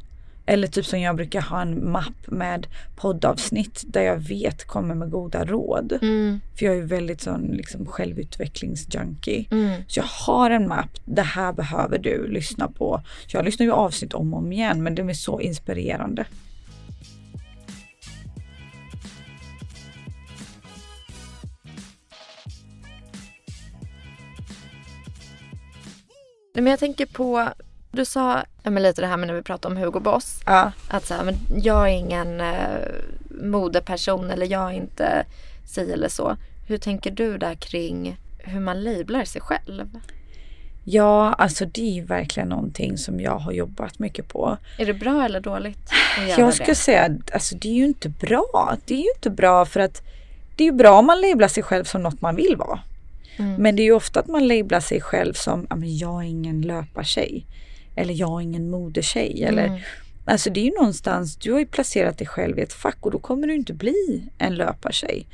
Eller 0.46 0.68
typ 0.68 0.86
som 0.86 1.00
jag 1.00 1.16
brukar 1.16 1.42
ha 1.42 1.62
en 1.62 1.92
mapp 1.92 2.28
med 2.28 2.68
poddavsnitt 2.96 3.84
där 3.88 4.02
jag 4.02 4.18
vet 4.18 4.68
kommer 4.68 4.96
med 4.96 5.10
goda 5.10 5.46
råd. 5.46 6.00
Mm. 6.02 6.42
För 6.58 6.66
jag 6.66 6.78
är 6.78 6.82
väldigt 6.82 7.22
sån 7.22 7.42
liksom 7.42 7.86
självutvecklingsjunkie. 7.86 9.46
Mm. 9.52 9.82
Så 9.88 10.00
jag 10.00 10.06
har 10.06 10.52
en 10.52 10.68
mapp, 10.68 11.00
det 11.06 11.22
här 11.22 11.54
behöver 11.54 11.98
du 11.98 12.28
lyssna 12.28 12.68
på. 12.68 13.02
Jag 13.28 13.46
lyssnar 13.46 13.66
ju 13.66 13.72
avsnitt 13.72 14.14
om 14.14 14.34
och 14.34 14.40
om 14.40 14.52
igen 14.52 14.84
men 14.84 14.96
de 14.96 15.10
är 15.10 15.14
så 15.14 15.42
inspirerande. 15.42 16.26
men 26.62 26.72
jag 26.72 26.80
tänker 26.80 27.06
på, 27.06 27.50
du 27.96 28.06
sa 28.06 28.44
men 28.64 28.84
lite 28.84 29.02
det 29.02 29.08
här 29.08 29.18
med 29.18 29.28
när 29.28 29.36
vi 29.36 29.42
pratade 29.42 29.76
om 29.76 29.82
Hugo 29.82 30.00
Boss. 30.00 30.42
Ja. 30.46 30.72
Att 30.88 31.06
så 31.06 31.14
här, 31.14 31.24
men 31.24 31.36
jag 31.64 31.90
är 31.90 31.94
ingen 31.94 32.42
eh, 32.42 32.80
modeperson 33.30 34.32
eller 34.32 34.46
jag 34.46 34.72
är 34.72 34.76
inte 34.76 35.26
si 35.66 35.92
eller 35.92 36.10
så. 36.10 36.38
Hur 36.68 36.78
tänker 36.78 37.12
du 37.12 37.38
där 37.38 37.56
kring 37.56 38.18
hur 38.38 38.60
man 38.60 38.84
lablar 38.84 39.26
sig 39.26 39.42
själv? 39.42 40.00
Ja, 40.84 41.34
alltså 41.34 41.66
det 41.66 41.82
är 41.82 41.94
ju 41.94 42.04
verkligen 42.06 42.50
någonting 42.50 42.98
som 42.98 43.20
jag 43.20 43.38
har 43.38 43.52
jobbat 43.52 44.00
mycket 44.00 44.28
på. 44.28 44.58
Är 44.78 44.86
det 44.86 44.94
bra 44.94 45.26
eller 45.26 45.40
dåligt? 45.40 45.90
Jag 46.38 46.54
skulle 46.54 46.66
det? 46.66 46.76
säga 46.76 47.04
att 47.04 47.34
alltså, 47.34 47.56
det 47.56 47.68
är 47.68 47.74
ju 47.74 47.86
inte 47.86 48.10
bra. 48.10 48.78
Det 48.86 48.94
är 48.94 48.98
ju 48.98 49.12
inte 49.16 49.30
bra 49.30 49.66
för 49.66 49.80
att 49.80 50.02
det 50.56 50.64
är 50.64 50.66
ju 50.66 50.72
bra 50.72 51.00
om 51.00 51.06
man 51.06 51.22
lablar 51.22 51.48
sig 51.48 51.64
själv 51.64 51.84
som 51.84 52.04
något 52.04 52.22
man 52.22 52.36
vill 52.36 52.56
vara. 52.56 52.80
Mm. 53.38 53.62
Men 53.62 53.76
det 53.76 53.82
är 53.82 53.86
ju 53.86 53.92
ofta 53.92 54.20
att 54.20 54.28
man 54.28 54.48
lablar 54.48 54.80
sig 54.80 55.02
själv 55.02 55.34
som 55.34 55.68
jag 55.84 56.24
är 56.24 56.28
ingen 56.28 56.62
löpartjej. 56.62 57.46
Eller 57.96 58.14
jag 58.14 58.40
är 58.40 58.44
ingen 58.44 58.70
modetjej. 58.70 59.44
Mm. 59.44 59.48
Eller, 59.50 59.86
alltså 60.26 60.50
det 60.50 60.60
är 60.60 60.66
ju 60.66 60.74
någonstans, 60.74 61.36
du 61.36 61.52
har 61.52 61.60
ju 61.60 61.66
placerat 61.66 62.18
dig 62.18 62.28
själv 62.28 62.60
i 62.60 62.62
ett 62.62 62.74
fack 62.74 62.98
och 63.00 63.12
då 63.12 63.20
kommer 63.20 63.48
du 63.48 63.56
inte 63.56 63.74
bli 63.74 64.24
en 64.38 64.56
löpartjej. 64.56 65.26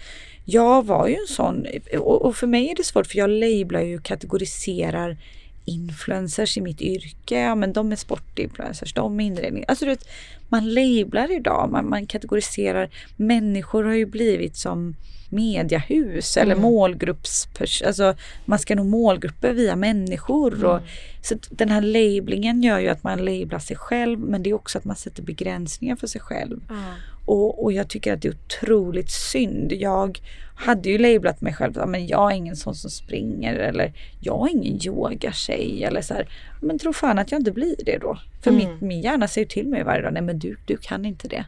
Jag 0.45 0.85
var 0.85 1.07
ju 1.07 1.13
en 1.13 1.27
sån 1.27 1.65
och, 1.99 2.35
för 2.35 2.47
mig 2.47 2.69
är 2.69 2.75
det 2.75 2.83
svårt 2.83 3.07
för 3.07 3.17
jag 3.17 3.29
lablar 3.29 3.81
ju 3.81 3.97
och 3.97 4.03
kategoriserar 4.03 5.17
influencers 5.65 6.57
i 6.57 6.61
mitt 6.61 6.81
yrke. 6.81 7.39
Ja, 7.39 7.55
men 7.55 7.73
de 7.73 7.91
är 7.91 7.95
sportinfluencers, 7.95 8.93
de 8.93 9.19
är 9.19 9.25
inredning. 9.25 9.65
Alltså 9.67 9.85
du 9.85 9.91
vet, 9.91 10.07
man 10.49 10.73
lablar 10.73 11.31
idag, 11.31 11.69
man, 11.71 11.89
man 11.89 12.05
kategoriserar. 12.05 12.89
Människor 13.17 13.83
har 13.83 13.93
ju 13.93 14.05
blivit 14.05 14.55
som 14.55 14.95
mediahus 15.31 16.37
eller 16.37 16.51
mm. 16.51 16.61
målgrupps... 16.61 17.47
Alltså 17.85 18.15
man 18.45 18.59
ska 18.59 18.75
nå 18.75 18.83
målgrupper 18.83 19.53
via 19.53 19.75
människor. 19.75 20.53
Mm. 20.53 20.69
Och, 20.69 20.81
så 21.21 21.35
den 21.49 21.69
här 21.69 21.81
lablingen 21.81 22.63
gör 22.63 22.79
ju 22.79 22.89
att 22.89 23.03
man 23.03 23.25
lablar 23.25 23.59
sig 23.59 23.75
själv 23.75 24.19
men 24.19 24.43
det 24.43 24.49
är 24.49 24.53
också 24.53 24.77
att 24.77 24.85
man 24.85 24.95
sätter 24.95 25.23
begränsningar 25.23 25.95
för 25.95 26.07
sig 26.07 26.21
själv. 26.21 26.61
Mm. 26.69 26.83
Och, 27.25 27.63
och 27.63 27.71
jag 27.71 27.87
tycker 27.87 28.13
att 28.13 28.21
det 28.21 28.27
är 28.27 28.33
otroligt 28.33 29.11
synd. 29.11 29.73
Jag 29.73 30.19
hade 30.55 30.89
ju 30.89 30.97
lablat 30.97 31.41
mig 31.41 31.53
själv, 31.53 31.87
men 31.87 32.07
jag 32.07 32.31
är 32.31 32.35
ingen 32.35 32.55
sån 32.55 32.75
som 32.75 32.91
springer 32.91 33.55
eller 33.55 33.93
jag 34.19 34.47
är 34.47 34.51
ingen 34.51 34.85
yogatjej 34.85 35.83
eller 35.83 36.01
så 36.01 36.13
här. 36.13 36.29
Men 36.61 36.79
tro 36.79 36.93
fan 36.93 37.19
att 37.19 37.31
jag 37.31 37.39
inte 37.39 37.51
blir 37.51 37.75
det 37.85 37.97
då. 37.97 38.19
För 38.41 38.51
mm. 38.51 38.65
min, 38.65 38.87
min 38.87 39.01
hjärna 39.01 39.27
säger 39.27 39.47
till 39.47 39.67
mig 39.67 39.83
varje 39.83 40.01
dag, 40.01 40.13
nej 40.13 40.21
men 40.21 40.39
du, 40.39 40.57
du 40.65 40.77
kan 40.77 41.05
inte 41.05 41.27
det. 41.27 41.45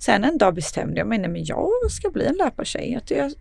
Sen 0.00 0.24
en 0.24 0.38
dag 0.38 0.54
bestämde 0.54 0.98
jag 0.98 1.06
mig, 1.06 1.18
nej 1.18 1.30
men 1.30 1.44
jag 1.44 1.70
ska 1.90 2.10
bli 2.10 2.26
en 2.26 2.34
löpartjej. 2.34 2.94
Att 2.94 3.10
jag 3.10 3.32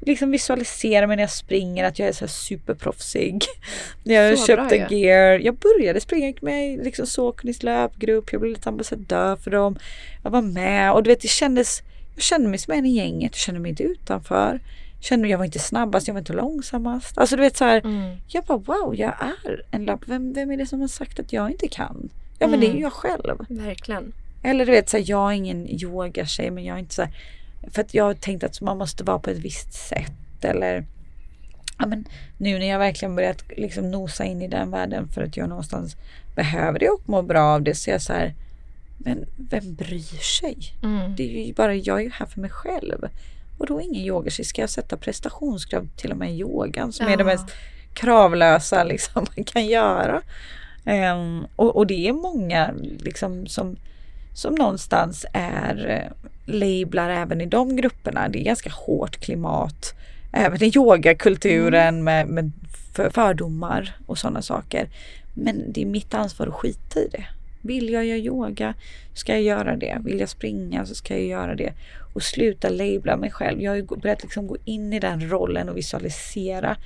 liksom 0.00 0.30
visualiserar 0.30 1.06
mig 1.06 1.16
när 1.16 1.22
jag 1.22 1.30
springer, 1.30 1.84
att 1.84 1.98
jag 1.98 2.08
är 2.08 2.12
så 2.12 2.28
superproffsig. 2.28 3.44
Jag 4.04 4.38
så 4.38 4.46
köpte 4.46 4.78
bra, 4.78 4.86
ja. 4.90 4.96
gear. 4.96 5.38
Jag 5.38 5.54
började 5.54 6.00
springa 6.00 6.34
med 6.40 6.84
liksom 6.84 7.06
Såknis 7.06 7.62
löpgrupp, 7.62 8.32
jag 8.32 8.40
blev 8.40 8.52
lite 8.52 8.68
ambassadör 8.68 9.36
för 9.36 9.50
dem. 9.50 9.76
Jag 10.22 10.30
var 10.30 10.42
med 10.42 10.92
och 10.92 11.02
du 11.02 11.10
vet 11.10 11.20
det 11.20 11.28
kändes, 11.28 11.82
jag 12.14 12.22
kände 12.22 12.48
mig 12.48 12.58
som 12.58 12.74
en 12.74 12.86
i 12.86 12.96
gänget, 12.96 13.32
jag 13.32 13.40
kände 13.40 13.60
mig 13.60 13.68
inte 13.70 13.82
utanför. 13.82 14.60
Kände, 15.00 15.28
jag 15.28 15.38
var 15.38 15.44
inte 15.44 15.58
snabbast, 15.58 16.06
jag 16.06 16.14
var 16.14 16.18
inte 16.18 16.32
långsammast. 16.32 17.18
Alltså 17.18 17.36
du 17.36 17.42
vet 17.42 17.56
så 17.56 17.64
här, 17.64 17.80
mm. 17.84 18.16
jag 18.28 18.44
bara 18.44 18.58
wow, 18.58 18.94
jag 18.96 19.14
är 19.20 19.62
en 19.70 19.84
löpare. 19.84 20.06
Vem, 20.06 20.32
vem 20.32 20.50
är 20.50 20.56
det 20.56 20.66
som 20.66 20.80
har 20.80 20.88
sagt 20.88 21.20
att 21.20 21.32
jag 21.32 21.50
inte 21.50 21.68
kan? 21.68 22.10
Ja 22.38 22.46
men 22.46 22.54
mm. 22.54 22.60
det 22.60 22.66
är 22.66 22.68
ju 22.68 22.72
mm. 22.72 22.82
jag 22.82 22.92
själv. 22.92 23.46
Verkligen. 23.48 24.12
Eller 24.44 24.66
du 24.66 24.72
vet, 24.72 24.88
så 24.88 24.96
här, 24.96 25.04
jag 25.08 25.30
är 25.30 25.34
ingen 25.34 25.70
yogatjej 25.70 26.50
men 26.50 26.64
jag 26.64 26.74
är 26.74 26.80
inte 26.80 26.94
så 26.94 27.02
här, 27.02 27.12
För 27.70 27.80
att 27.80 27.94
jag 27.94 28.04
har 28.04 28.14
tänkt 28.14 28.44
att 28.44 28.60
man 28.60 28.78
måste 28.78 29.04
vara 29.04 29.18
på 29.18 29.30
ett 29.30 29.38
visst 29.38 29.72
sätt 29.72 30.44
eller 30.44 30.86
ja, 31.78 31.86
men 31.86 32.04
nu 32.38 32.58
när 32.58 32.66
jag 32.66 32.78
verkligen 32.78 33.16
börjat 33.16 33.44
liksom 33.56 33.90
nosa 33.90 34.24
in 34.24 34.42
i 34.42 34.48
den 34.48 34.70
världen 34.70 35.08
för 35.08 35.22
att 35.22 35.36
jag 35.36 35.48
någonstans 35.48 35.96
behöver 36.34 36.78
det 36.78 36.88
och 36.88 37.08
mår 37.08 37.22
bra 37.22 37.42
av 37.42 37.62
det 37.62 37.74
så 37.74 37.90
är 37.90 37.92
jag 37.92 38.02
så 38.02 38.12
här 38.12 38.34
men 38.98 39.26
vem 39.36 39.74
bryr 39.74 40.40
sig? 40.40 40.56
Mm. 40.82 41.14
Det 41.16 41.42
är 41.42 41.46
ju 41.46 41.52
bara, 41.52 41.74
jag 41.74 41.98
är 41.98 42.02
ju 42.02 42.10
här 42.10 42.26
för 42.26 42.40
mig 42.40 42.50
själv. 42.50 43.08
Och 43.58 43.66
då 43.66 43.80
ingen 43.80 44.04
yogatjej. 44.04 44.44
Ska 44.44 44.60
jag 44.60 44.70
sätta 44.70 44.96
prestationskrav 44.96 45.88
till 45.96 46.10
och 46.10 46.16
med 46.16 46.32
i 46.32 46.38
yogan 46.38 46.92
som 46.92 47.06
ja. 47.06 47.12
är 47.12 47.16
det 47.16 47.24
mest 47.24 47.46
kravlösa 47.94 48.84
liksom, 48.92 49.26
man 49.36 49.44
kan 49.44 49.66
göra. 49.66 50.22
Um, 51.14 51.46
och, 51.56 51.76
och, 51.76 51.86
det 51.86 52.08
är 52.08 52.12
många 52.12 52.74
liksom 52.98 53.46
som 53.46 53.76
som 54.34 54.54
någonstans 54.54 55.26
är 55.32 55.90
eh, 55.90 56.28
lablar 56.54 57.10
även 57.10 57.40
i 57.40 57.46
de 57.46 57.76
grupperna. 57.76 58.28
Det 58.28 58.40
är 58.40 58.44
ganska 58.44 58.70
hårt 58.70 59.16
klimat. 59.16 59.94
Även 60.32 60.62
i 60.62 60.72
yogakulturen 60.76 61.94
mm. 61.94 62.04
med, 62.04 62.26
med 62.28 62.52
fördomar 63.12 63.96
och 64.06 64.18
sådana 64.18 64.42
saker. 64.42 64.88
Men 65.34 65.72
det 65.72 65.82
är 65.82 65.86
mitt 65.86 66.14
ansvar 66.14 66.46
att 66.46 66.54
skita 66.54 67.00
i 67.00 67.08
det. 67.12 67.24
Vill 67.62 67.88
jag 67.90 68.04
göra 68.04 68.18
yoga 68.18 68.74
ska 69.14 69.32
jag 69.32 69.42
göra 69.42 69.76
det. 69.76 69.98
Vill 70.04 70.20
jag 70.20 70.28
springa 70.28 70.86
så 70.86 70.94
ska 70.94 71.14
jag 71.14 71.26
göra 71.26 71.54
det. 71.54 71.72
Och 72.14 72.22
sluta 72.22 72.68
labla 72.68 73.16
mig 73.16 73.30
själv. 73.30 73.62
Jag 73.62 73.72
har 73.72 73.96
börjat 73.96 74.22
liksom 74.22 74.46
gå 74.46 74.56
in 74.64 74.92
i 74.92 75.00
den 75.00 75.30
rollen 75.30 75.68
och 75.68 75.76
visualisera 75.76 76.76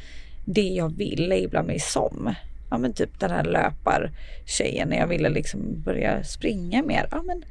det 0.45 0.69
jag 0.69 0.97
vill 0.97 1.29
labla 1.29 1.63
mig 1.63 1.81
som. 1.81 2.35
Ja 2.71 2.79
men 2.79 2.93
typ 2.93 3.21
den 3.21 3.31
här 3.31 3.45
löpartjejen 3.45 4.89
när 4.89 4.97
jag 4.97 5.07
ville 5.07 5.29
liksom 5.29 5.83
börja 5.83 6.25
springa 6.25 6.83
mer. 6.83 7.09
Ja 7.11 7.23
men 7.23 7.45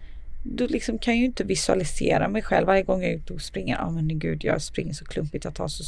då 0.43 0.67
liksom 0.67 0.97
kan 0.97 1.13
jag 1.13 1.19
ju 1.19 1.25
inte 1.25 1.43
visualisera 1.43 2.27
mig 2.27 2.41
själv 2.41 2.67
varje 2.67 2.83
gång 2.83 3.01
jag 3.01 3.11
är 3.11 3.15
ute 3.15 3.33
och 3.33 3.41
springer. 3.41 3.75
Ja 3.75 3.89
men 3.89 4.19
gud 4.19 4.43
jag 4.43 4.61
springer 4.61 4.93
så 4.93 5.05
klumpigt, 5.05 5.45
jag 5.45 5.55
tar 5.55 5.67
så 5.67 5.83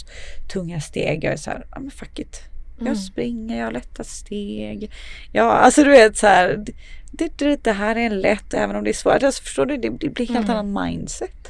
tunga 0.53 0.81
steg. 0.81 1.23
Jag 1.23 1.33
är 1.33 1.37
så 1.37 1.49
här, 1.49 1.65
ja 1.71 1.79
men 1.79 1.91
fuck 1.91 2.19
it. 2.19 2.41
Jag 2.77 2.87
mm. 2.87 2.95
springer, 2.95 3.57
jag 3.57 3.65
har 3.65 3.71
lätta 3.71 4.03
steg. 4.03 4.91
Ja 5.31 5.51
alltså 5.51 5.83
du 5.83 5.89
vet 5.89 6.17
så 6.17 6.27
här. 6.27 6.65
Det, 7.11 7.37
det, 7.37 7.63
det 7.63 7.71
här 7.71 7.95
är 7.95 8.09
lätt 8.09 8.53
även 8.53 8.75
om 8.75 8.83
det 8.83 8.89
är 8.89 8.93
svårt. 8.93 9.23
Alltså, 9.23 9.43
förstår 9.43 9.65
du? 9.65 9.77
Det, 9.77 9.89
det 9.89 10.09
blir 10.09 10.27
helt 10.27 10.49
mm. 10.49 10.57
annan 10.57 10.85
mindset. 10.85 11.49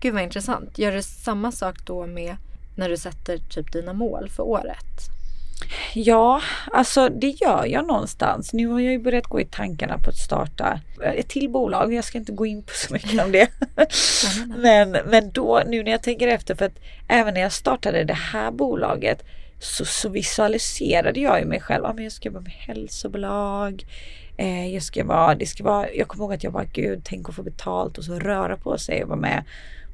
Gud 0.00 0.14
vad 0.14 0.22
intressant. 0.22 0.78
Gör 0.78 0.92
du 0.92 1.02
samma 1.02 1.52
sak 1.52 1.76
då 1.86 2.06
med 2.06 2.36
när 2.76 2.88
du 2.88 2.96
sätter 2.96 3.38
typ 3.38 3.72
dina 3.72 3.92
mål 3.92 4.28
för 4.28 4.42
året? 4.42 5.12
Ja, 5.94 6.40
alltså 6.72 7.08
det 7.08 7.28
gör 7.28 7.64
jag 7.66 7.86
någonstans. 7.86 8.52
Nu 8.52 8.66
har 8.66 8.80
jag 8.80 8.92
ju 8.92 8.98
börjat 8.98 9.26
gå 9.26 9.40
i 9.40 9.44
tankarna 9.44 9.98
på 9.98 10.10
att 10.10 10.16
starta 10.16 10.80
ett 11.02 11.28
till 11.28 11.50
bolag. 11.50 11.94
Jag 11.94 12.04
ska 12.04 12.18
inte 12.18 12.32
gå 12.32 12.46
in 12.46 12.62
på 12.62 12.72
så 12.74 12.92
mycket 12.92 13.24
om 13.24 13.32
det. 13.32 13.48
men, 14.56 14.90
men 14.90 15.32
då, 15.32 15.62
nu 15.66 15.82
när 15.82 15.90
jag 15.90 16.02
tänker 16.02 16.28
efter, 16.28 16.54
för 16.54 16.64
att 16.64 16.78
även 17.08 17.34
när 17.34 17.40
jag 17.40 17.52
startade 17.52 18.04
det 18.04 18.14
här 18.14 18.50
bolaget 18.50 19.24
så, 19.58 19.84
så 19.84 20.08
visualiserade 20.08 21.20
jag 21.20 21.40
ju 21.40 21.46
mig 21.46 21.60
själv. 21.60 21.84
Ja, 21.84 21.92
men 21.92 22.04
jag 22.04 22.12
ska 22.12 22.28
jobba 22.28 22.40
med 22.40 22.52
hälsobolag. 22.52 23.84
Eh, 24.36 24.74
jag 24.74 24.82
ska 24.82 25.04
vara, 25.04 25.34
det 25.34 25.46
ska 25.46 25.64
vara, 25.64 25.92
jag 25.92 26.08
kommer 26.08 26.24
ihåg 26.24 26.34
att 26.34 26.44
jag 26.44 26.52
bara, 26.52 26.64
gud, 26.64 27.00
tänk 27.04 27.28
att 27.28 27.34
få 27.34 27.42
betalt 27.42 27.98
och 27.98 28.04
så 28.04 28.18
röra 28.18 28.56
på 28.56 28.78
sig 28.78 29.02
och 29.02 29.08
vara 29.08 29.20
med 29.20 29.44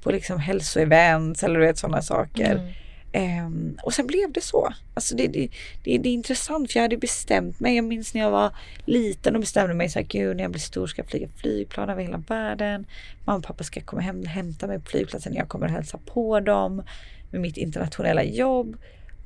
på 0.02 0.10
liksom 0.10 0.38
hälsoevents 0.38 1.42
eller 1.42 1.60
du 1.60 1.66
vet 1.66 1.78
sådana 1.78 2.02
saker. 2.02 2.52
Mm. 2.52 2.72
Um, 3.12 3.78
och 3.82 3.94
sen 3.94 4.06
blev 4.06 4.32
det 4.32 4.40
så. 4.40 4.74
Alltså 4.94 5.16
det, 5.16 5.26
det, 5.26 5.48
det, 5.84 5.98
det, 5.98 6.08
är 6.08 6.12
intressant 6.12 6.72
för 6.72 6.78
jag 6.78 6.84
hade 6.84 6.96
bestämt 6.96 7.60
mig. 7.60 7.76
Jag 7.76 7.84
minns 7.84 8.14
när 8.14 8.20
jag 8.20 8.30
var 8.30 8.50
liten 8.84 9.34
och 9.34 9.40
bestämde 9.40 9.74
mig 9.74 9.88
så 9.88 9.98
här, 9.98 10.06
gud 10.06 10.36
när 10.36 10.44
jag 10.44 10.50
blir 10.50 10.60
stor 10.60 10.86
ska 10.86 11.02
jag 11.02 11.10
flyga 11.10 11.28
flygplan 11.36 11.90
över 11.90 12.02
hela 12.02 12.18
världen. 12.18 12.86
Mamma 13.24 13.38
och 13.38 13.44
pappa 13.44 13.64
ska 13.64 13.80
komma 13.80 14.02
hem 14.02 14.20
och 14.20 14.26
hämta 14.26 14.66
mig 14.66 14.80
på 14.80 14.86
flygplatsen. 14.86 15.34
Jag 15.34 15.48
kommer 15.48 15.66
att 15.66 15.72
hälsa 15.72 15.98
på 15.98 16.40
dem 16.40 16.82
med 17.30 17.40
mitt 17.40 17.56
internationella 17.56 18.24
jobb. 18.24 18.76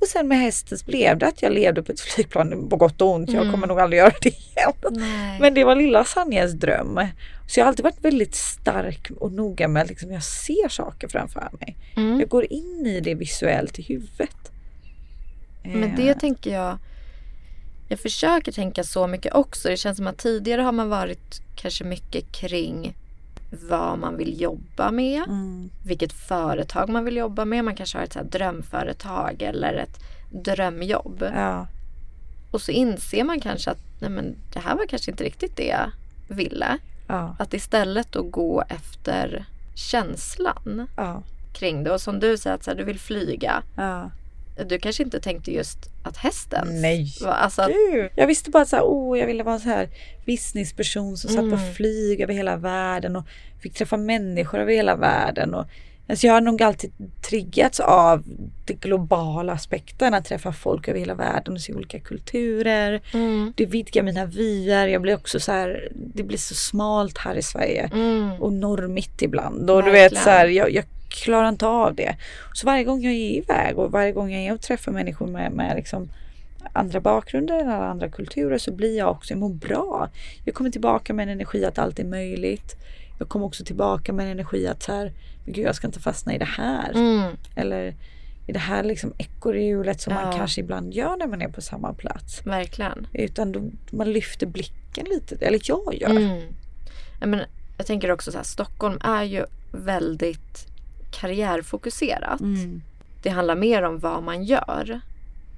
Och 0.03 0.09
sen 0.09 0.29
med 0.29 0.39
hästen 0.39 0.79
blev 0.87 1.19
det 1.19 1.27
att 1.27 1.43
jag 1.43 1.53
levde 1.53 1.83
på 1.83 1.93
ett 1.93 2.01
flygplan 2.01 2.69
på 2.69 2.77
gott 2.77 3.01
och 3.01 3.11
ont. 3.11 3.33
Jag 3.33 3.43
mm. 3.43 3.53
kommer 3.53 3.67
nog 3.67 3.81
aldrig 3.81 3.99
göra 3.99 4.13
det 4.23 4.29
igen. 4.29 4.73
Nej. 4.91 5.41
Men 5.41 5.55
det 5.55 5.65
var 5.65 5.77
lilla 5.77 6.05
Sanjas 6.05 6.53
dröm. 6.53 7.01
Så 7.49 7.61
jag 7.61 7.65
har 7.65 7.69
alltid 7.69 7.85
varit 7.85 8.05
väldigt 8.05 8.35
stark 8.35 9.11
och 9.19 9.33
noga 9.33 9.69
med 9.69 9.83
att 9.83 9.89
liksom 9.89 10.13
jag 10.13 10.25
ser 10.25 10.69
saker 10.69 11.09
framför 11.09 11.49
mig. 11.61 11.77
Mm. 11.97 12.21
Jag 12.21 12.29
går 12.29 12.53
in 12.53 12.87
i 12.87 13.01
det 13.01 13.15
visuellt 13.15 13.79
i 13.79 13.83
huvudet. 13.83 14.53
Men 15.63 15.97
det 15.97 16.09
eh. 16.09 16.19
tänker 16.19 16.55
jag 16.55 16.79
jag 17.89 18.01
försöker 18.01 18.53
tänka 18.53 18.85
så 18.85 19.07
mycket 19.07 19.35
också. 19.35 19.69
Det 19.69 19.77
känns 19.77 19.97
som 19.97 20.07
att 20.07 20.19
tidigare 20.19 20.63
har 20.63 20.73
man 20.73 20.89
varit 20.89 21.43
kanske 21.57 21.85
mycket 21.85 22.33
kring 22.33 22.95
vad 23.53 23.99
man 23.99 24.17
vill 24.17 24.41
jobba 24.41 24.91
med, 24.91 25.23
mm. 25.23 25.71
vilket 25.85 26.13
företag 26.13 26.89
man 26.89 27.05
vill 27.05 27.17
jobba 27.17 27.45
med. 27.45 27.65
Man 27.65 27.77
kanske 27.77 27.99
har 27.99 28.05
ett 28.05 28.13
så 28.13 28.23
drömföretag 28.23 29.43
eller 29.43 29.75
ett 29.75 30.01
drömjobb. 30.31 31.25
Ja. 31.35 31.67
Och 32.51 32.61
så 32.61 32.73
inser 32.73 33.25
man 33.25 33.41
kanske 33.41 33.71
att 33.71 33.79
nej 34.01 34.11
men, 34.11 34.37
det 34.53 34.59
här 34.59 34.77
var 34.77 34.87
kanske 34.87 35.11
inte 35.11 35.25
riktigt 35.25 35.57
det 35.57 35.67
jag 35.67 35.91
ville. 36.29 36.79
Ja. 37.09 37.37
Att 37.39 37.55
istället 37.55 38.13
då 38.13 38.23
gå 38.23 38.65
efter 38.69 39.45
känslan 39.75 40.87
ja. 40.97 41.23
kring 41.53 41.85
det. 41.85 41.91
Och 41.91 42.01
som 42.01 42.21
du 42.21 42.39
säger, 42.39 42.57
att 42.57 42.65
så 42.65 42.71
här, 42.71 42.79
du 42.79 42.85
vill 42.85 42.99
flyga. 42.99 43.63
Du 44.65 44.79
kanske 44.79 45.03
inte 45.03 45.21
tänkte 45.21 45.53
just 45.53 45.79
att 46.03 46.17
hästen 46.17 46.81
Nej. 46.81 47.13
Alltså 47.25 47.63
att... 47.63 47.71
Jag 48.17 48.27
visste 48.27 48.51
bara 48.51 48.63
att 48.63 48.73
oh, 48.73 49.19
jag 49.19 49.27
ville 49.27 49.43
vara 49.43 49.55
en 49.55 49.61
så 49.61 49.69
här 49.69 49.89
businessperson 50.27 51.17
som 51.17 51.31
mm. 51.31 51.51
satt 51.51 51.61
på 51.61 51.75
flyg 51.75 52.21
över 52.21 52.35
hela 52.35 52.57
världen 52.57 53.17
och 53.17 53.25
fick 53.63 53.75
träffa 53.75 53.97
människor 53.97 54.59
över 54.59 54.73
hela 54.73 54.97
världen. 54.97 55.55
Och, 55.55 55.67
alltså 56.09 56.27
jag 56.27 56.35
har 56.35 56.41
nog 56.41 56.63
alltid 56.63 56.93
triggats 57.23 57.81
av 57.81 58.23
den 58.67 58.77
globala 58.77 59.53
aspekten, 59.53 60.15
att 60.15 60.25
träffa 60.25 60.53
folk 60.53 60.89
över 60.89 61.01
hela 61.01 61.15
världen 61.15 61.55
och 61.55 61.61
se 61.61 61.75
olika 61.75 62.01
kulturer. 62.01 63.01
Mm. 63.15 63.53
Det 63.57 63.67
vidgar 63.67 64.03
mina 64.03 64.27
vyer. 64.27 64.87
Jag 64.87 65.03
blir 65.03 65.15
också 65.15 65.41
så 65.41 65.53
här, 65.53 65.89
det 65.95 66.23
blir 66.23 66.39
så 66.39 66.55
smalt 66.55 67.19
här 67.19 67.35
i 67.35 67.43
Sverige 67.43 67.91
mm. 67.93 68.33
och 68.33 68.53
normigt 68.53 69.23
ibland. 69.23 69.71
Och 69.71 69.77
Verkligen. 69.77 69.95
du 69.95 70.01
vet 70.15 70.25
så 70.25 70.31
här, 70.31 70.47
jag, 70.47 70.71
jag 70.71 70.85
klarar 71.13 71.49
inte 71.49 71.67
av 71.67 71.95
det. 71.95 72.17
Så 72.53 72.67
varje 72.67 72.85
gång 72.85 73.03
jag 73.03 73.13
är 73.13 73.17
iväg 73.17 73.79
och 73.79 73.93
varje 73.93 74.13
gång 74.13 74.33
jag 74.33 74.43
är 74.43 74.55
och 74.55 74.61
träffar 74.61 74.93
människor 74.93 75.27
med, 75.27 75.53
med 75.53 75.77
liksom 75.77 76.09
andra 76.73 77.01
bakgrunder 77.01 77.59
eller 77.59 77.71
andra 77.71 78.09
kulturer 78.09 78.59
så 78.59 78.73
blir 78.73 78.99
jag 78.99 79.11
också, 79.11 79.33
jag 79.33 79.41
mår 79.41 79.49
bra. 79.49 80.09
Jag 80.45 80.55
kommer 80.55 80.71
tillbaka 80.71 81.15
med 81.15 81.23
en 81.23 81.29
energi 81.29 81.65
att 81.65 81.79
allt 81.79 81.99
är 81.99 82.05
möjligt. 82.05 82.77
Jag 83.19 83.29
kommer 83.29 83.47
också 83.47 83.65
tillbaka 83.65 84.13
med 84.13 84.27
en 84.27 84.33
energi 84.33 84.67
att 84.67 84.83
så 84.83 84.93
här, 84.93 85.13
gud 85.47 85.67
jag 85.67 85.75
ska 85.75 85.87
inte 85.87 86.01
fastna 86.01 86.35
i 86.35 86.39
det 86.39 86.45
här. 86.45 86.93
Mm. 86.95 87.37
Eller 87.57 87.95
i 88.47 88.53
det 88.53 88.59
här 88.59 88.83
liksom 88.83 89.13
ekorrhjulet 89.19 90.01
som 90.01 90.13
ja. 90.13 90.23
man 90.23 90.37
kanske 90.37 90.61
ibland 90.61 90.95
gör 90.95 91.17
när 91.17 91.27
man 91.27 91.43
är 91.43 91.49
på 91.49 91.61
samma 91.61 91.93
plats. 91.93 92.47
Verkligen. 92.47 93.07
Utan 93.13 93.53
då, 93.53 93.71
man 93.91 94.13
lyfter 94.13 94.47
blicken 94.47 95.07
lite, 95.11 95.47
eller 95.47 95.61
jag 95.63 95.95
gör. 95.95 96.11
Mm. 96.11 96.43
Jag, 97.21 97.29
men, 97.29 97.41
jag 97.79 97.87
tänker 97.87 98.11
också 98.11 98.33
så 98.33 98.39
här, 98.39 98.45
Stockholm 98.45 98.99
är 99.05 99.23
ju 99.23 99.45
väldigt 99.73 100.72
karriärfokuserat. 101.13 102.41
Mm. 102.41 102.83
Det 103.23 103.31
handlar 103.31 103.57
mer 103.57 103.83
om 103.83 103.99
vad 103.99 104.23
man 104.23 104.45
gör 104.45 105.01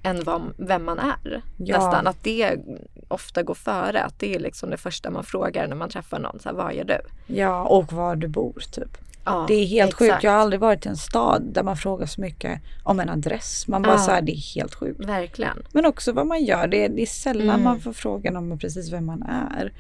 än 0.03 0.25
vad, 0.25 0.43
vem 0.57 0.85
man 0.85 0.99
är. 0.99 1.43
Ja. 1.57 1.79
Nästan 1.79 2.07
att 2.07 2.23
det 2.23 2.59
ofta 3.09 3.43
går 3.43 3.55
före. 3.55 4.03
Att 4.03 4.19
det 4.19 4.35
är 4.35 4.39
liksom 4.39 4.71
det 4.71 4.77
första 4.77 5.11
man 5.11 5.25
frågar 5.25 5.67
när 5.67 5.77
man 5.77 5.89
träffar 5.89 6.19
någon. 6.19 6.41
Så 6.41 6.49
här, 6.49 6.57
vad 6.57 6.75
gör 6.75 6.85
du? 6.85 6.99
Ja, 7.27 7.65
och 7.65 7.93
var 7.93 8.17
du 8.17 8.29
bor 8.29 8.63
typ. 8.71 8.99
Ja, 9.25 9.45
det 9.49 9.55
är 9.55 9.67
helt 9.67 9.91
exakt. 9.91 10.13
sjukt. 10.13 10.25
Jag 10.25 10.31
har 10.31 10.39
aldrig 10.39 10.61
varit 10.61 10.87
i 10.87 10.89
en 10.89 10.97
stad 10.97 11.43
där 11.53 11.63
man 11.63 11.77
frågar 11.77 12.07
så 12.07 12.21
mycket 12.21 12.61
om 12.83 13.01
en 13.01 13.09
adress. 13.09 13.69
Man 13.69 13.83
bara 13.83 13.93
ja. 13.93 13.99
så 13.99 14.11
här, 14.11 14.23
det 14.23 14.33
är 14.33 14.55
helt 14.55 14.75
sjukt. 14.75 15.05
Verkligen. 15.05 15.63
Men 15.73 15.87
också 15.87 16.13
vad 16.13 16.27
man 16.27 16.45
gör. 16.45 16.67
Det 16.67 16.85
är, 16.85 16.89
det 16.89 17.03
är 17.03 17.07
sällan 17.07 17.49
mm. 17.49 17.63
man 17.63 17.81
får 17.81 17.93
frågan 17.93 18.37
om 18.37 18.59
precis 18.59 18.93
vem 18.93 19.07
man 19.07 19.23
är. 19.23 19.73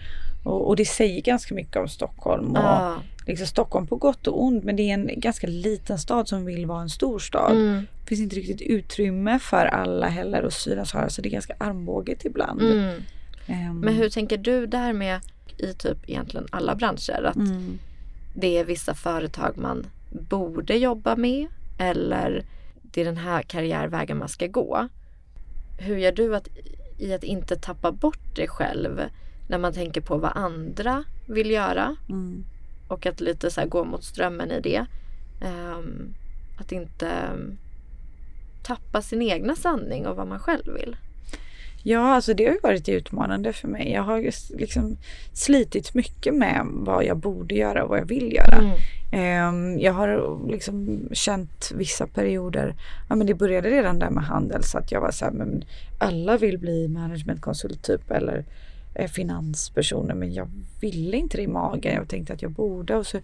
Och, 0.44 0.68
och, 0.68 0.76
det 0.76 0.84
säger 0.84 1.22
ganska 1.22 1.54
mycket 1.54 1.76
om 1.76 1.88
Stockholm. 1.88 2.50
Och 2.50 2.58
ja. 2.58 3.02
liksom 3.26 3.46
Stockholm 3.46 3.86
på 3.86 3.96
gott 3.96 4.26
och 4.26 4.42
ont 4.44 4.64
men 4.64 4.76
det 4.76 4.82
är 4.82 4.94
en 4.94 5.20
ganska 5.20 5.46
liten 5.46 5.98
stad 5.98 6.28
som 6.28 6.44
vill 6.44 6.66
vara 6.66 6.82
en 6.82 6.90
stor 6.90 7.18
stad. 7.18 7.52
Mm. 7.52 7.86
Det 8.00 8.08
finns 8.08 8.20
inte 8.20 8.36
riktigt 8.36 8.60
utrymme 8.60 9.38
för 9.38 9.66
alla 9.66 10.08
heller 10.08 10.42
och 10.42 10.52
synas 10.52 10.92
ha 10.92 11.08
så 11.08 11.22
det 11.22 11.28
är 11.28 11.30
ganska 11.30 11.54
armbåget 11.58 12.24
ibland. 12.24 12.62
Mm. 12.62 13.02
Um. 13.48 13.80
Men 13.80 13.94
hur 13.94 14.10
tänker 14.10 14.36
du 14.36 14.66
där 14.66 14.92
med 14.92 15.20
i 15.58 15.72
typ 15.72 16.08
egentligen 16.10 16.46
alla 16.50 16.74
branscher? 16.74 17.24
Att 17.24 17.36
mm. 17.36 17.78
det 18.34 18.58
är 18.58 18.64
vissa 18.64 18.94
företag 18.94 19.58
man 19.58 19.86
borde 20.10 20.76
jobba 20.76 21.16
med 21.16 21.46
eller 21.78 22.44
det 22.82 23.00
är 23.00 23.04
den 23.04 23.16
här 23.16 23.42
karriärvägen 23.42 24.18
man 24.18 24.28
ska 24.28 24.46
gå. 24.46 24.88
Hur 25.78 25.96
gör 25.96 26.12
du 26.12 26.36
att, 26.36 26.48
i 26.98 27.14
att 27.14 27.24
inte 27.24 27.56
tappa 27.56 27.92
bort 27.92 28.36
dig 28.36 28.48
själv 28.48 29.00
när 29.48 29.58
man 29.58 29.72
tänker 29.72 30.00
på 30.00 30.16
vad 30.16 30.32
andra 30.34 31.04
vill 31.26 31.50
göra 31.50 31.96
mm. 32.08 32.44
och 32.88 33.06
att 33.06 33.20
lite 33.20 33.50
så 33.50 33.66
gå 33.66 33.84
mot 33.84 34.04
strömmen 34.04 34.50
i 34.50 34.60
det. 34.60 34.86
Um, 35.42 36.14
att 36.58 36.72
inte 36.72 37.08
tappa 38.62 39.02
sin 39.02 39.22
egna 39.22 39.56
sanning 39.56 40.06
och 40.06 40.16
vad 40.16 40.26
man 40.26 40.38
själv 40.38 40.74
vill. 40.74 40.96
Ja, 41.86 42.14
alltså 42.14 42.34
det 42.34 42.44
har 42.44 42.52
ju 42.52 42.60
varit 42.62 42.88
utmanande 42.88 43.52
för 43.52 43.68
mig. 43.68 43.92
Jag 43.92 44.02
har 44.02 44.20
liksom 44.56 44.96
slitit 45.32 45.94
mycket 45.94 46.34
med 46.34 46.66
vad 46.70 47.04
jag 47.04 47.16
borde 47.16 47.54
göra 47.54 47.82
och 47.82 47.88
vad 47.88 47.98
jag 47.98 48.06
vill 48.06 48.32
göra. 48.32 48.56
Mm. 48.56 48.74
Um, 49.14 49.78
jag 49.78 49.92
har 49.92 50.38
liksom 50.50 51.08
känt 51.12 51.72
vissa 51.74 52.06
perioder, 52.06 52.74
ja 53.08 53.14
men 53.14 53.26
det 53.26 53.34
började 53.34 53.70
redan 53.70 53.98
där 53.98 54.10
med 54.10 54.24
handel 54.24 54.62
så 54.62 54.78
att 54.78 54.92
jag 54.92 55.00
var 55.00 55.10
så 55.10 55.24
här, 55.24 55.32
men 55.32 55.64
alla 55.98 56.36
vill 56.36 56.58
bli 56.58 56.88
managementkonsult 56.88 57.82
typ 57.82 58.10
eller 58.10 58.44
Eh, 58.94 59.08
finanspersoner 59.08 60.14
men 60.14 60.34
jag 60.34 60.48
ville 60.80 61.16
inte 61.16 61.36
det 61.36 61.42
i 61.42 61.46
magen. 61.46 61.94
Jag 61.94 62.08
tänkte 62.08 62.32
att 62.32 62.42
jag 62.42 62.50
borde 62.50 62.96
och 62.96 63.06
så 63.06 63.20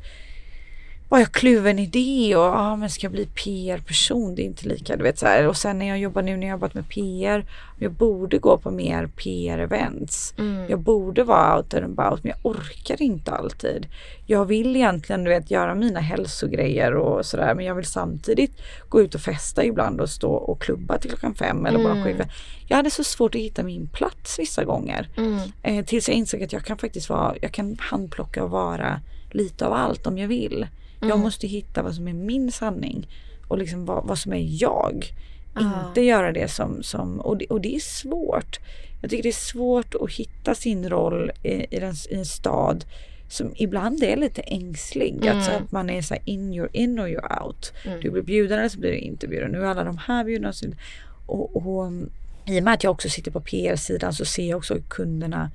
var 1.10 1.18
jag 1.18 1.32
kluven 1.32 1.78
i 1.78 1.86
det 1.86 2.36
och 2.36 2.44
ah, 2.44 2.76
men 2.76 2.90
ska 2.90 3.04
jag 3.04 3.12
bli 3.12 3.26
PR-person? 3.26 4.34
Det 4.34 4.42
är 4.42 4.44
inte 4.44 4.68
lika, 4.68 4.96
du 4.96 5.02
vet 5.02 5.18
så 5.18 5.26
här. 5.26 5.46
Och 5.46 5.56
sen 5.56 5.78
när 5.78 5.88
jag 5.88 5.98
jobbar 5.98 6.22
nu 6.22 6.36
när 6.36 6.46
jag 6.46 6.54
jobbat 6.54 6.74
med 6.74 6.88
PR, 6.88 7.44
jag 7.78 7.92
borde 7.92 8.38
gå 8.38 8.58
på 8.58 8.70
mer 8.70 9.06
PR-events. 9.06 10.34
Mm. 10.38 10.70
Jag 10.70 10.78
borde 10.78 11.24
vara 11.24 11.56
out 11.56 11.74
and 11.74 11.84
about 11.98 12.24
men 12.24 12.32
jag 12.36 12.50
orkar 12.52 13.02
inte 13.02 13.30
alltid. 13.30 13.86
Jag 14.26 14.44
vill 14.44 14.76
egentligen 14.76 15.24
du 15.24 15.30
vet 15.30 15.50
göra 15.50 15.74
mina 15.74 16.00
hälsogrejer 16.00 16.94
och 16.94 17.26
sådär 17.26 17.54
men 17.54 17.64
jag 17.64 17.74
vill 17.74 17.84
samtidigt 17.84 18.52
gå 18.88 19.00
ut 19.00 19.14
och 19.14 19.20
festa 19.20 19.64
ibland 19.64 20.00
och 20.00 20.10
stå 20.10 20.32
och 20.32 20.62
klubba 20.62 20.98
till 20.98 21.10
klockan 21.10 21.34
fem 21.34 21.66
eller 21.66 21.78
mm. 21.78 21.92
bara 21.92 22.04
skicka. 22.04 22.28
Jag 22.68 22.76
hade 22.76 22.90
så 22.90 23.04
svårt 23.04 23.34
att 23.34 23.40
hitta 23.40 23.62
min 23.62 23.88
plats 23.88 24.38
vissa 24.38 24.64
gånger. 24.64 25.08
Mm. 25.16 25.38
Eh, 25.62 25.84
tills 25.84 26.08
jag 26.08 26.16
insåg 26.16 26.42
att 26.42 26.52
jag 26.52 26.64
kan 26.64 26.78
faktiskt 26.78 27.08
vara, 27.08 27.34
jag 27.42 27.52
kan 27.52 27.76
handplocka 27.80 28.44
och 28.44 28.50
vara 28.50 29.00
lite 29.30 29.66
av 29.66 29.72
allt 29.72 30.06
om 30.06 30.18
jag 30.18 30.28
vill. 30.28 30.66
Mm. 31.00 31.08
Jag 31.08 31.18
måste 31.18 31.46
hitta 31.46 31.82
vad 31.82 31.94
som 31.94 32.08
är 32.08 32.12
min 32.12 32.52
sanning 32.52 33.08
och 33.48 33.58
liksom 33.58 33.84
vad, 33.84 34.06
vad 34.06 34.18
som 34.18 34.32
är 34.32 34.62
jag. 34.62 35.04
Uh. 35.60 35.84
Inte 35.86 36.00
göra 36.00 36.32
det 36.32 36.48
som, 36.48 36.82
som 36.82 37.20
och, 37.20 37.36
det, 37.36 37.46
och 37.46 37.60
det 37.60 37.74
är 37.74 37.80
svårt. 37.80 38.58
Jag 39.00 39.10
tycker 39.10 39.22
det 39.22 39.28
är 39.28 39.32
svårt 39.32 39.94
att 39.94 40.12
hitta 40.12 40.54
sin 40.54 40.88
roll 40.88 41.30
i, 41.42 41.76
i, 41.76 41.80
den, 41.80 41.94
i 42.10 42.14
en 42.14 42.26
stad 42.26 42.84
som 43.28 43.52
ibland 43.56 44.02
är 44.02 44.16
lite 44.16 44.42
ängslig. 44.42 45.16
Mm. 45.22 45.36
Alltså 45.36 45.50
att 45.50 45.72
man 45.72 45.90
är 45.90 46.02
så 46.02 46.14
här 46.14 46.22
in, 46.26 46.52
you're 46.52 46.68
in 46.72 47.00
or 47.00 47.06
you're 47.06 47.44
out. 47.44 47.72
Mm. 47.84 48.00
Du 48.00 48.10
blir 48.10 48.22
bjuden 48.22 48.58
eller 48.58 48.68
så 48.68 48.78
blir 48.78 48.90
du 48.90 48.98
inte 48.98 49.28
bjuden. 49.28 49.50
Nu 49.50 49.58
är 49.58 49.66
alla 49.66 49.84
de 49.84 49.98
här 49.98 50.24
bjudna. 50.24 50.52
Och, 51.26 51.56
och 51.56 51.84
um, 51.86 52.10
i 52.46 52.60
och 52.60 52.64
med 52.64 52.74
att 52.74 52.84
jag 52.84 52.90
också 52.90 53.08
sitter 53.08 53.30
på 53.30 53.40
PR-sidan 53.40 54.12
så 54.12 54.24
ser 54.24 54.48
jag 54.48 54.58
också 54.58 54.76
kunderna 54.88 55.50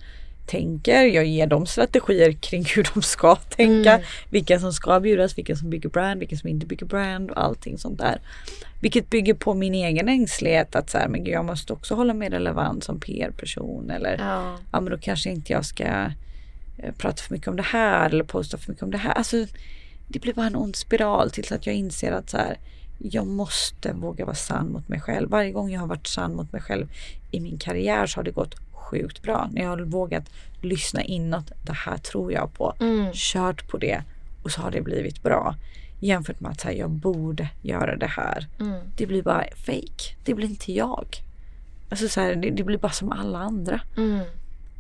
tänker. 0.46 1.04
Jag 1.04 1.26
ger 1.26 1.48
dem 1.48 1.66
strategier 1.66 2.32
kring 2.32 2.66
hur 2.76 2.88
de 2.94 3.02
ska 3.02 3.36
tänka. 3.36 3.94
Mm. 3.94 4.06
Vilka 4.30 4.60
som 4.60 4.74
ska 4.74 5.00
bjudas, 5.00 5.38
vilka 5.38 5.56
som 5.56 5.70
bygger 5.70 5.90
brand, 5.90 6.20
vilka 6.20 6.38
som 6.38 6.50
inte 6.50 6.66
bygger 6.66 6.86
brand 6.86 7.32
och 7.32 7.44
allting 7.44 7.78
sånt 7.78 8.00
där. 8.00 8.20
Vilket 8.82 9.10
bygger 9.10 9.34
på 9.34 9.54
min 9.54 9.74
egen 9.74 10.10
ängslighet 10.10 10.76
att 10.76 10.90
så 10.90 10.98
här, 10.98 11.08
men 11.08 11.24
gud, 11.24 11.34
jag 11.34 11.46
måste 11.46 11.74
också 11.74 11.96
hålla 11.96 12.14
mig 12.14 12.30
relevant 12.30 12.84
som 12.84 13.00
PR-person 13.00 13.90
eller 13.90 14.18
Ja. 14.20 14.58
ja 14.72 14.82
men 14.82 14.92
då 14.92 14.98
kanske 14.98 15.30
inte 15.30 15.54
jag 15.54 15.66
ska 15.66 15.84
eh, 15.84 16.92
prata 16.98 17.24
för 17.24 17.34
mycket 17.34 17.48
om 17.48 17.56
det 17.56 17.64
här 17.64 18.10
eller 18.10 18.24
posta 18.24 18.58
för 18.58 18.72
mycket 18.72 18.84
om 18.84 18.92
det 18.92 18.98
här. 18.98 19.12
Alltså 19.12 19.46
det 20.08 20.20
blir 20.20 20.34
bara 20.34 20.48
en 20.48 20.56
ond 20.56 20.76
spiral 20.76 21.32
tills 21.32 21.52
att 21.52 21.66
jag 21.66 21.76
inser 21.76 22.12
att 22.12 22.30
så 22.30 22.38
här, 22.38 22.58
jag 23.00 23.28
måste 23.28 23.94
våga 23.94 24.26
vara 24.26 24.36
sann 24.36 24.72
mot 24.72 24.90
mig 24.90 25.02
själv. 25.02 25.30
Varje 25.30 25.52
gång 25.52 25.72
jag 25.72 25.80
har 25.80 25.88
varit 25.88 26.08
sann 26.08 26.36
mot 26.36 26.52
mig 26.52 26.62
själv 26.62 26.88
i 27.32 27.40
min 27.40 27.58
karriär 27.58 28.08
så 28.08 28.20
har 28.20 28.24
det 28.24 28.32
gått 28.32 28.56
sjukt 28.90 29.22
bra. 29.22 29.50
När 29.52 29.62
jag 29.62 29.70
har 29.70 29.78
vågat 29.78 30.30
lyssna 30.62 31.04
inåt. 31.04 31.52
Det 31.64 31.74
här 31.74 31.98
tror 31.98 32.32
jag 32.32 32.54
på. 32.54 32.74
Mm. 32.80 33.12
Kört 33.14 33.68
på 33.68 33.78
det 33.78 34.04
och 34.44 34.52
så 34.52 34.62
har 34.62 34.72
det 34.72 34.82
blivit 34.82 35.24
bra. 35.24 35.56
Jämfört 36.00 36.40
med 36.40 36.52
att 36.52 36.62
säga 36.62 36.78
jag 36.80 36.90
borde 36.90 37.50
göra 37.62 37.96
det 37.96 38.08
här. 38.08 38.48
Mm. 38.60 38.82
Det 38.98 39.06
blir 39.06 39.24
bara 39.24 39.46
fake. 39.66 40.16
Det 40.26 40.34
blir 40.34 40.48
inte 40.48 40.72
jag. 40.72 41.06
Alltså 41.90 42.08
så 42.08 42.22
här, 42.22 42.36
det, 42.36 42.50
det 42.50 42.64
blir 42.64 42.78
bara 42.78 42.92
som 42.92 43.12
alla 43.12 43.40
andra. 43.40 43.82
Mm. 43.98 44.26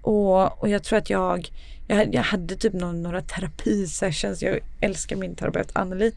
Och, 0.02 0.62
och 0.62 0.70
jag 0.70 0.84
tror 0.84 1.00
att 1.00 1.10
jag, 1.10 1.50
jag, 1.88 2.16
jag 2.16 2.24
hade 2.24 2.56
typ 2.56 2.74
någon, 2.74 3.04
några 3.04 3.22
terapisessions. 3.22 4.42
Jag 4.42 4.60
älskar 4.82 5.16
min 5.16 5.36
terapeut 5.36 5.70
Anneli. 5.74 6.12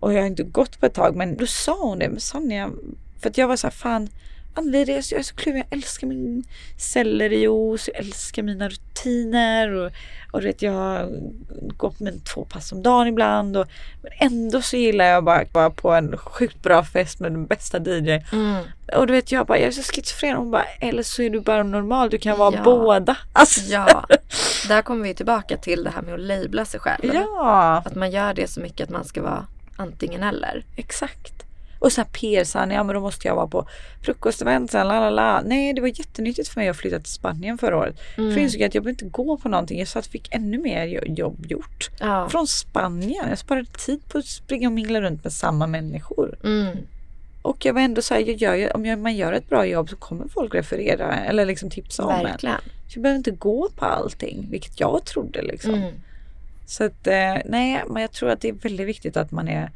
Och 0.00 0.12
jag 0.12 0.20
har 0.20 0.26
inte 0.26 0.42
gått 0.42 0.80
på 0.80 0.86
ett 0.86 0.94
tag 0.94 1.16
men 1.16 1.36
då 1.36 1.46
sa 1.46 1.76
hon 1.80 1.98
det. 1.98 2.08
Men 2.08 2.20
Sonja, 2.20 2.70
för 3.20 3.30
att 3.30 3.38
jag 3.38 3.48
var 3.48 3.56
så 3.56 3.66
här 3.66 3.72
fan 3.72 4.08
Anneli, 4.54 4.84
det 4.84 4.96
är 4.96 5.02
så, 5.02 5.14
jag 5.14 5.18
är 5.20 5.22
så 5.24 5.34
kluven. 5.34 5.62
Jag 5.70 5.78
älskar 5.78 6.06
min 6.06 6.44
sellerijuice. 6.78 7.88
Jag 7.94 7.96
älskar 8.04 8.42
mina 8.42 8.68
rutiner. 8.68 9.70
Och, 9.74 9.90
och 10.32 10.44
vet, 10.44 10.62
jag 10.62 10.72
har 10.72 11.10
gått 11.76 12.00
med 12.00 12.24
två 12.24 12.44
pass 12.44 12.72
om 12.72 12.82
dagen 12.82 13.06
ibland. 13.06 13.56
Och, 13.56 13.66
men 14.02 14.12
ändå 14.18 14.62
så 14.62 14.76
gillar 14.76 15.04
jag 15.04 15.24
bara 15.24 15.44
vara 15.52 15.70
på 15.70 15.90
en 15.92 16.16
sjukt 16.18 16.62
bra 16.62 16.84
fest 16.84 17.20
med 17.20 17.32
den 17.32 17.46
bästa 17.46 17.78
DJ. 17.78 18.10
Mm. 18.32 18.64
Och 18.96 19.06
du 19.06 19.12
vet 19.12 19.32
jag 19.32 19.46
bara, 19.46 19.58
jag 19.58 19.66
är 19.66 19.72
så 19.72 19.82
schizofren. 19.92 20.36
Hon 20.36 20.50
bara, 20.50 20.64
eller 20.80 21.02
så 21.02 21.22
är 21.22 21.30
du 21.30 21.40
bara 21.40 21.62
normal. 21.62 22.10
Du 22.10 22.18
kan 22.18 22.38
vara 22.38 22.54
Ja. 22.56 22.62
båda. 22.64 23.16
Alltså, 23.32 23.60
Ja, 23.72 24.04
där 24.68 24.82
kommer 24.82 25.02
vi 25.08 25.14
tillbaka 25.14 25.56
till 25.56 25.84
det 25.84 25.90
här 25.90 26.02
med 26.02 26.14
att 26.14 26.20
labla 26.20 26.64
sig 26.64 26.80
själv. 26.80 27.14
ja, 27.14 27.82
Att 27.86 27.94
man 27.94 28.10
gör 28.10 28.34
det 28.34 28.50
så 28.50 28.60
mycket 28.60 28.84
att 28.84 28.90
man 28.90 29.04
ska 29.04 29.22
vara 29.22 29.46
antingen 29.76 30.22
eller. 30.22 30.64
exakt. 30.76 31.43
Och 31.84 31.92
så 31.92 32.00
här 32.00 32.08
Persan, 32.08 32.70
ja 32.70 32.84
men 32.84 32.94
då 32.94 33.00
måste 33.00 33.28
jag 33.28 33.34
vara 33.34 33.46
på 33.46 33.68
frukostevent 34.02 34.70
sen, 34.70 34.88
la 34.88 35.00
la 35.00 35.10
la. 35.10 35.42
Nej, 35.44 35.72
det 35.72 35.80
var 35.80 35.88
jättenyttigt 35.88 36.48
för 36.48 36.60
mig 36.60 36.68
att 36.68 36.76
flytta 36.76 36.98
till 36.98 37.12
Spanien 37.12 37.58
förra 37.58 37.76
året. 37.76 37.96
För 38.14 38.22
jag 38.22 38.38
insåg 38.38 38.62
att 38.62 38.74
jag 38.74 38.84
behöver 38.84 39.02
inte 39.02 39.04
gå 39.04 39.36
på 39.36 39.48
någonting. 39.48 39.78
Jag 39.78 39.88
så 39.88 39.98
att 39.98 40.06
jag 40.06 40.12
fick 40.12 40.34
ännu 40.34 40.58
mer 40.58 40.84
jo- 40.84 41.14
jobb 41.14 41.46
gjort. 41.48 41.90
Ja. 42.00 42.28
Från 42.28 42.46
Spanien. 42.46 43.26
Jag 43.28 43.38
sparade 43.38 43.66
tid 43.66 44.08
på 44.08 44.18
att 44.18 44.26
springa 44.26 44.68
och 44.68 44.72
mingla 44.72 45.00
runt 45.00 45.24
med 45.24 45.32
samma 45.32 45.66
människor. 45.66 46.38
Mm. 46.44 46.76
Och 47.42 47.64
jag 47.64 47.74
var 47.74 47.80
ändå 47.80 48.02
så 48.02 48.14
här, 48.14 48.20
jag 48.20 48.36
gör, 48.36 48.76
om 48.76 48.86
jag, 48.86 48.98
man 48.98 49.16
gör 49.16 49.32
ett 49.32 49.48
bra 49.48 49.66
jobb 49.66 49.90
så 49.90 49.96
kommer 49.96 50.28
folk 50.28 50.54
referera 50.54 51.14
eller 51.14 51.46
liksom 51.46 51.70
tipsa 51.70 52.04
om 52.04 52.14
en. 52.14 52.22
Verkligen. 52.22 52.56
Så 52.88 52.96
jag 52.98 53.02
behöver 53.02 53.18
inte 53.18 53.30
gå 53.30 53.68
på 53.76 53.84
allting, 53.84 54.46
vilket 54.50 54.80
jag 54.80 55.04
trodde 55.04 55.42
liksom. 55.42 55.74
Mm. 55.74 55.94
Så 56.66 56.84
att 56.84 57.06
eh, 57.06 57.36
nej, 57.44 57.82
men 57.88 58.02
jag 58.02 58.12
tror 58.12 58.30
att 58.30 58.40
det 58.40 58.48
är 58.48 58.52
väldigt 58.52 58.86
viktigt 58.86 59.16
att 59.16 59.30
man 59.30 59.48
är 59.48 59.70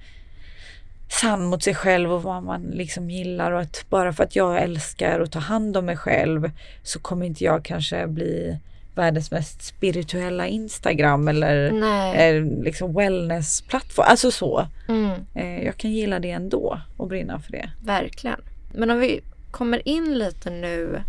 sann 1.09 1.45
mot 1.45 1.63
sig 1.63 1.75
själv 1.75 2.13
och 2.13 2.23
vad 2.23 2.43
man 2.43 2.63
liksom 2.63 3.11
gillar 3.11 3.53
och 3.53 3.61
att 3.61 3.85
bara 3.89 4.13
för 4.13 4.25
att 4.25 4.37
jag 4.37 4.63
älskar 4.63 5.21
att 5.21 5.33
ta 5.33 5.39
hand 5.39 5.77
om 5.77 5.87
mig 5.87 5.97
själv 5.97 6.51
så 6.83 6.99
kommer 6.99 7.27
inte 7.27 7.45
jag 7.45 7.65
kanske 7.65 8.07
bli 8.07 8.59
världens 8.95 9.31
mest 9.31 9.63
spirituella 9.63 10.47
Instagram 10.47 11.29
eller 11.29 11.67
eh, 12.15 12.45
liksom 12.63 12.95
wellnessplattform. 12.95 14.07
Alltså 14.09 14.31
så. 14.31 14.67
Mm. 14.89 15.21
Eh, 15.35 15.65
jag 15.65 15.77
kan 15.77 15.93
gilla 15.93 16.21
det 16.21 16.31
ändå 16.31 16.81
och 16.97 17.09
brinna 17.09 17.41
för 17.41 17.53
det. 17.53 17.71
Verkligen. 17.85 18.41
Men 18.75 18.91
om 18.91 18.99
vi 18.99 19.21
kommer 19.51 19.89
in 19.89 20.19
lite 20.19 20.51
nu 20.51 21.03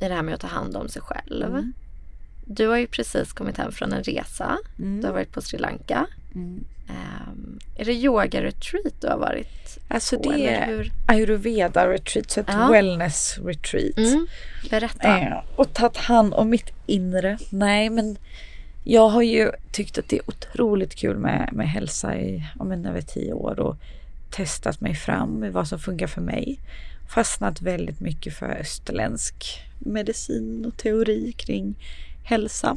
i 0.00 0.08
det 0.08 0.14
här 0.14 0.22
med 0.22 0.34
att 0.34 0.40
ta 0.40 0.46
hand 0.46 0.76
om 0.76 0.88
sig 0.88 1.02
själv. 1.02 1.46
Mm. 1.46 1.72
Du 2.44 2.66
har 2.66 2.76
ju 2.76 2.86
precis 2.86 3.32
kommit 3.32 3.58
hem 3.58 3.72
från 3.72 3.92
en 3.92 4.02
resa. 4.02 4.58
Mm. 4.78 5.00
Du 5.00 5.06
har 5.06 5.14
varit 5.14 5.32
på 5.32 5.40
Sri 5.42 5.58
Lanka. 5.58 6.06
Ehm, 6.88 7.58
är 7.76 7.84
det 7.84 7.92
yoga-retreat 7.92 8.94
du 9.00 9.08
har 9.08 9.18
varit 9.18 9.78
Alltså 9.88 10.18
på? 10.18 10.32
det 10.32 10.48
är 10.48 10.66
hur? 10.66 10.92
ayurveda 11.06 11.88
retreat, 11.90 12.30
så 12.30 12.40
ett 12.40 12.46
Ja. 12.48 12.68
wellness 12.70 13.38
retreat. 13.44 13.96
Mm. 13.98 14.26
Berätta. 14.70 15.18
Eh, 15.18 15.38
och 15.56 15.72
tagit 15.74 15.96
hand 15.96 16.34
om 16.34 16.50
mitt 16.50 16.70
inre. 16.86 17.38
Nej 17.50 17.90
men 17.90 18.18
jag 18.84 19.08
har 19.08 19.22
ju 19.22 19.50
tyckt 19.72 19.98
att 19.98 20.08
det 20.08 20.16
är 20.18 20.28
otroligt 20.28 20.94
kul 20.94 21.16
med, 21.18 21.50
med 21.52 21.68
hälsa 21.68 22.16
i 22.16 22.44
ja, 22.58 22.64
men 22.64 22.86
över 22.86 23.00
tio 23.00 23.32
år 23.32 23.60
och 23.60 23.76
testat 24.30 24.80
mig 24.80 24.94
fram 24.94 25.30
med 25.30 25.52
vad 25.52 25.68
som 25.68 25.78
funkar 25.78 26.06
för 26.06 26.20
mig. 26.20 26.60
Fastnat 27.08 27.62
väldigt 27.62 28.00
mycket 28.00 28.34
för 28.36 28.46
österländsk 28.46 29.62
medicin 29.78 30.64
och 30.66 30.76
teori 30.76 31.32
kring 31.32 31.74
hälsa. 32.24 32.76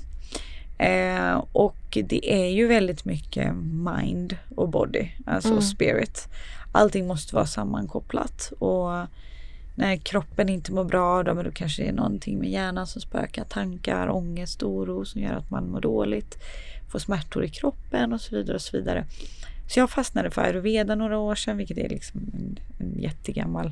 Eh, 0.80 1.44
och 1.52 1.98
det 2.04 2.34
är 2.34 2.50
ju 2.50 2.68
väldigt 2.68 3.06
mycket 3.06 3.56
mind 3.86 4.38
och 4.56 4.70
body, 4.70 5.08
alltså 5.26 5.50
Mm. 5.50 5.62
spirit. 5.62 6.28
Allting 6.72 7.08
måste 7.08 7.36
vara 7.36 7.46
sammankopplat 7.46 8.54
och 8.60 8.90
när 9.76 9.98
kroppen 9.98 10.50
inte 10.50 10.72
mår 10.72 10.84
bra 10.84 11.24
då, 11.24 11.34
men 11.34 11.46
då 11.46 11.52
kanske 11.52 11.84
det 11.84 11.90
är 11.90 11.94
någonting 11.94 12.40
med 12.40 12.50
hjärnan 12.50 12.88
som 12.88 13.02
spökar, 13.02 13.44
tankar, 13.44 14.10
ångest, 14.10 14.64
oro 14.64 15.06
som 15.06 15.22
gör 15.22 15.34
att 15.34 15.52
man 15.52 15.70
mår 15.72 15.82
dåligt, 15.82 16.38
får 16.92 17.00
smärtor 17.00 17.44
i 17.44 17.50
kroppen 17.50 18.14
och 18.14 18.22
så 18.22 18.36
vidare 18.36 18.56
och 18.56 18.62
så 18.62 18.78
vidare. 18.78 19.06
Så 19.68 19.80
jag 19.80 19.90
fastnade 19.90 20.32
för 20.32 20.42
ayurveda 20.42 20.96
några 20.96 21.18
år 21.18 21.36
sedan, 21.36 21.58
vilket 21.58 21.78
är 21.78 21.90
liksom 21.90 22.22
en, 22.34 22.60
en 22.80 23.02
jättegammal 23.02 23.72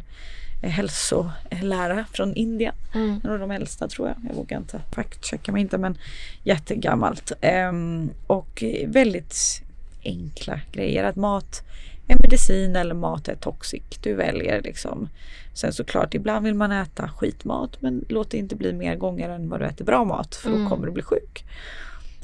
hälsolära 0.61 2.05
från 2.13 2.35
Indien. 2.35 2.73
Mm. 2.93 3.21
En 3.23 3.31
av 3.31 3.39
de 3.39 3.51
äldsta 3.51 3.87
tror 3.87 4.07
jag. 4.07 4.17
Jag 4.29 4.35
vågar 4.35 4.57
inte 4.57 4.81
fact-checka 4.91 5.51
mig 5.51 5.61
inte 5.61 5.77
men 5.77 5.97
jättegammalt. 6.43 7.31
Ehm, 7.41 8.09
och 8.27 8.63
väldigt 8.85 9.61
enkla 10.03 10.59
grejer. 10.71 11.03
Att 11.03 11.15
mat 11.15 11.61
är 12.07 12.15
medicin 12.23 12.75
eller 12.75 12.95
mat 12.95 13.27
är 13.27 13.35
toxic. 13.35 13.83
Du 14.01 14.13
väljer 14.13 14.61
liksom. 14.61 15.09
Sen 15.53 15.73
såklart 15.73 16.13
ibland 16.13 16.45
vill 16.45 16.55
man 16.55 16.71
äta 16.71 17.09
skitmat 17.09 17.81
men 17.81 18.05
låt 18.09 18.31
det 18.31 18.37
inte 18.37 18.55
bli 18.55 18.73
mer 18.73 18.95
gånger 18.95 19.29
än 19.29 19.49
vad 19.49 19.59
du 19.59 19.65
äter 19.65 19.85
bra 19.85 20.03
mat 20.05 20.35
för 20.35 20.49
då 20.49 20.55
Mm. 20.55 20.69
kommer 20.69 20.85
du 20.85 20.91
bli 20.91 21.03
sjuk. 21.03 21.45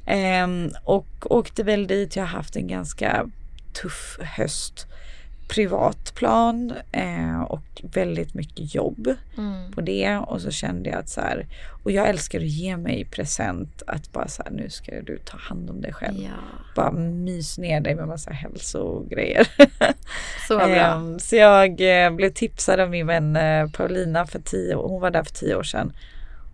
Ehm, 0.06 0.72
och 0.84 1.32
åkte 1.32 1.64
väl 1.64 1.88
dit. 1.88 2.16
Jag 2.16 2.24
har 2.24 2.28
haft 2.38 2.56
en 2.56 2.68
ganska 2.68 3.30
tuff 3.82 4.18
höst 4.22 4.88
privatplan 5.54 6.74
eh, 6.92 7.42
och 7.42 7.82
väldigt 7.94 8.34
mycket 8.34 8.76
jobb 8.76 9.08
Mm. 9.38 9.72
på 9.72 9.82
det 9.82 10.18
och 10.18 10.42
så 10.42 10.52
kände 10.52 10.90
jag 10.90 11.00
att 11.00 11.10
så 11.10 11.22
här 11.22 11.46
och 11.84 11.92
jag 11.92 12.10
älskar 12.10 12.40
att 12.40 12.46
ge 12.46 12.78
mig 12.78 13.06
present 13.06 13.84
att 13.88 14.12
bara 14.12 14.28
så 14.28 14.44
här 14.44 14.52
nu 14.52 14.70
ska 14.70 15.02
du 15.02 15.18
ta 15.18 15.38
hand 15.38 15.70
om 15.70 15.82
dig 15.82 15.94
själv. 15.94 16.18
Ja, 16.24 16.30
Bara 16.76 16.92
mys 16.92 17.58
ner 17.58 17.82
dig 17.82 17.96
med 17.96 18.08
massa 18.08 18.32
hälsogrejer. 18.32 19.48
så 20.48 20.58
bra. 20.58 20.68
Ehm, 20.68 21.20
så 21.20 21.36
jag 21.36 22.06
eh, 22.06 22.12
blev 22.12 22.30
tipsad 22.30 22.80
av 22.80 22.90
min 22.90 23.08
vän 23.08 23.36
eh, 23.36 23.70
Paulina 23.70 24.26
för 24.28 24.40
tio 24.40 24.76
hon 24.76 25.02
var 25.02 25.12
där 25.12 25.24
för 25.24 25.34
tio 25.34 25.56
år 25.56 25.64
sedan. 25.64 25.94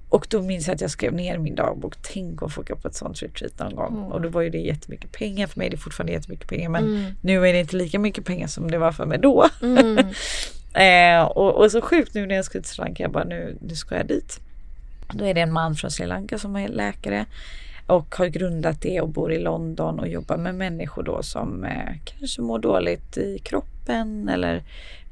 Och 0.09 0.27
då 0.29 0.41
minns 0.41 0.67
jag 0.67 0.75
att 0.75 0.81
jag 0.81 0.91
skrev 0.91 1.13
ner 1.13 1.37
min 1.37 1.55
dagbok, 1.55 1.93
tänk 2.01 2.43
att 2.43 2.53
få 2.53 2.61
åka 2.61 2.75
på 2.75 2.87
ett 2.87 2.95
sånt 2.95 3.21
retreat 3.23 3.59
någon 3.59 3.75
gång. 3.75 3.97
Mm. 3.97 4.11
Och 4.11 4.21
då 4.21 4.29
var 4.29 4.41
ju 4.41 4.49
det 4.49 4.57
jättemycket 4.57 5.11
pengar 5.11 5.47
för 5.47 5.59
mig, 5.59 5.69
det 5.69 5.75
är 5.75 5.77
fortfarande 5.77 6.13
jättemycket 6.13 6.49
pengar 6.49 6.69
men 6.69 6.83
Mm. 6.83 7.11
nu 7.21 7.47
är 7.47 7.53
det 7.53 7.59
inte 7.59 7.75
lika 7.75 7.99
mycket 7.99 8.25
pengar 8.25 8.47
som 8.47 8.71
det 8.71 8.77
var 8.77 8.91
för 8.91 9.05
mig 9.05 9.19
då. 9.19 9.45
Mm. 9.61 9.97
Eh, 10.73 11.21
och, 11.21 11.55
och 11.63 11.71
så 11.71 11.81
sjukt 11.81 12.13
nu 12.13 12.25
när 12.25 12.35
jag 12.35 12.45
skulle 12.45 12.61
till 12.61 12.71
Sri 12.71 12.83
Lanka, 12.83 13.03
jag 13.03 13.11
bara 13.11 13.23
nu, 13.23 13.57
nu 13.61 13.75
ska 13.75 13.95
jag 13.97 14.07
dit. 14.07 14.39
Då 15.13 15.25
är 15.25 15.33
det 15.33 15.41
en 15.41 15.51
man 15.53 15.75
från 15.75 15.91
Sri 15.91 16.05
Lanka 16.05 16.37
som 16.37 16.55
är 16.55 16.67
läkare 16.67 17.25
och 17.87 18.15
har 18.15 18.27
grundat 18.27 18.81
det 18.81 19.01
och 19.01 19.09
bor 19.09 19.33
i 19.33 19.39
London 19.39 19.99
och 19.99 20.07
jobbar 20.07 20.37
med 20.37 20.55
människor 20.55 21.03
då 21.03 21.23
som 21.23 21.63
eh, 21.63 21.95
kanske 22.05 22.41
mår 22.41 22.59
dåligt 22.59 23.17
i 23.17 23.39
kroppen 23.43 24.29
eller 24.29 24.63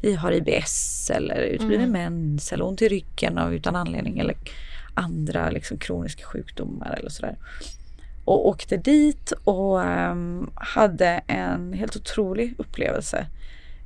vi 0.01 0.13
har 0.15 0.31
IBS 0.31 1.09
eller 1.15 1.41
utbliven 1.41 1.89
Mm. 1.89 1.91
mens 1.91 2.53
eller 2.53 2.65
ont 2.65 2.81
i 2.81 2.87
ryggen 2.87 3.37
av 3.37 3.53
utan 3.53 3.75
anledning 3.75 4.19
eller 4.19 4.35
andra 4.97 5.49
liksom 5.49 5.77
kroniska 5.77 6.23
sjukdomar 6.23 6.97
eller 6.99 7.09
sådär. 7.09 7.35
Och 8.25 8.47
åkte 8.47 8.77
dit 8.77 9.31
och 9.31 9.79
um, 9.79 10.51
hade 10.55 11.07
en 11.27 11.73
helt 11.73 11.95
otrolig 11.95 12.53
upplevelse. 12.57 13.27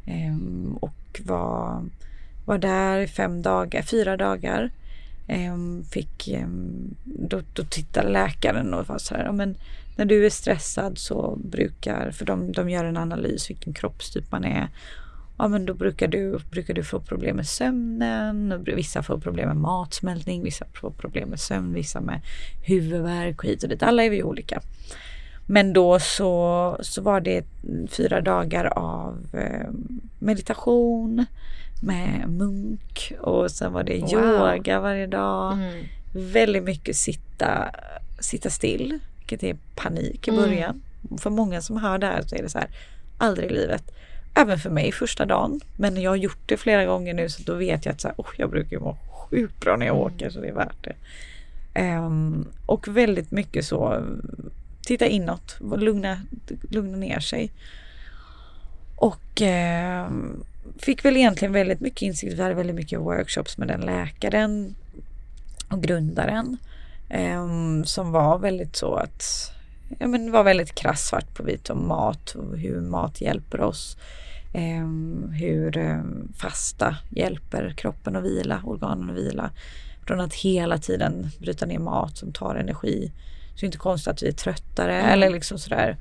Um, 0.07 0.77
och 0.81 1.21
var, 1.23 1.85
var 2.45 2.57
där 2.57 2.99
i 2.99 3.07
fem 3.07 3.41
dagar, 3.41 3.81
fyra 3.81 4.17
dagar. 4.17 4.71
Um, 5.27 5.83
fick, 5.83 6.29
um, 6.43 6.95
då, 7.03 7.41
då 7.53 7.63
tittade 7.63 8.09
läkaren 8.09 8.73
och 8.73 8.87
var 8.87 8.97
så 8.97 9.15
här, 9.15 9.31
men 9.31 9.55
när 9.97 10.05
du 10.05 10.25
är 10.25 10.29
stressad 10.29 10.97
så 10.97 11.39
brukar, 11.43 12.11
för 12.11 12.25
de, 12.25 12.51
de 12.51 12.69
gör 12.69 12.85
en 12.85 12.97
analys 12.97 13.49
vilken 13.49 13.73
kroppstyp 13.73 14.31
man 14.31 14.43
är. 14.43 14.67
Ja 15.41 15.47
men 15.47 15.65
då 15.65 15.73
brukar 15.73 16.07
du, 16.07 16.39
brukar 16.51 16.73
du 16.73 16.83
få 16.83 16.99
problem 16.99 17.35
med 17.35 17.47
sömnen, 17.47 18.63
vissa 18.63 19.03
får 19.03 19.17
problem 19.17 19.47
med 19.47 19.57
matsmältning, 19.57 20.43
vissa 20.43 20.65
får 20.73 20.91
problem 20.91 21.29
med 21.29 21.39
sömn, 21.39 21.73
vissa 21.73 22.01
med 22.01 22.21
huvudvärk 22.65 23.43
och 23.43 23.45
hit 23.45 23.63
och 23.63 23.69
dit. 23.69 23.83
Alla 23.83 24.03
är 24.03 24.09
vi 24.09 24.23
olika. 24.23 24.61
Men 25.45 25.73
då 25.73 25.99
så, 25.99 26.77
så 26.81 27.01
var 27.01 27.21
det 27.21 27.45
fyra 27.89 28.21
dagar 28.21 28.65
av 28.65 29.25
eh, 29.33 29.69
meditation 30.19 31.25
med 31.83 32.29
munk 32.29 33.13
och 33.19 33.51
sen 33.51 33.73
var 33.73 33.83
det 33.83 33.99
wow. 33.99 34.13
yoga 34.13 34.79
varje 34.79 35.07
dag. 35.07 35.53
Mm. 35.53 35.85
Väldigt 36.13 36.63
mycket 36.63 36.95
sitta, 36.95 37.71
sitta 38.19 38.49
still, 38.49 38.99
vilket 39.17 39.43
är 39.43 39.57
panik 39.75 40.27
i 40.27 40.31
mm. 40.31 40.43
början. 40.43 40.81
Mm. 41.09 41.17
För 41.17 41.29
många 41.29 41.61
som 41.61 41.77
hör 41.77 41.97
det 41.97 42.07
här 42.07 42.21
så 42.21 42.35
är 42.35 42.43
det 42.43 42.49
så 42.49 42.59
här, 42.59 42.69
aldrig 43.17 43.51
i 43.51 43.53
livet. 43.53 43.91
Även 44.33 44.59
för 44.59 44.69
mig 44.69 44.91
första 44.91 45.25
dagen. 45.25 45.59
Men 45.77 46.01
jag 46.01 46.11
har 46.11 46.15
gjort 46.15 46.41
det 46.45 46.57
flera 46.57 46.85
gånger 46.85 47.13
nu 47.13 47.29
så 47.29 47.43
då 47.43 47.53
vet 47.53 47.85
jag 47.85 47.93
att 47.93 48.01
så 48.01 48.07
här, 48.07 48.15
oh, 48.17 48.29
jag 48.37 48.49
brukar 48.49 48.79
må 48.79 48.97
sjukt 49.11 49.59
bra 49.59 49.75
när 49.75 49.85
jag 49.85 49.95
mm. 49.95 50.07
åker 50.07 50.29
så 50.29 50.41
det 50.41 50.47
är 50.47 50.53
värt 50.53 50.83
det. 50.83 50.95
Um, 51.81 52.47
och 52.65 52.87
väldigt 52.87 53.31
mycket 53.31 53.65
så 53.65 54.03
titta 54.81 55.07
inåt, 55.07 55.57
lugna, 55.77 56.21
lugna 56.69 56.97
ner 56.97 57.19
sig. 57.19 57.51
Och 58.95 59.41
eh, 59.41 60.09
fick 60.77 61.05
väl 61.05 61.17
egentligen 61.17 61.53
väldigt 61.53 61.79
mycket 61.79 62.01
insikt. 62.01 62.33
Vi 62.33 62.41
hade 62.41 62.53
väldigt 62.53 62.75
mycket 62.75 62.99
workshops 62.99 63.57
med 63.57 63.67
den 63.67 63.81
läkaren 63.81 64.75
och 65.69 65.83
grundaren. 65.83 66.57
Eh, 67.09 67.47
som 67.83 68.11
var 68.11 68.39
väldigt 68.39 68.75
så 68.75 68.95
att 68.95 69.51
ja, 69.99 70.07
men 70.07 70.31
var 70.31 70.43
väldigt 70.43 70.75
krass 70.75 71.07
svart 71.07 71.33
på 71.33 71.43
vitt 71.43 71.69
om 71.69 71.87
mat 71.87 72.35
och 72.35 72.57
hur 72.57 72.81
mat 72.81 73.21
hjälper 73.21 73.61
oss. 73.61 73.97
Eh, 74.53 74.87
hur 75.39 75.77
eh, 75.77 76.01
fasta 76.37 76.95
hjälper 77.09 77.73
kroppen 77.77 78.15
att 78.15 78.23
vila, 78.23 78.61
organen 78.65 79.09
att 79.09 79.15
vila. 79.15 79.51
Från 80.07 80.19
att 80.19 80.33
hela 80.33 80.77
tiden 80.77 81.29
bryta 81.39 81.65
ner 81.65 81.79
mat 81.79 82.17
som 82.17 82.33
tar 82.33 82.55
energi 82.55 83.11
så 83.55 83.59
det 83.59 83.63
är 83.63 83.67
inte 83.67 83.77
konstigt 83.77 84.07
att 84.07 84.23
vi 84.23 84.27
är 84.27 84.31
tröttare 84.31 84.99
mm. 84.99 85.11
eller 85.11 85.29
liksom 85.29 85.59
sådär. 85.59 85.97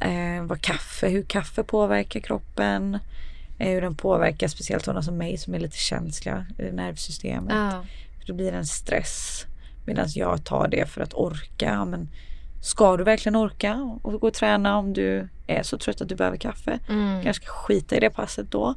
Eh, 0.00 0.42
vad 0.42 0.60
kaffe, 0.60 1.08
hur 1.08 1.22
kaffe 1.22 1.62
påverkar 1.62 2.20
kroppen. 2.20 2.98
Eh, 3.58 3.68
hur 3.68 3.80
den 3.80 3.94
påverkar 3.94 4.48
speciellt 4.48 4.84
sådana 4.84 5.02
som 5.02 5.16
mig 5.16 5.38
som 5.38 5.54
är 5.54 5.58
lite 5.58 5.76
känsliga 5.76 6.46
i 6.58 6.62
nervsystemet. 6.62 7.54
Ja. 7.54 7.84
För 8.18 8.26
det 8.26 8.32
blir 8.32 8.52
en 8.52 8.66
stress. 8.66 9.44
Medan 9.86 10.06
jag 10.14 10.44
tar 10.44 10.68
det 10.68 10.88
för 10.88 11.00
att 11.00 11.14
orka. 11.14 11.84
Men 11.84 12.08
ska 12.60 12.96
du 12.96 13.04
verkligen 13.04 13.36
orka 13.36 13.98
och 14.02 14.20
gå 14.20 14.26
och 14.26 14.34
träna 14.34 14.78
om 14.78 14.92
du 14.92 15.28
är 15.46 15.62
så 15.62 15.78
trött 15.78 16.00
att 16.00 16.08
du 16.08 16.14
behöver 16.14 16.36
kaffe? 16.36 16.78
Mm. 16.88 17.22
Kanske 17.22 17.42
ska 17.42 17.52
skita 17.52 17.96
i 17.96 18.00
det 18.00 18.10
passet 18.10 18.50
då. 18.50 18.74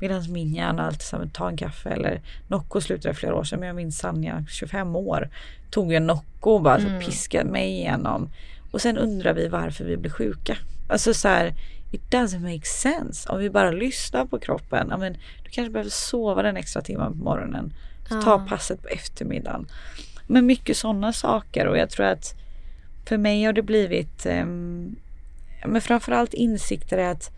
Medan 0.00 0.32
min 0.32 0.54
hjärna 0.54 0.86
alltid 0.86 1.02
sa 1.02 1.26
ta 1.32 1.48
en 1.48 1.56
kaffe 1.56 1.90
eller 1.90 2.20
Nocco 2.48 2.80
slutade 2.80 3.14
flera 3.14 3.34
år 3.34 3.44
sedan 3.44 3.60
men 3.60 3.66
jag 3.66 3.76
minns 3.76 3.98
Sanja 3.98 4.44
25 4.48 4.96
år 4.96 5.30
tog 5.70 5.92
en 5.92 6.06
Nocco 6.06 6.50
och 6.50 6.62
bara 6.62 6.76
mm. 6.76 7.00
piskade 7.00 7.50
mig 7.50 7.70
igenom. 7.70 8.30
Och 8.70 8.80
sen 8.80 8.98
undrar 8.98 9.34
vi 9.34 9.48
varför 9.48 9.84
vi 9.84 9.96
blir 9.96 10.10
sjuka. 10.10 10.56
Alltså 10.88 11.14
så 11.14 11.28
här, 11.28 11.54
it 11.90 12.02
doesn't 12.10 12.54
make 12.54 12.66
sense. 12.66 13.28
Om 13.28 13.38
vi 13.38 13.50
bara 13.50 13.70
lyssnar 13.70 14.24
på 14.24 14.38
kroppen. 14.38 14.86
Ja, 14.90 14.96
men, 14.96 15.12
du 15.12 15.50
kanske 15.50 15.70
behöver 15.70 15.90
sova 15.90 16.42
den 16.42 16.56
extra 16.56 16.82
timmen 16.82 17.12
på 17.12 17.24
morgonen. 17.24 17.74
Så 18.08 18.22
ta 18.22 18.38
passet 18.38 18.82
på 18.82 18.88
eftermiddagen. 18.88 19.66
Men 20.26 20.46
mycket 20.46 20.76
sådana 20.76 21.12
saker 21.12 21.66
och 21.66 21.78
jag 21.78 21.90
tror 21.90 22.06
att 22.06 22.34
för 23.04 23.18
mig 23.18 23.44
har 23.44 23.52
det 23.52 23.62
blivit 23.62 24.26
um, 24.26 24.96
men 25.66 25.80
framförallt 25.80 26.34
insikter 26.34 26.98
är 26.98 27.10
att 27.10 27.30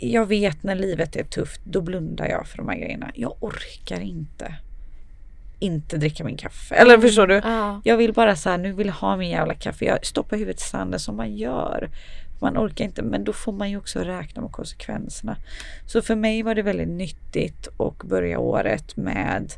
jag 0.00 0.26
vet 0.26 0.62
när 0.62 0.74
livet 0.74 1.16
är 1.16 1.24
tufft, 1.24 1.60
då 1.64 1.80
blundar 1.80 2.28
jag 2.28 2.46
för 2.46 2.56
de 2.56 2.68
här 2.68 2.76
grejerna. 2.76 3.10
Jag 3.14 3.36
orkar 3.40 4.00
inte 4.00 4.54
inte 5.58 5.96
dricka 5.96 6.24
min 6.24 6.36
kaffe. 6.36 6.74
Eller 6.74 6.98
förstår 6.98 7.26
du? 7.26 7.38
Mm. 7.38 7.80
Jag 7.84 7.96
vill 7.96 8.12
bara 8.12 8.36
så 8.36 8.50
här, 8.50 8.58
nu 8.58 8.72
vill 8.72 8.86
jag 8.86 8.94
ha 8.94 9.16
min 9.16 9.30
jävla 9.30 9.54
kaffe. 9.54 9.84
Jag 9.84 10.06
stoppar 10.06 10.36
huvudet 10.36 10.60
i 10.60 10.64
sanden 10.64 11.00
som 11.00 11.16
man 11.16 11.36
gör. 11.36 11.90
Man 12.40 12.58
orkar 12.58 12.84
inte, 12.84 13.02
men 13.02 13.24
då 13.24 13.32
får 13.32 13.52
man 13.52 13.70
ju 13.70 13.76
också 13.76 14.00
räkna 14.00 14.42
med 14.42 14.52
konsekvenserna. 14.52 15.36
Så 15.86 16.02
för 16.02 16.16
mig 16.16 16.42
var 16.42 16.54
det 16.54 16.62
väldigt 16.62 16.88
nyttigt 16.88 17.68
att 17.80 18.02
börja 18.02 18.38
året 18.38 18.96
med 18.96 19.52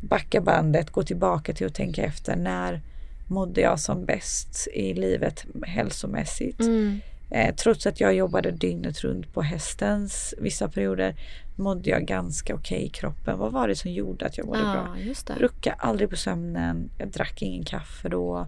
backa 0.00 0.40
bandet, 0.40 0.90
gå 0.90 1.02
tillbaka 1.02 1.52
till 1.52 1.66
att 1.66 1.74
tänka 1.74 2.02
efter 2.02 2.36
när 2.36 2.80
mådde 3.28 3.60
jag 3.60 3.80
som 3.80 4.04
bäst 4.04 4.68
i 4.74 4.94
livet 4.94 5.46
hälsomässigt. 5.66 6.60
Mm. 6.60 7.00
Eh, 7.30 7.54
trots 7.54 7.86
att 7.86 8.00
jag 8.00 8.14
jobbade 8.14 8.50
dygnet 8.50 9.00
runt 9.00 9.32
på 9.34 9.42
hästens 9.42 10.34
vissa 10.38 10.68
perioder 10.68 11.14
mådde 11.56 11.90
jag 11.90 12.06
ganska 12.06 12.54
okej 12.54 12.76
okay 12.76 12.86
i 12.86 12.88
kroppen. 12.88 13.38
Vad 13.38 13.52
var 13.52 13.68
det 13.68 13.76
som 13.76 13.90
gjorde 13.90 14.26
att 14.26 14.38
jag 14.38 14.46
mådde 14.46 14.60
ja, 14.60 14.72
bra? 14.72 14.98
Just 14.98 15.30
Rucka 15.30 15.74
aldrig 15.78 16.10
på 16.10 16.16
sömnen. 16.16 16.90
Jag 16.98 17.08
drack 17.08 17.42
ingen 17.42 17.64
kaffe 17.64 18.08
då. 18.08 18.46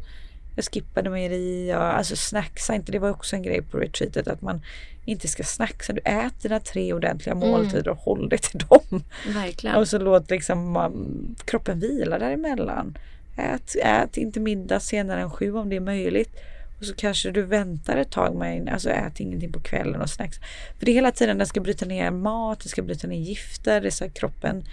Jag 0.57 0.65
skippade 0.65 1.11
mejeri. 1.11 1.69
Jag, 1.69 1.83
alltså 1.83 2.17
snacksa 2.17 2.75
inte. 2.75 2.93
Det 2.93 2.99
var 2.99 3.11
också 3.11 3.37
en 3.37 3.43
grej 3.43 3.63
på 3.63 3.79
retreatet 3.79 4.29
att 4.29 4.43
man 4.43 4.61
inte 5.05 5.29
ska 5.29 5.43
snacksa. 5.45 5.93
Du 5.93 6.01
äter 6.01 6.49
dina 6.49 6.61
tre 6.61 6.93
ordentliga 6.93 7.35
mm. 7.35 7.51
måltider 7.51 7.89
och 7.89 7.99
håll 7.99 8.29
dig 8.29 8.39
till 8.39 8.59
dem. 8.69 9.03
Verkligen. 9.35 9.77
Och 9.77 9.89
så 9.89 9.99
låt 9.99 10.31
liksom 10.31 10.71
man, 10.71 11.37
kroppen 11.45 11.81
vila 11.81 12.19
däremellan. 12.19 12.99
Ät, 13.41 13.77
ät 13.83 14.17
inte 14.17 14.41
middag 14.41 14.81
senare 14.81 15.21
än 15.21 15.31
sju 15.31 15.55
om 15.55 15.69
det 15.69 15.77
är 15.77 15.81
möjligt. 15.81 16.37
Och 16.79 16.87
så 16.87 16.95
kanske 16.95 17.31
du 17.31 17.43
väntar 17.43 17.97
ett 17.97 18.11
tag 18.11 18.35
med, 18.35 18.69
alltså 18.69 18.91
ät 18.91 19.21
ingenting 19.21 19.53
på 19.53 19.61
kvällen 19.61 20.01
och 20.01 20.11
snacks. 20.11 20.39
För 20.79 20.87
det 20.87 20.93
är 20.93 20.95
hela 20.95 21.13
tiden, 21.13 21.39
den 21.39 21.47
ska 21.47 21.61
bryta 21.61 21.87
ner 21.87 22.11
mat, 22.11 22.61
det 22.61 22.69
ska 22.69 22.83
bryta 22.83 23.07
ner 23.07 23.21
gifter, 23.21 23.81
det 23.81 23.89
är 23.89 23.91
så 23.91 24.11
kroppen 24.11 24.65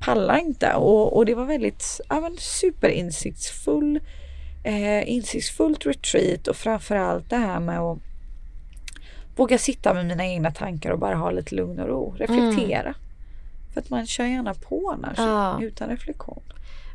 pallar 0.00 0.38
inte. 0.38 0.74
Och, 0.74 1.16
och 1.16 1.26
det 1.26 1.34
var 1.34 1.44
väldigt 1.44 2.00
ja, 2.08 2.20
men 2.20 2.36
superinsiktsfull, 2.38 4.00
eh, 4.64 5.10
insiktsfullt 5.10 5.86
retreat 5.86 6.48
och 6.48 6.56
framförallt 6.56 7.30
det 7.30 7.36
här 7.36 7.60
med 7.60 7.80
att 7.80 7.98
våga 9.36 9.58
sitta 9.58 9.94
med 9.94 10.06
mina 10.06 10.26
egna 10.26 10.50
tankar 10.50 10.90
och 10.90 10.98
bara 10.98 11.14
ha 11.14 11.30
lite 11.30 11.54
lugn 11.54 11.80
och 11.80 11.88
ro, 11.88 12.14
reflektera. 12.18 12.80
Mm. 12.80 12.94
För 13.72 13.80
att 13.80 13.90
man 13.90 14.06
kör 14.06 14.24
gärna 14.24 14.54
på 14.54 14.90
annars 14.96 15.18
ja. 15.18 15.58
utan 15.62 15.88
reflektion. 15.88 16.42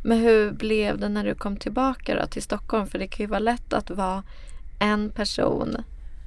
Men 0.01 0.17
hur 0.17 0.51
blev 0.51 0.97
det 0.97 1.09
när 1.09 1.23
du 1.23 1.35
kom 1.35 1.57
tillbaka 1.57 2.15
då 2.15 2.27
till 2.27 2.41
Stockholm? 2.41 2.87
För 2.87 2.99
det 2.99 3.07
kan 3.07 3.23
ju 3.23 3.27
vara 3.27 3.39
lätt 3.39 3.73
att 3.73 3.89
vara 3.89 4.23
en 4.79 5.09
person 5.09 5.77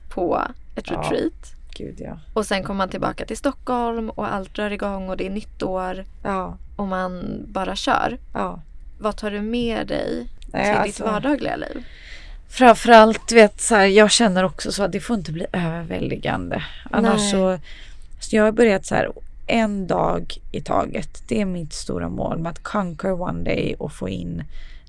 på 0.08 0.42
ett 0.76 0.90
ja, 0.90 0.96
retreat. 0.96 1.54
Gud, 1.74 2.00
ja. 2.00 2.18
Och 2.32 2.46
sen 2.46 2.62
kommer 2.64 2.78
man 2.78 2.88
tillbaka 2.88 3.26
till 3.26 3.36
Stockholm 3.36 4.10
och 4.10 4.34
allt 4.34 4.54
drar 4.54 4.70
igång 4.70 5.08
och 5.08 5.16
det 5.16 5.26
är 5.26 5.30
nytt 5.30 5.62
år. 5.62 6.04
Ja. 6.22 6.56
Och 6.76 6.88
man 6.88 7.42
bara 7.48 7.76
kör. 7.76 8.18
Ja. 8.34 8.60
Vad 8.98 9.16
tar 9.16 9.30
du 9.30 9.40
med 9.40 9.86
dig 9.86 10.28
Nej, 10.46 10.64
till 10.64 10.80
alltså, 10.80 11.02
ditt 11.02 11.12
vardagliga 11.12 11.56
liv? 11.56 11.84
Framförallt, 12.48 13.32
vet, 13.32 13.60
så 13.60 13.74
här, 13.74 13.86
jag 13.86 14.10
känner 14.10 14.44
också 14.44 14.72
så 14.72 14.82
att 14.82 14.92
det 14.92 15.00
får 15.00 15.16
inte 15.16 15.32
bli 15.32 15.46
överväldigande. 15.52 16.62
Annars 16.90 17.20
Nej. 17.20 17.30
så, 17.30 17.58
så 18.20 18.36
jag 18.36 18.44
har 18.44 18.52
börjat 18.52 18.86
så 18.86 18.94
här 18.94 19.12
en 19.53 19.86
dag 19.86 20.34
i 20.53 20.61
taget. 20.61 21.22
Det 21.28 21.40
är 21.40 21.44
mitt 21.44 21.72
stora 21.72 22.09
mål 22.09 22.38
med 22.38 22.50
att 22.50 22.62
conquer 22.62 23.22
one 23.22 23.44
day 23.44 23.74
och 23.78 23.92
få 23.92 24.09
in 24.09 24.44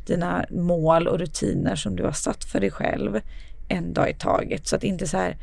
dina 0.05 0.45
mål 0.49 1.07
och 1.07 1.19
rutiner 1.19 1.75
som 1.75 1.95
du 1.95 2.03
har 2.03 2.11
satt 2.11 2.43
för 2.43 2.59
dig 2.59 2.71
själv 2.71 3.19
en 3.67 3.93
dag 3.93 4.09
i 4.09 4.13
taget. 4.13 4.67
Så 4.67 4.75
att 4.75 4.83
inte 4.83 5.07
så 5.07 5.17
här, 5.17 5.37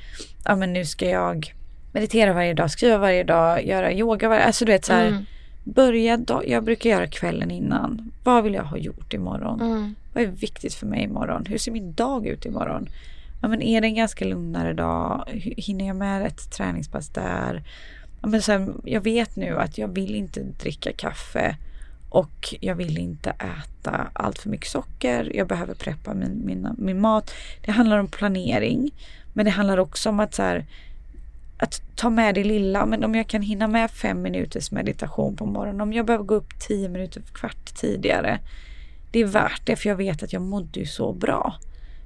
ja 0.44 0.56
men 0.56 0.72
nu 0.72 0.84
ska 0.84 1.08
jag 1.08 1.54
meditera 1.92 2.32
varje 2.32 2.54
dag, 2.54 2.70
skriva 2.70 2.98
varje 2.98 3.24
dag, 3.24 3.66
göra 3.66 3.92
yoga 3.92 4.28
varje 4.28 4.44
Alltså 4.44 4.64
du 4.64 4.72
vet 4.72 4.84
så 4.84 4.92
här, 4.92 5.06
mm. 5.06 5.24
börja 5.64 6.16
dag, 6.16 6.48
jag 6.48 6.64
brukar 6.64 6.90
göra 6.90 7.06
kvällen 7.06 7.50
innan. 7.50 8.12
Vad 8.24 8.44
vill 8.44 8.54
jag 8.54 8.64
ha 8.64 8.76
gjort 8.76 9.14
imorgon? 9.14 9.60
Mm. 9.60 9.94
Vad 10.14 10.22
är 10.22 10.26
viktigt 10.26 10.74
för 10.74 10.86
mig 10.86 11.02
imorgon? 11.04 11.46
Hur 11.46 11.58
ser 11.58 11.72
min 11.72 11.92
dag 11.92 12.26
ut 12.26 12.46
imorgon? 12.46 12.88
Ja 13.42 13.48
men 13.48 13.62
är 13.62 13.80
det 13.80 13.86
en 13.86 13.94
ganska 13.94 14.24
lugnare 14.24 14.72
dag? 14.72 15.24
Hinner 15.56 15.86
jag 15.86 15.96
med 15.96 16.26
ett 16.26 16.50
träningspass 16.50 17.08
där? 17.08 17.62
Men 18.22 18.42
så 18.42 18.52
här, 18.52 18.68
jag 18.84 19.00
vet 19.00 19.36
nu 19.36 19.58
att 19.58 19.78
jag 19.78 19.88
vill 19.88 20.14
inte 20.14 20.42
dricka 20.42 20.92
kaffe 20.92 21.56
och 22.10 22.54
jag 22.60 22.74
vill 22.74 22.98
inte 22.98 23.30
äta 23.30 24.10
allt 24.12 24.38
för 24.38 24.50
mycket 24.50 24.68
socker. 24.68 25.32
Jag 25.34 25.46
behöver 25.46 25.74
preppa 25.74 26.14
min, 26.14 26.42
min, 26.46 26.68
min 26.78 27.00
mat. 27.00 27.34
Det 27.60 27.72
handlar 27.72 27.98
om 27.98 28.08
planering. 28.08 28.90
Men 29.32 29.44
det 29.44 29.50
handlar 29.50 29.78
också 29.78 30.08
om 30.08 30.20
att, 30.20 30.34
så 30.34 30.42
här, 30.42 30.66
att 31.58 31.82
ta 31.96 32.10
med 32.10 32.34
det 32.34 32.44
lilla. 32.44 32.86
Men 32.86 33.04
om 33.04 33.14
jag 33.14 33.26
kan 33.26 33.42
hinna 33.42 33.68
med 33.68 33.90
fem 33.90 34.22
minuters 34.22 34.70
meditation 34.70 35.36
på 35.36 35.46
morgonen. 35.46 35.80
Om 35.80 35.92
jag 35.92 36.06
behöver 36.06 36.24
gå 36.24 36.34
upp 36.34 36.60
tio 36.60 36.88
minuter 36.88 37.22
kvart 37.32 37.74
tidigare. 37.74 38.38
Det 39.10 39.20
är 39.20 39.24
värt 39.24 39.66
det 39.66 39.76
för 39.76 39.88
jag 39.88 39.96
vet 39.96 40.22
att 40.22 40.32
jag 40.32 40.42
mådde 40.42 40.80
ju 40.80 40.86
så 40.86 41.12
bra. 41.12 41.54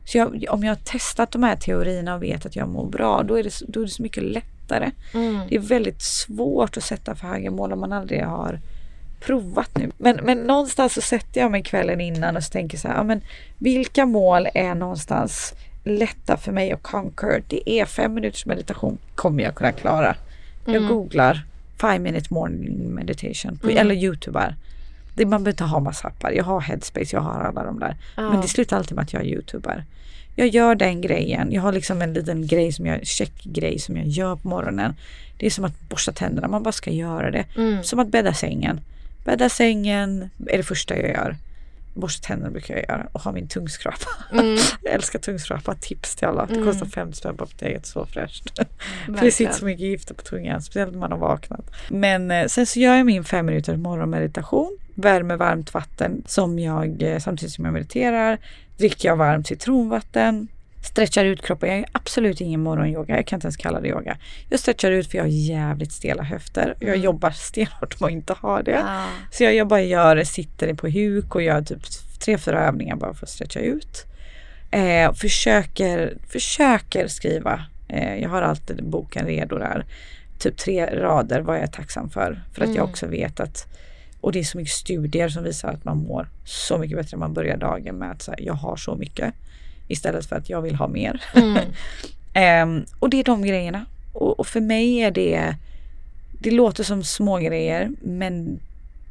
Så 0.05 0.19
jag, 0.19 0.45
om 0.49 0.65
jag 0.65 0.71
har 0.71 0.85
testat 0.85 1.33
de 1.33 1.43
här 1.43 1.57
teorierna 1.57 2.15
och 2.15 2.23
vet 2.23 2.47
att 2.47 2.57
jag 2.57 2.69
mår 2.69 2.87
bra, 2.87 3.23
då 3.23 3.39
är 3.39 3.43
det, 3.43 3.53
då 3.69 3.81
är 3.81 3.85
det 3.85 3.91
så 3.91 4.03
mycket 4.03 4.23
lättare. 4.23 4.54
Mm. 5.15 5.41
Det 5.49 5.55
är 5.57 5.61
väldigt 5.61 6.03
svårt 6.03 6.77
att 6.77 6.85
sätta 6.85 7.15
för 7.15 7.27
höga 7.29 7.51
mål 7.51 7.73
om 7.73 7.81
man 7.81 7.93
aldrig 7.93 8.25
har 8.25 8.61
provat 9.21 9.71
nu. 9.79 9.91
Men, 9.99 10.17
men 10.23 10.39
någonstans 10.39 10.95
så 10.95 11.01
sätter 11.01 11.41
jag 11.41 11.51
mig 11.51 11.63
kvällen 11.63 12.01
innan 12.01 12.37
och 12.37 12.45
så 12.45 12.51
tänker 12.51 12.79
så 12.79 12.89
här, 12.89 12.95
ja, 12.97 13.03
men 13.03 13.21
vilka 13.59 14.07
mål 14.07 14.49
är 14.55 14.75
någonstans 14.75 15.55
lätta 15.85 16.37
för 16.37 16.53
mig 16.53 16.73
att 16.73 16.83
conquer? 16.83 17.43
Det 17.49 17.71
är 17.71 17.85
fem 17.85 18.15
minuters 18.15 18.47
meditation 18.47 18.99
kommer 19.15 19.43
jag 19.43 19.55
kunna 19.55 19.73
klara. 19.73 20.17
Jag 20.67 20.77
Mm. 20.77 20.89
googlar 20.89 21.43
five 21.81 21.99
minute 21.99 22.35
morning 22.35 22.95
meditation 22.95 23.59
på, 23.59 23.67
Mm. 23.67 23.79
eller 23.79 23.95
youtubar. 23.95 24.55
Det, 25.15 25.27
man 25.27 25.31
behöver 25.45 25.51
inte 25.51 25.65
ha 25.65 25.81
massa 25.81 26.09
appar. 26.09 26.31
Jag 26.33 26.45
har 26.45 26.61
headspace, 26.61 27.07
jag 27.17 27.21
har 27.21 27.41
alla 27.41 27.65
de 27.65 27.79
där. 27.79 27.97
Ja. 28.17 28.31
Men 28.31 28.41
det 28.41 28.49
slutar 28.49 28.77
alltid 28.77 28.95
med 28.97 29.03
att 29.03 29.13
jag 29.13 29.23
är 29.23 29.27
youtuber. 29.27 29.85
Jag 30.37 30.49
gör 30.49 30.75
den 30.75 31.01
grejen. 31.01 31.53
Jag 31.53 31.63
har 31.63 31.73
liksom 31.73 32.03
en 32.03 32.13
liten 32.15 32.47
grej 32.47 32.73
som 32.73 32.87
jag, 32.87 33.07
checkgrej 33.07 33.79
som 33.79 33.97
jag 33.97 34.07
gör 34.07 34.37
på 34.37 34.49
morgonen. 34.49 34.95
Det 35.39 35.47
är 35.47 35.51
som 35.51 35.65
att 35.65 35.89
borsta 35.89 36.13
tänderna, 36.13 36.49
man 36.49 36.63
bara 36.63 36.73
ska 36.73 36.91
göra 36.91 37.31
det. 37.31 37.45
Mm. 37.57 37.83
Som 37.83 37.99
att 37.99 38.09
bädda 38.09 38.35
sängen. 38.35 38.81
Bädda 39.25 39.49
sängen 39.49 40.31
är 40.47 40.57
det 40.57 40.63
första 40.63 40.97
jag 40.97 41.09
gör. 41.11 41.37
Borsta 41.95 42.27
tänderna 42.27 42.51
brukar 42.51 42.75
jag 42.75 42.83
göra 42.89 43.07
och 43.13 43.21
ha 43.21 43.33
min 43.33 43.49
tungskrapa. 43.49 44.07
Mm. 44.33 44.57
jag 44.83 44.93
älskar 44.95 45.19
tungskrapa, 45.19 45.75
tips 45.75 46.17
till 46.17 46.29
alla. 46.29 46.47
Det 46.47 46.55
Mm. 46.55 46.67
kostar 46.67 46.87
50 46.87 47.17
spänn 47.19 47.37
på 47.37 47.45
apoteket, 47.45 47.87
så 47.87 48.07
fräscht. 48.07 48.59
För 49.07 49.21
det 49.25 49.31
sitter 49.31 49.53
så 49.53 49.65
mycket 49.65 49.87
gifter 49.87 50.15
på 50.15 50.23
tungan, 50.23 50.63
speciellt 50.63 50.93
när 50.93 50.99
man 50.99 51.13
har 51.13 51.19
vaknat. 51.19 51.71
Men 51.89 52.31
eh, 52.31 52.47
sen 52.47 52.67
så 52.67 52.81
gör 52.81 52.97
jag 52.97 53.07
min 53.07 53.25
fem 53.25 53.47
minuters 53.47 53.77
morgonmeditation. 53.77 54.79
Värmer 54.95 55.37
varmt 55.37 55.75
vatten 55.75 56.23
som 56.27 56.59
jag, 56.59 57.03
eh, 57.03 57.19
samtidigt 57.19 57.53
som 57.55 57.65
jag 57.65 57.75
mediterar. 57.75 58.39
Dricker 58.79 59.09
jag 59.09 59.17
varmt 59.17 59.47
citronvatten. 59.47 60.49
Stretchar 60.83 61.25
ut 61.25 61.43
kroppen. 61.43 61.69
Jag 61.69 61.79
är 61.79 61.85
absolut 61.93 62.41
ingen 62.41 62.61
morgonyoga. 62.63 63.17
Jag 63.17 63.27
kan 63.27 63.37
inte 63.37 63.47
ens 63.47 63.57
kalla 63.57 63.81
det 63.81 63.89
yoga. 63.89 64.17
Jag 64.51 64.61
stretchar 64.61 64.91
ut 64.91 65.11
för 65.11 65.19
jag 65.19 65.25
har 65.25 65.29
jävligt 65.31 65.93
stela 65.93 66.23
höfter. 66.23 66.75
Jag 66.81 66.89
Mm. 66.89 67.01
jobbar 67.01 67.31
stenhårt 67.31 68.01
med 68.01 68.07
att 68.07 68.13
inte 68.13 68.33
ha 68.33 68.63
det. 68.63 68.71
Ja. 68.71 69.07
Så 69.31 69.45
jag, 69.45 69.55
jag 69.55 69.69
bara 69.69 69.83
gör 69.83 70.17
det, 70.17 70.25
sitter 70.25 70.75
på 70.75 70.89
huk 70.89 71.35
och 71.35 71.43
gör 71.43 71.63
typ 71.63 71.81
tre, 72.21 72.39
fyra 72.39 72.67
övningar 72.67 72.97
bara 72.97 73.15
för 73.15 73.27
att 73.27 73.31
stretcha 73.31 73.61
ut. 73.61 74.05
Eh, 74.71 75.13
försöker, 75.13 76.15
försöker 76.29 77.09
skriva. 77.09 77.65
Eh, 77.89 78.17
jag 78.17 78.29
har 78.29 78.43
alltid 78.43 78.85
boken 78.85 79.27
redo 79.27 79.59
där. 79.59 79.85
Typ 80.39 80.57
tre 80.57 80.87
rader 80.87 81.41
vad 81.41 81.57
jag 81.57 81.63
är 81.63 81.67
tacksam 81.67 82.11
för. 82.11 82.43
För 82.53 82.63
att 82.63 82.69
jag 82.69 82.77
Mm. 82.77 82.91
också 82.91 83.07
vet 83.07 83.41
att 83.41 83.67
och 84.25 84.33
det 84.33 84.39
är 84.39 84.45
så 84.45 84.59
mycket 84.59 84.73
studier 84.73 85.29
som 85.29 85.45
visar 85.45 85.69
att 85.69 85.85
man 85.85 85.97
mår 85.99 86.29
så 86.45 86.79
mycket 86.79 86.97
bättre 86.97 87.17
när 87.17 87.19
man 87.19 87.33
börjar 87.35 87.57
dagen 87.57 87.99
med 87.99 88.11
att 88.11 88.23
så 88.23 88.31
här, 88.31 88.41
jag 88.41 88.55
har 88.55 88.77
så 88.77 88.95
mycket. 88.95 89.35
Istället 89.89 90.27
för 90.27 90.37
att 90.37 90.49
jag 90.51 90.63
vill 90.63 90.75
ha 90.75 90.89
mer. 90.89 91.23
Mm. 91.35 91.59
Ehm, 92.35 92.85
och 92.99 93.11
det 93.11 93.21
är 93.21 93.25
de 93.25 93.43
grejerna. 93.43 93.87
Och, 94.13 94.41
och 94.41 94.47
för 94.47 94.61
mig 94.61 94.97
är 94.99 95.11
det, 95.11 95.55
det 96.41 96.51
låter 96.51 96.85
som 96.85 97.05
små 97.05 97.39
grejer 97.39 97.91
men 98.03 98.61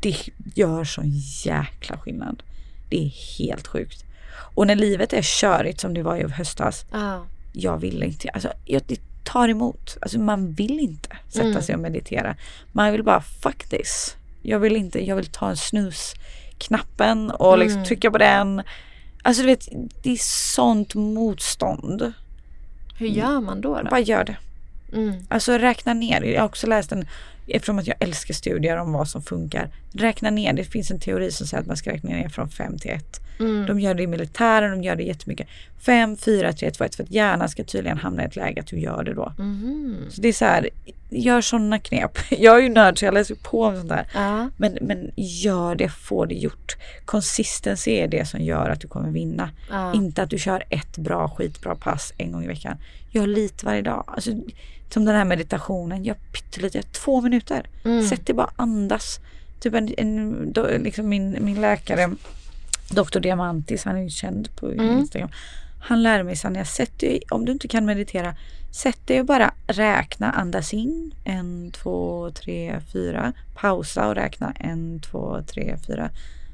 det 0.01 0.15
gör 0.55 0.83
sån 0.83 1.11
jäkla 1.45 1.97
skillnad. 1.97 2.43
Det 2.89 3.05
är 3.05 3.11
helt 3.39 3.67
sjukt. 3.67 4.05
Och 4.55 4.67
när 4.67 4.75
livet 4.75 5.13
är 5.13 5.21
körigt 5.21 5.79
som 5.79 5.93
det 5.93 6.03
var 6.03 6.17
i 6.17 6.27
höstas, 6.27 6.85
Ja. 6.91 7.25
jag 7.53 7.77
vill 7.77 8.03
inte, 8.03 8.29
alltså 8.29 8.49
jag, 8.65 8.81
det 8.87 8.99
tar 9.23 9.49
emot. 9.49 9.97
Alltså 10.01 10.19
man 10.19 10.51
vill 10.51 10.79
inte 10.79 11.09
sätta 11.29 11.45
Mm. 11.47 11.61
sig 11.61 11.75
och 11.75 11.81
meditera. 11.81 12.35
Man 12.71 12.91
vill 12.91 13.03
bara 13.03 13.21
fuck 13.21 13.69
this. 13.69 14.15
Jag 14.45 14.59
vill 14.59 14.75
inte, 14.75 15.05
jag 15.07 15.15
vill 15.15 15.25
ta 15.25 15.49
en 15.49 15.57
snusknappen 15.57 17.31
och 17.31 17.57
liksom 17.57 17.77
Mm. 17.77 17.87
trycka 17.87 18.11
på 18.11 18.17
den. 18.17 18.61
Alltså 19.23 19.41
du 19.41 19.47
vet, 19.47 19.67
det 20.03 20.09
är 20.11 20.17
sånt 20.55 20.95
motstånd. 20.95 22.13
Hur 22.97 23.07
gör 23.07 23.41
man 23.41 23.61
då? 23.61 23.81
då? 23.81 23.89
Bara 23.89 23.99
gör 23.99 24.23
det. 24.23 24.37
Mm. 24.93 25.25
Alltså 25.29 25.57
räkna 25.57 25.93
ner. 25.93 26.21
Jag 26.21 26.41
har 26.41 26.45
också 26.47 26.67
läst 26.67 26.91
en, 26.91 27.07
eftersom 27.47 27.79
att 27.79 27.87
jag 27.87 27.95
älskar 27.99 28.33
studier 28.33 28.77
om 28.77 28.93
vad 28.93 29.07
som 29.07 29.21
funkar. 29.21 29.69
Räkna 29.93 30.29
ner. 30.29 30.53
Det 30.53 30.63
finns 30.63 30.91
en 30.91 30.99
teori 30.99 31.31
som 31.31 31.47
säger 31.47 31.61
att 31.61 31.67
man 31.67 31.77
ska 31.77 31.91
räkna 31.91 32.09
ner 32.09 32.29
från 32.29 32.49
5 32.49 32.77
till 32.79 32.91
1. 32.91 33.19
Mm. 33.39 33.65
De 33.65 33.79
gör 33.79 33.93
det 33.93 34.03
i 34.03 34.07
militären, 34.07 34.71
de 34.71 34.83
gör 34.83 34.95
det 34.95 35.03
jättemycket. 35.03 35.47
5, 35.85 36.17
4, 36.17 36.53
3, 36.53 36.71
2, 36.71 36.83
1. 36.83 36.95
För 36.95 37.03
att 37.03 37.11
hjärnan 37.11 37.49
ska 37.49 37.63
tydligen 37.63 37.97
hamna 37.97 38.23
i 38.23 38.25
ett 38.25 38.35
läge 38.35 38.61
att 38.61 38.67
du 38.67 38.79
gör 38.79 39.03
det 39.03 39.13
då. 39.13 39.33
Mhm. 39.37 39.97
Så 40.09 40.21
det 40.21 40.27
är 40.27 40.33
så 40.33 40.45
här, 40.45 40.69
gör 41.09 41.41
sådana 41.41 41.79
knep. 41.79 42.17
Jag 42.29 42.57
är 42.57 42.61
ju 42.61 42.69
nörd 42.69 42.99
så 42.99 43.05
jag 43.05 43.13
läser 43.13 43.35
på 43.35 43.63
om 43.63 43.75
sånt 43.75 43.89
där. 43.89 44.07
Ja. 44.13 44.49
Men, 44.57 44.77
men 44.81 45.11
gör 45.15 45.75
det, 45.75 45.89
få 45.89 46.25
det 46.25 46.35
gjort. 46.35 46.75
Consistency 47.05 47.91
är 47.91 48.07
det 48.07 48.25
som 48.25 48.39
gör 48.41 48.69
att 48.69 48.81
du 48.81 48.87
kommer 48.87 49.09
vinna. 49.09 49.49
Inte 49.93 50.23
att 50.23 50.29
du 50.29 50.39
kör 50.39 50.63
ett 50.69 50.97
bra 50.97 51.29
skitbra 51.29 51.75
pass 51.75 52.13
en 52.17 52.31
gång 52.31 52.43
i 52.43 52.47
veckan. 52.47 52.77
Gör 53.11 53.27
lite 53.27 53.65
varje 53.65 53.81
dag. 53.81 54.03
Alltså, 54.07 54.31
som 54.93 55.05
den 55.05 55.15
här 55.15 55.25
meditationen, 55.25 56.03
gör 56.03 56.15
pyttelite, 56.31 56.81
två 56.81 57.21
minuter. 57.21 57.67
Mm. 57.83 58.07
Sätt 58.07 58.25
dig 58.25 58.35
bara 58.35 58.51
andas. 58.55 59.19
Typ 59.59 59.73
en, 59.73 59.93
en, 59.97 60.53
då, 60.53 60.67
liksom 60.79 61.09
min, 61.09 61.37
min 61.39 61.61
läkare, 61.61 62.09
Dr. 62.89 63.19
Diamantis, 63.19 63.83
han 63.83 63.97
är 63.97 64.01
ju 64.01 64.09
känd 64.09 64.55
på 64.55 64.71
Mm. 64.71 64.99
Instagram. 64.99 65.29
Han 65.79 66.03
lär 66.03 66.23
mig 66.23 66.35
Sanja, 66.35 66.65
sätt 66.65 66.99
dig, 66.99 67.21
om 67.31 67.45
du 67.45 67.51
inte 67.51 67.67
kan 67.67 67.85
meditera, 67.85 68.35
sätt 68.71 69.07
dig 69.07 69.19
och 69.19 69.25
bara 69.25 69.53
räkna, 69.67 70.31
andas 70.31 70.73
in. 70.73 71.15
En, 71.23 71.71
två, 71.71 72.31
tre, 72.31 72.79
fyra. 72.93 73.33
Pausa 73.55 74.07
och 74.07 74.15
räkna. 74.15 74.53
En, 74.59 74.99
två, 74.99 75.41
tre, 75.47 75.77
fyra. 75.87 76.09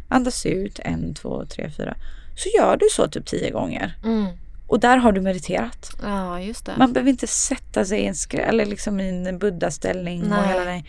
Andas 0.07 0.45
ut. 0.45 0.79
En, 0.79 1.13
två, 1.13 1.45
tre, 1.45 1.69
fyra. 1.77 1.95
Så 2.35 2.49
gör 2.57 2.77
du 2.77 2.85
så 2.91 3.07
typ 3.07 3.25
tio 3.25 3.51
gånger. 3.51 3.95
Mm. 4.03 4.25
Och 4.69 4.79
där 4.79 4.97
har 4.97 5.11
du 5.11 5.21
mediterat. 5.21 5.91
ja, 6.01 6.41
just 6.41 6.65
det. 6.65 6.73
Man 6.77 6.93
behöver 6.93 7.09
inte 7.11 7.27
sätta 7.27 7.85
sig 7.85 7.99
i 8.01 8.05
en 8.05 8.15
skrä, 8.15 8.41
eller 8.41 8.65
liksom 8.65 8.99
i 8.99 9.09
en 9.27 9.39
buddha-ställning 9.39 10.21
och 10.23 10.29
Nej. 10.29 10.47
hela 10.47 10.65
den. 10.65 10.83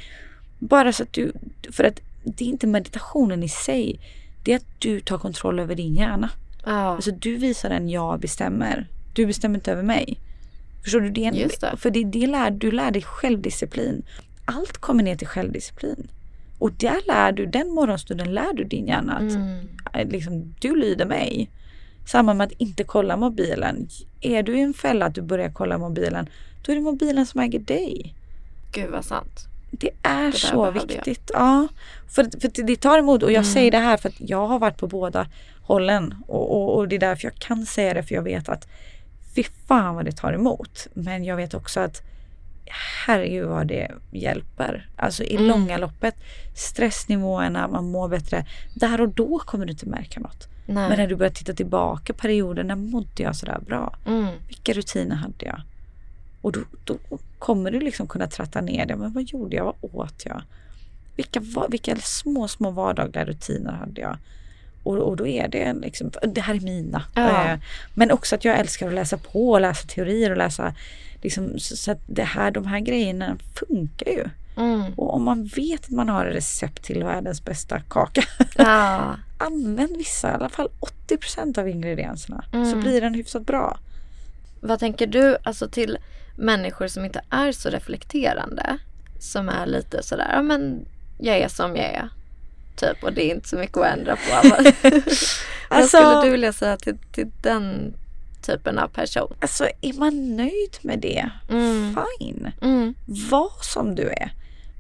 Bara 0.59 0.93
så 0.93 1.03
att 1.03 1.13
du, 1.13 1.33
för 1.73 1.85
att 1.85 2.01
det 2.25 2.45
är 2.45 2.49
inte 2.49 2.67
meditationen 2.67 3.43
i 3.43 3.49
sig. 3.49 4.01
Det 4.45 4.53
är 4.53 4.57
att 4.57 4.67
du 4.79 5.01
tar 5.01 5.19
kontroll 5.19 5.59
över 5.59 5.75
din 5.75 5.95
hjärna. 5.95 6.31
ja. 6.65 6.73
Alltså 6.73 7.11
du 7.11 7.37
visar 7.37 7.69
den 7.69 7.89
jag 7.89 8.21
bestämmer. 8.21 8.87
Du 9.13 9.27
bestämmer 9.27 9.55
inte 9.59 9.73
över 9.73 9.83
mig. 9.83 10.19
Förstår 10.83 11.01
du? 11.01 11.11
Det 11.11 11.25
en, 11.25 11.35
Just 11.35 11.61
det. 11.61 11.77
För 11.77 11.91
det, 11.91 12.05
det 12.05 12.27
lär, 12.27 12.51
du 12.51 12.71
lär 12.71 12.91
dig 12.91 13.03
självdisciplin. 13.03 14.03
Allt 14.45 14.79
kommer 14.79 15.03
ner 15.03 15.17
till 15.17 15.27
självdisciplin. 15.27 16.09
Och 16.59 16.73
där 16.73 17.01
lär 17.07 17.33
du, 17.33 17.47
den 17.47 17.71
morgonstunden 17.71 18.35
lär 18.35 18.53
du 18.55 18.65
din 18.65 18.87
hjärna 18.87 19.17
att 19.17 19.35
Mm. 19.35 20.09
liksom, 20.09 20.55
du 20.61 20.77
lyder 20.77 21.07
mig. 21.07 21.51
Samma 22.11 22.35
med 22.35 22.47
att 22.47 22.53
inte 22.53 22.85
kolla 22.85 23.17
mobilen. 23.17 23.89
Är 24.21 24.43
du 24.43 24.59
i 24.59 24.61
en 24.61 24.75
fälla 24.75 25.07
att 25.07 25.15
du 25.15 25.23
börjar 25.23 25.51
kolla 25.51 25.79
mobilen, 25.79 26.29
då 26.63 26.73
är 26.73 26.77
det 26.77 26.83
mobilen 26.83 27.27
som 27.27 27.41
äger 27.41 27.59
dig. 27.59 28.15
Gud 28.73 28.91
vad 28.91 29.05
sant. 29.05 29.47
Det 29.71 29.91
är 30.03 30.23
där 30.25 30.33
så 30.33 30.57
jag. 30.67 30.73
viktigt. 30.73 31.31
Ja, 31.35 31.69
för, 32.09 32.41
för 32.41 32.63
det 32.63 32.77
tar 32.77 32.99
emot 32.99 33.23
och 33.23 33.31
jag 33.33 33.37
Mm. 33.45 33.53
säger 33.53 33.71
det 33.71 33.79
här 33.79 33.97
för 33.97 34.09
att 34.09 34.21
jag 34.21 34.47
har 34.47 34.59
varit 34.59 34.77
på 34.77 34.87
båda 34.87 35.27
hållen 35.63 36.15
och, 36.27 36.51
och, 36.57 36.77
och 36.77 36.89
det 36.89 36.97
är 36.97 37.01
därför 37.01 37.25
jag 37.25 37.35
kan 37.35 37.67
säga 37.67 37.95
det 37.95 38.03
för 38.03 38.15
jag 38.15 38.23
vet 38.23 38.49
att 38.49 38.69
fy 39.35 39.45
fan 39.67 39.95
vad 39.95 40.05
det 40.05 40.13
tar 40.13 40.33
emot. 40.33 40.87
Men 40.95 41.25
jag 41.25 41.37
vet 41.37 41.55
också 41.55 41.81
att 41.81 42.03
herregud 43.07 43.49
vad 43.49 43.67
det 43.67 43.91
hjälper. 44.11 44.89
Alltså 44.97 45.23
i 45.25 45.35
Mm. 45.37 45.49
långa 45.49 45.77
loppet. 45.79 46.15
Stressnivåerna, 46.55 47.69
man 47.69 47.91
mår 47.91 48.09
bättre. 48.09 48.47
Där 48.75 49.01
och 49.01 49.09
då 49.09 49.39
kommer 49.39 49.67
du 49.67 49.73
inte 49.73 49.87
märka 49.87 50.21
något. 50.21 50.49
Nej. 50.67 50.89
Men 50.89 50.99
när 50.99 51.07
du 51.07 51.17
börjar 51.17 51.33
titta 51.33 51.53
tillbaka 51.55 52.13
perioden, 52.13 52.67
när 52.67 52.77
mådde 52.77 53.23
jag 53.23 53.37
sådär 53.37 53.61
bra? 53.67 53.97
Mm. 54.07 54.35
Vilka 54.49 54.73
rutiner 54.73 55.17
hade 55.17 55.47
jag? 55.47 55.61
Och 56.43 56.53
då, 56.53 56.61
då 56.85 56.97
kommer 57.39 57.71
du 57.71 57.81
liksom 57.81 58.07
kunna 58.09 58.27
tratta 58.27 58.61
ner 58.61 58.87
det. 58.87 58.97
Men 58.97 59.13
vad 59.13 59.23
gjorde 59.23 59.57
jag? 59.57 59.65
Vad 59.65 59.75
åt 59.95 60.23
jag? 60.27 60.43
Vilka, 61.17 61.43
vilka 61.69 61.97
små, 61.97 62.49
små 62.49 62.71
vardagliga 62.71 63.25
rutiner 63.25 63.73
hade 63.73 64.01
jag? 64.01 64.17
Och, 64.83 64.97
och 64.99 65.17
då 65.17 65.27
är 65.27 65.49
det 65.49 65.73
liksom, 65.73 66.11
det 66.23 66.41
här 66.41 66.55
är 66.55 66.61
mina. 66.61 67.03
Ja. 67.15 67.45
Eh, 67.53 67.59
Men 67.95 68.11
också 68.11 68.35
att 68.35 68.45
jag 68.45 68.59
älskar 68.59 68.89
att 68.89 68.95
läsa 68.95 69.17
på 69.17 69.51
och 69.51 69.61
läsa 69.61 69.87
teorier 69.89 70.31
och 70.31 70.37
läsa 70.37 70.75
liksom, 71.23 71.59
så, 71.59 71.77
så 71.77 71.93
att 71.93 72.01
det 72.07 72.23
här, 72.25 72.51
de 72.51 72.67
här 72.67 72.81
grejerna 72.81 73.37
funkar 73.55 74.11
ju. 74.11 74.25
Mm. 74.57 74.93
Och 74.97 75.15
om 75.15 75.23
man 75.25 75.45
vet 75.45 75.85
att 75.85 75.91
man 75.91 76.09
har 76.09 76.27
ett 76.27 76.37
recept 76.37 76.83
till 76.83 77.05
världens 77.05 77.45
bästa 77.45 77.81
kaka. 77.81 78.23
Ja. 78.57 79.17
använd 79.39 79.97
vissa, 79.97 80.31
i 80.31 80.35
alla 80.35 80.49
fall 80.49 80.69
80% 81.09 81.59
av 81.59 81.69
ingredienserna. 81.69 82.45
Så 82.51 82.57
Mm. 82.59 82.81
blir 82.81 83.01
den 83.01 83.15
hyfsat 83.15 83.47
bra. 83.47 83.79
Vad 84.61 84.79
tänker 84.79 85.07
du 85.07 85.37
alltså 85.43 85.69
till 85.69 85.99
människor 86.37 86.89
som 86.89 87.05
inte 87.05 87.21
är 87.31 87.53
så 87.53 87.69
reflekterande? 87.71 88.79
Som 89.21 89.49
är 89.49 89.67
lite 89.67 90.03
sådär, 90.03 90.31
ja 90.33 90.43
men 90.43 90.85
jag 91.19 91.39
är 91.39 91.49
som 91.49 91.77
jag 91.77 91.85
är. 91.87 92.09
Typ 92.77 93.03
och 93.05 93.13
det 93.13 93.31
är 93.31 93.35
inte 93.35 93.49
så 93.49 93.57
mycket 93.57 93.77
att 93.77 93.87
ändra 93.99 94.17
på. 94.17 94.49
Vad, 94.49 94.65
vad 94.83 95.03
Alltså- 95.69 95.97
skulle 95.97 96.23
du 96.25 96.31
vilja 96.31 96.53
säga 96.53 96.77
till, 96.77 96.97
till 97.13 97.31
den 97.43 97.95
typen 98.43 98.79
av 98.79 98.89
person? 98.89 99.35
Alltså 99.41 99.69
är 99.81 99.93
man 99.99 100.37
nöjd 100.37 100.77
med 100.83 100.99
det, 100.99 101.31
Mm. 101.51 101.97
fine. 102.19 102.53
Mm. 102.63 102.95
Var 103.31 103.53
som 103.63 103.95
du 103.95 104.03
är. 104.09 104.33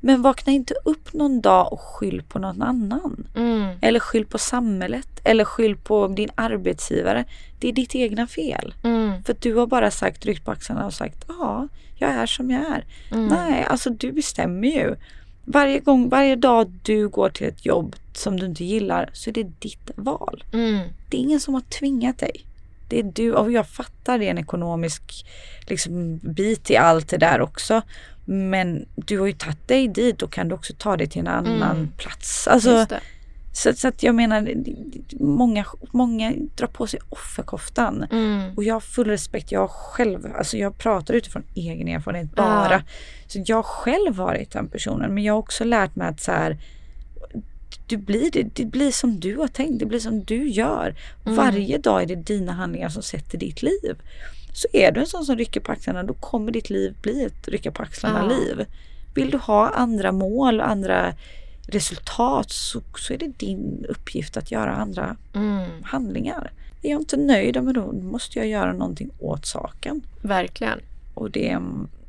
Men 0.02 0.22
vakna 0.22 0.52
inte 0.52 0.74
upp 0.84 1.12
någon 1.12 1.40
dag 1.40 1.72
och 1.72 1.80
skyll 1.80 2.22
på 2.28 2.38
någon 2.38 2.62
annan. 2.62 3.26
Mm. 3.36 3.78
Eller 3.82 4.00
skyll 4.00 4.26
på 4.26 4.38
samhället. 4.38 5.20
Eller 5.24 5.44
skyll 5.44 5.76
på 5.76 6.08
din 6.08 6.28
arbetsgivare. 6.34 7.24
Det 7.58 7.68
är 7.68 7.72
ditt 7.72 7.94
egna 7.94 8.26
fel. 8.26 8.74
Mm. 8.82 9.24
För 9.24 9.36
du 9.40 9.54
har 9.54 9.66
bara 9.66 9.90
sagt, 9.90 10.26
ryckt 10.26 10.44
på 10.44 10.50
axlarna 10.50 10.86
och 10.86 10.94
sagt 10.94 11.24
ja, 11.28 11.68
jag 11.98 12.10
är 12.10 12.26
som 12.26 12.50
jag 12.50 12.60
är. 12.62 12.84
Mm. 13.12 13.26
Nej, 13.26 13.64
alltså 13.64 13.90
du 13.90 14.12
bestämmer 14.12 14.68
ju 14.68 14.96
varje 15.52 15.80
gång, 15.80 16.08
varje 16.08 16.36
dag 16.36 16.72
du 16.82 17.08
går 17.08 17.30
till 17.30 17.46
ett 17.46 17.66
jobb 17.66 17.96
som 18.12 18.40
du 18.40 18.46
inte 18.46 18.64
gillar 18.64 19.10
så 19.12 19.30
är 19.30 19.34
det 19.34 19.50
ditt 19.58 19.90
val. 19.96 20.44
Mm. 20.52 20.88
Det 21.08 21.16
är 21.16 21.20
ingen 21.20 21.40
som 21.40 21.54
har 21.54 21.60
tvingat 21.60 22.18
dig. 22.18 22.44
Det 22.88 22.98
är 22.98 23.02
du 23.02 23.32
och 23.34 23.52
jag 23.52 23.66
fattar 23.68 24.18
det 24.18 24.26
är 24.26 24.30
en 24.30 24.38
ekonomisk 24.38 25.26
liksom, 25.68 26.18
bit 26.22 26.70
i 26.70 26.76
allt 26.76 27.08
det 27.08 27.16
där 27.18 27.40
också. 27.40 27.82
Men 28.24 28.86
du 28.96 29.18
har 29.18 29.26
ju 29.26 29.32
tagit 29.32 29.68
dig 29.68 29.88
dit, 29.88 30.18
då 30.18 30.26
kan 30.26 30.48
du 30.48 30.54
också 30.54 30.72
ta 30.78 30.96
dig 30.96 31.06
till 31.06 31.20
en 31.20 31.28
annan 31.28 31.76
Mm. 31.76 31.92
plats. 31.96 32.48
Alltså, 32.48 32.70
Just 32.70 32.88
det. 32.90 33.00
Så, 33.52 33.72
så 33.72 33.88
att 33.88 34.02
jag 34.02 34.14
menar, 34.14 34.54
många, 35.20 35.64
många 35.92 36.32
drar 36.56 36.66
på 36.66 36.86
sig 36.86 37.00
offerkoftan. 37.08 38.06
Mm. 38.12 38.54
Och 38.56 38.64
jag 38.64 38.74
har 38.74 38.80
full 38.80 39.06
respekt. 39.06 39.52
Jag 39.52 39.70
själv, 39.70 40.32
alltså 40.38 40.56
jag 40.56 40.78
pratar 40.78 41.14
utifrån 41.14 41.42
egen 41.54 41.88
erfarenhet 41.88 42.34
bara. 42.34 42.72
Ja. 42.72 42.82
Så 43.26 43.42
jag 43.46 43.64
själv 43.64 44.14
varit 44.14 44.50
den 44.50 44.68
personen. 44.68 45.14
Men 45.14 45.24
jag 45.24 45.34
har 45.34 45.38
också 45.38 45.64
lärt 45.64 45.96
mig 45.96 46.08
att 46.08 46.20
så 46.20 46.32
här, 46.32 46.58
du 47.86 47.96
blir, 47.96 48.30
det, 48.30 48.42
det 48.42 48.64
blir 48.64 48.90
som 48.90 49.20
du 49.20 49.36
har 49.36 49.48
tänkt. 49.48 49.78
Det 49.78 49.86
blir 49.86 49.98
som 49.98 50.24
du 50.24 50.48
gör. 50.48 50.94
Mm. 51.24 51.36
Varje 51.36 51.78
dag 51.78 52.02
är 52.02 52.06
det 52.06 52.14
dina 52.14 52.52
handlingar 52.52 52.88
som 52.88 53.02
sätter 53.02 53.38
ditt 53.38 53.62
liv. 53.62 53.96
Så 54.52 54.68
är 54.72 54.92
du 54.92 55.00
en 55.00 55.06
sån 55.06 55.24
som 55.24 55.36
rycker 55.36 55.60
på 55.60 55.72
axlarna 55.72 56.02
då 56.02 56.14
kommer 56.14 56.52
ditt 56.52 56.70
liv 56.70 56.94
bli 57.02 57.24
ett 57.24 57.48
rycka 57.48 57.70
på 57.70 57.82
axlarna 57.82 58.18
Ja. 58.22 58.28
liv. 58.28 58.66
Vill 59.14 59.30
du 59.30 59.38
ha 59.38 59.68
andra 59.68 60.12
mål 60.12 60.60
och 60.60 60.68
andra 60.68 61.14
resultat 61.70 62.50
så, 62.50 62.80
så 62.96 63.12
är 63.12 63.18
det 63.18 63.38
din 63.38 63.86
uppgift 63.88 64.36
att 64.36 64.50
göra 64.50 64.74
andra 64.74 65.16
Mm. 65.34 65.70
handlingar. 65.84 66.52
Är 66.82 66.90
jag 66.90 67.00
inte 67.00 67.16
nöjd, 67.16 67.62
men 67.62 67.74
då 67.74 67.92
måste 67.92 68.38
jag 68.38 68.48
göra 68.48 68.72
någonting 68.72 69.10
åt 69.18 69.46
saken. 69.46 70.02
Verkligen. 70.22 70.80
Och 71.14 71.30
det, 71.30 71.58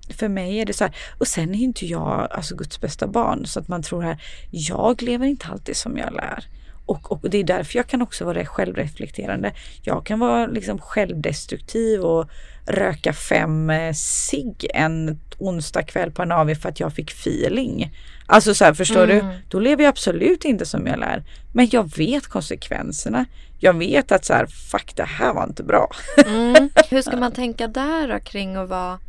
för 0.09 0.27
mig 0.27 0.57
är 0.59 0.65
det 0.65 0.73
så 0.73 0.83
här, 0.83 0.95
och 1.17 1.27
sen 1.27 1.55
är 1.55 1.59
inte 1.59 1.85
jag 1.85 2.27
alltså 2.31 2.55
Guds 2.55 2.81
bästa 2.81 3.07
barn 3.07 3.45
så 3.45 3.59
att 3.59 3.67
man 3.67 3.83
tror 3.83 4.01
här, 4.01 4.23
jag 4.51 5.01
lever 5.01 5.25
inte 5.25 5.47
alltid 5.47 5.75
som 5.75 5.97
jag 5.97 6.13
lär. 6.13 6.45
Och, 6.85 7.11
och 7.11 7.29
det 7.29 7.37
är 7.37 7.43
därför 7.43 7.77
jag 7.77 7.87
kan 7.87 8.01
också 8.01 8.25
vara 8.25 8.45
självreflekterande. 8.45 9.53
Jag 9.81 10.05
kan 10.05 10.19
vara 10.19 10.47
liksom 10.47 10.79
självdestruktiv 10.79 12.01
och 12.01 12.29
röka 12.65 13.13
fem 13.13 13.69
eh, 13.69 13.93
cigg 13.93 14.67
en 14.73 15.19
onsdag 15.37 15.83
kväll 15.83 16.11
på 16.11 16.21
en 16.21 16.31
AV 16.31 16.55
för 16.55 16.69
att 16.69 16.79
jag 16.79 16.93
fick 16.93 17.11
feeling. 17.11 17.91
Alltså 18.25 18.53
så 18.53 18.65
här, 18.65 18.73
förstår 18.73 19.03
Mm. 19.09 19.27
du? 19.27 19.33
Då 19.49 19.59
lever 19.59 19.83
jag 19.83 19.89
absolut 19.89 20.45
inte 20.45 20.65
som 20.65 20.87
jag 20.87 20.99
lär. 20.99 21.23
Men 21.53 21.67
jag 21.71 21.95
vet 21.97 22.27
konsekvenserna. 22.27 23.25
Jag 23.59 23.73
vet 23.77 24.11
att 24.11 24.25
så 24.25 24.33
här, 24.33 24.45
fuck 24.45 24.95
det 24.95 25.03
här 25.03 25.33
var 25.33 25.43
inte 25.43 25.63
bra. 25.63 25.89
Mm. 26.25 26.69
Hur 26.89 27.01
ska 27.01 27.17
man 27.17 27.31
tänka 27.31 27.67
där 27.67 28.07
då 28.07 28.19
kring 28.19 28.55
att 28.55 28.69
vara... 28.69 28.99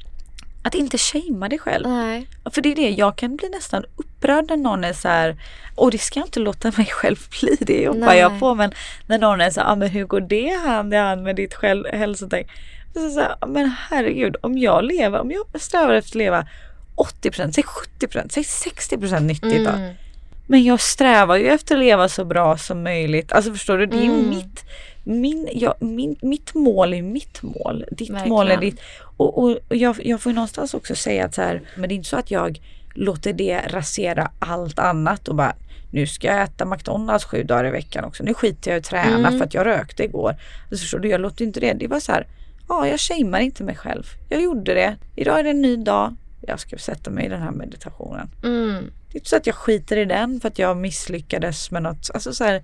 Att 0.65 0.75
inte 0.75 0.99
shamea 0.99 1.49
dig 1.49 1.59
själv. 1.59 1.89
Nej. 1.89 2.29
För 2.53 2.63
det 2.63 2.73
är 2.73 2.77
det, 2.77 2.91
jag 2.91 3.17
kan 3.17 3.37
bli 3.37 3.49
nästan 3.49 3.85
upprörd 3.97 4.45
när 4.49 4.57
någon 4.57 4.85
är 4.85 4.93
så 4.93 5.09
här, 5.09 5.37
och 5.75 5.91
det 5.91 5.99
ska 5.99 6.21
jag 6.21 6.27
inte 6.27 6.41
låta 6.41 6.73
mig 6.77 6.87
själv 6.87 7.17
bli, 7.41 7.57
det 7.61 7.83
jobbar 7.83 8.13
jag 8.15 8.41
på. 8.41 8.55
Men 8.55 8.73
när 9.07 9.19
någon 9.19 9.41
är 9.41 9.51
så 9.51 9.61
här, 9.61 9.73
ah, 9.73 9.77
men 9.77 9.89
hur 9.89 10.05
går 10.05 10.21
det 10.21 10.61
hand 10.65 10.95
i 10.95 10.97
hand 10.97 11.23
med 11.23 11.37
ditt 11.37 11.55
själv, 11.55 11.85
hälsotänk? 11.93 12.47
Så 12.95 13.11
så 13.11 13.21
här, 13.21 13.35
"Ah, 13.41 13.47
men 13.47 13.73
herregud, 13.91 14.37
om 14.41 14.59
jag 14.59 14.85
lever, 14.85 15.21
om 15.21 15.31
jag 15.31 15.61
strävar 15.63 15.95
efter 15.95 16.11
att 16.11 16.15
leva 16.15 16.47
80%, 16.95 17.53
säg 17.55 17.65
70%, 17.65 18.33
säg 18.33 18.43
60% 18.45 19.21
nyttigt 19.27 19.65
då. 19.65 19.71
Mm. 19.71 19.95
Men 20.47 20.65
jag 20.65 20.81
strävar 20.81 21.37
ju 21.37 21.49
efter 21.49 21.75
att 21.75 21.81
leva 21.81 22.09
så 22.09 22.25
bra 22.25 22.57
som 22.59 22.83
möjligt. 22.83 23.33
Alltså 23.33 23.53
förstår 23.53 23.79
du, 23.79 23.87
det 23.87 23.97
är 23.97 24.03
ju 24.03 24.11
Mm. 24.13 24.29
mitt, 24.29 24.65
min, 25.05 25.49
ja, 25.53 25.75
min, 25.81 26.17
mitt 26.23 26.55
mål 26.55 26.95
är 26.95 27.03
mitt 27.03 27.43
mål. 27.43 27.85
Ditt 27.91 28.11
Verkligen. 28.11 28.29
mål 28.29 28.51
är 28.51 28.57
ditt. 28.57 28.81
Och, 29.17 29.39
och, 29.39 29.51
och 29.69 29.77
jag, 29.77 29.97
jag 30.07 30.21
får 30.21 30.31
ju 30.33 30.35
någonstans 30.35 30.75
också 30.75 30.95
säga 30.95 31.25
att 31.25 31.35
så 31.35 31.43
här, 31.43 31.63
men 31.77 31.89
det 31.89 31.95
är 31.95 31.97
inte 31.97 32.09
så 32.09 32.17
att 32.17 32.31
jag 32.31 32.61
låter 32.95 33.33
det 33.33 33.61
rasera 33.69 34.31
allt 34.39 34.79
annat 34.79 35.29
och 35.29 35.35
bara 35.35 35.55
nu 35.91 36.07
ska 36.07 36.27
jag 36.29 36.43
äta 36.43 36.65
McDonalds 36.65 37.25
sju 37.25 37.43
dagar 37.43 37.67
i 37.67 37.71
veckan 37.71 38.05
också. 38.05 38.23
Nu 38.25 38.35
skiter 38.35 38.71
jag 38.71 38.77
i 38.77 38.81
att 38.81 38.85
träna 38.85 39.29
Mm. 39.29 39.39
för 39.39 39.45
att 39.47 39.55
jag 39.55 39.67
rökte 39.67 40.05
igår. 40.05 40.37
Alltså 40.71 40.83
förstår 40.83 40.99
du, 40.99 41.09
jag 41.09 41.21
låter 41.21 41.45
inte 41.45 41.61
det. 41.61 41.73
Det 41.73 41.87
var 41.87 42.01
så 42.01 42.13
här, 42.13 42.27
ja 42.69 42.89
jag 42.89 43.01
shamear 43.01 43.41
inte 43.43 43.65
mig 43.65 43.77
själv. 43.77 44.05
Jag 44.29 44.43
gjorde 44.43 44.75
det. 44.75 44.97
Idag 45.17 45.39
är 45.41 45.45
det 45.45 45.51
en 45.51 45.63
ny 45.63 45.77
dag. 45.77 46.17
Jag 46.47 46.61
ska 46.61 46.79
sätta 46.79 47.11
mig 47.11 47.27
i 47.27 47.29
den 47.29 47.43
här 47.43 47.51
meditationen. 47.51 48.31
Mm. 48.45 48.85
Det 49.09 49.17
är 49.17 49.21
inte 49.21 49.29
så 49.31 49.37
att 49.37 49.47
jag 49.47 49.55
skiter 49.57 49.97
i 49.97 50.05
den 50.05 50.41
för 50.41 50.49
att 50.49 50.59
jag 50.59 50.77
misslyckades 50.77 51.71
med 51.71 51.83
något. 51.83 52.11
Alltså 52.15 52.33
så 52.35 52.45
här, 52.45 52.63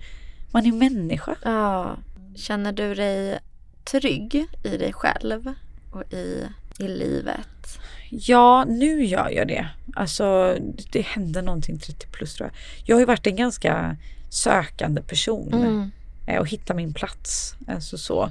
man 0.53 0.67
är 0.67 0.73
människa. 0.73 1.37
Ja. 1.45 1.97
Känner 2.37 2.73
du 2.73 2.95
dig 2.95 3.39
trygg 3.85 4.47
i 4.65 4.77
dig 4.77 4.93
själv 4.93 5.53
och 5.93 6.13
i, 6.13 6.45
i 6.79 6.89
livet? 6.89 7.79
Ja, 8.11 8.65
nu 8.69 9.05
gör 9.05 9.31
jag 9.31 9.49
det. 9.49 9.69
Alltså 9.95 10.57
det 10.93 11.01
hände 11.01 11.43
någonting 11.43 11.79
30 11.79 12.07
plus 12.07 12.35
tror 12.35 12.51
jag. 12.53 12.57
Jag 12.89 12.97
har 12.97 13.01
ju 13.01 13.07
varit 13.07 13.27
en 13.27 13.37
ganska 13.37 13.97
sökande 14.31 15.03
person 15.03 15.53
Mm. 15.55 15.91
eh, 16.27 16.39
och 16.41 16.49
hitta 16.49 16.75
min 16.75 16.95
plats. 16.95 17.55
Alltså 17.69 17.99
så. 17.99 18.31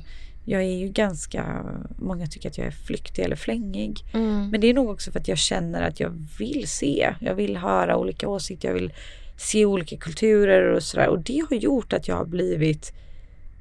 Jag 0.49 0.61
är 0.61 0.77
ju 0.77 0.87
ganska, 0.87 1.65
många 1.97 2.27
tycker 2.27 2.49
att 2.49 2.57
jag 2.57 2.67
är 2.67 2.71
flyktig 2.71 3.23
eller 3.23 3.35
flängig. 3.35 4.03
Mm. 4.13 4.49
Men 4.49 4.61
det 4.61 4.67
är 4.67 4.73
nog 4.73 4.89
också 4.89 5.11
för 5.11 5.19
att 5.19 5.27
jag 5.27 5.37
känner 5.37 5.81
att 5.81 5.99
jag 5.99 6.27
vill 6.39 6.67
se. 6.67 7.13
Jag 7.19 7.35
vill 7.35 7.57
höra 7.57 7.97
olika 7.97 8.27
åsikter. 8.27 8.67
Jag 8.67 8.75
vill 8.75 8.93
se 9.37 9.65
olika 9.65 9.97
kulturer 9.97 10.71
och 10.71 10.83
sådär. 10.83 11.07
Och 11.07 11.19
det 11.19 11.45
har 11.49 11.55
gjort 11.55 11.93
att 11.93 12.07
jag 12.07 12.15
har 12.15 12.25
blivit 12.25 12.93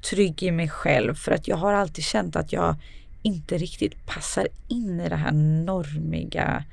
trygg 0.09 0.43
i 0.43 0.51
mig 0.51 0.69
själv. 0.69 1.15
För 1.15 1.31
att 1.31 1.47
jag 1.47 1.57
har 1.57 1.73
alltid 1.73 2.03
känt 2.03 2.35
att 2.35 2.53
jag 2.53 2.75
inte 3.21 3.57
riktigt 3.57 4.05
passar 4.05 4.47
in 4.67 4.99
i 4.99 5.09
det 5.09 5.15
här 5.15 5.31
normiga 5.65 6.63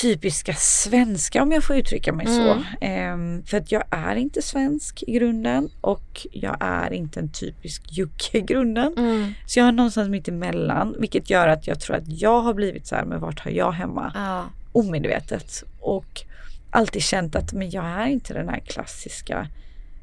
typiska 0.00 0.54
svenska 0.54 1.42
om 1.42 1.52
jag 1.52 1.64
får 1.64 1.76
uttrycka 1.76 2.12
mig 2.12 2.26
så. 2.26 2.52
Mm. 2.52 2.64
Ehm, 2.80 3.42
för 3.46 3.56
att 3.56 3.72
jag 3.72 3.84
är 3.90 4.16
inte 4.16 4.42
svensk 4.42 5.02
i 5.06 5.12
grunden 5.12 5.70
och 5.80 6.26
jag 6.32 6.56
är 6.60 6.92
inte 6.92 7.20
en 7.20 7.28
typisk 7.28 7.82
jocke 7.90 8.38
i 8.38 8.40
grunden. 8.40 8.94
Mm. 8.96 9.34
Så 9.46 9.58
jag 9.58 9.68
är 9.68 9.72
någonstans 9.72 10.08
mitt 10.08 10.28
emellan 10.28 10.96
vilket 10.98 11.30
gör 11.30 11.48
att 11.48 11.66
jag 11.66 11.80
tror 11.80 11.96
att 11.96 12.08
jag 12.08 12.40
har 12.40 12.54
blivit 12.54 12.86
så 12.86 12.94
här, 12.94 13.04
men 13.04 13.20
vart 13.20 13.40
har 13.40 13.50
jag 13.50 13.72
hemma? 13.72 14.12
Ja. 14.14 14.44
Omedvetet. 14.72 15.64
Och 15.80 16.22
alltid 16.70 17.02
känt 17.02 17.36
att 17.36 17.52
men 17.52 17.70
jag 17.70 17.84
är 17.84 18.06
inte 18.06 18.34
den 18.34 18.48
här 18.48 18.60
klassiska 18.60 19.48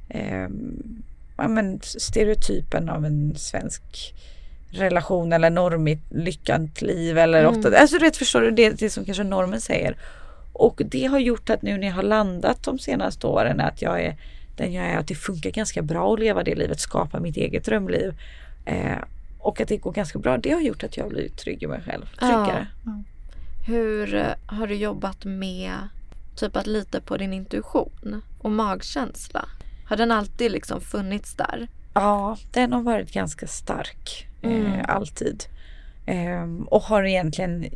ehm, 0.10 1.04
ja, 1.38 1.48
men 1.48 1.80
stereotypen 1.82 2.90
av 2.90 3.06
en 3.06 3.36
svensk 3.36 4.14
relation 4.72 5.34
eller 5.34 5.50
normigt 5.50 6.04
lyckat 6.10 6.82
liv 6.82 7.18
eller 7.18 7.44
Mm. 7.44 7.60
åtta. 7.60 7.78
Alltså 7.78 7.98
du 7.98 8.06
vet, 8.06 8.18
förstår 8.18 8.42
du 8.42 8.52
det, 8.52 8.70
det 8.70 8.90
som 8.90 9.06
kanske 9.06 9.24
normen 9.24 9.62
säger. 9.62 9.98
Och 10.54 10.82
det 10.86 11.06
har 11.06 11.20
gjort 11.20 11.50
att 11.50 11.62
nu 11.62 11.78
när 11.78 11.88
jag 11.88 11.94
har 11.94 12.04
landat 12.04 12.64
de 12.64 12.80
senaste 12.80 13.28
åren 13.28 13.60
att 13.60 13.82
jag 13.82 14.02
är 14.02 14.16
den 14.58 14.74
jag 14.74 14.86
är, 14.86 14.98
att 14.98 15.08
det 15.08 15.16
funkar 15.16 15.50
ganska 15.50 15.82
bra 15.82 16.14
att 16.14 16.20
leva 16.20 16.44
det 16.44 16.56
livet, 16.56 16.80
skapa 16.80 17.20
mitt 17.20 17.38
eget 17.38 17.66
drömliv. 17.66 18.14
Eh, 18.66 18.98
och 19.40 19.62
att 19.62 19.68
det 19.68 19.78
går 19.78 19.92
ganska 19.92 20.20
bra, 20.20 20.38
det 20.38 20.52
har 20.52 20.62
gjort 20.62 20.84
att 20.84 20.98
jag 20.98 21.04
har 21.04 21.10
blivit 21.10 21.38
trygg 21.38 21.64
i 21.64 21.68
mig 21.68 21.82
själv. 21.86 22.06
Tryggare. 22.20 22.68
Hur 23.68 24.16
eh, 24.16 24.26
har 24.46 24.68
du 24.68 24.76
jobbat 24.76 25.26
med 25.26 25.74
typ 26.36 26.56
att 26.56 26.68
lita 26.68 27.02
på 27.02 27.18
din 27.18 27.34
intuition 27.34 28.22
och 28.40 28.52
magkänsla? 28.52 29.46
Har 29.86 29.98
den 29.98 30.12
alltid 30.12 30.52
liksom 30.52 30.82
funnits 30.82 31.34
där? 31.34 31.68
Ja, 31.94 32.38
den 32.52 32.74
har 32.74 32.82
varit 32.82 33.14
ganska 33.14 33.48
stark. 33.48 34.26
Mm. 34.42 34.66
Eh, 34.66 34.86
alltid. 34.88 35.44
Ehm, 36.06 36.68
och 36.68 36.82
har 36.82 37.04
egentligen 37.04 37.70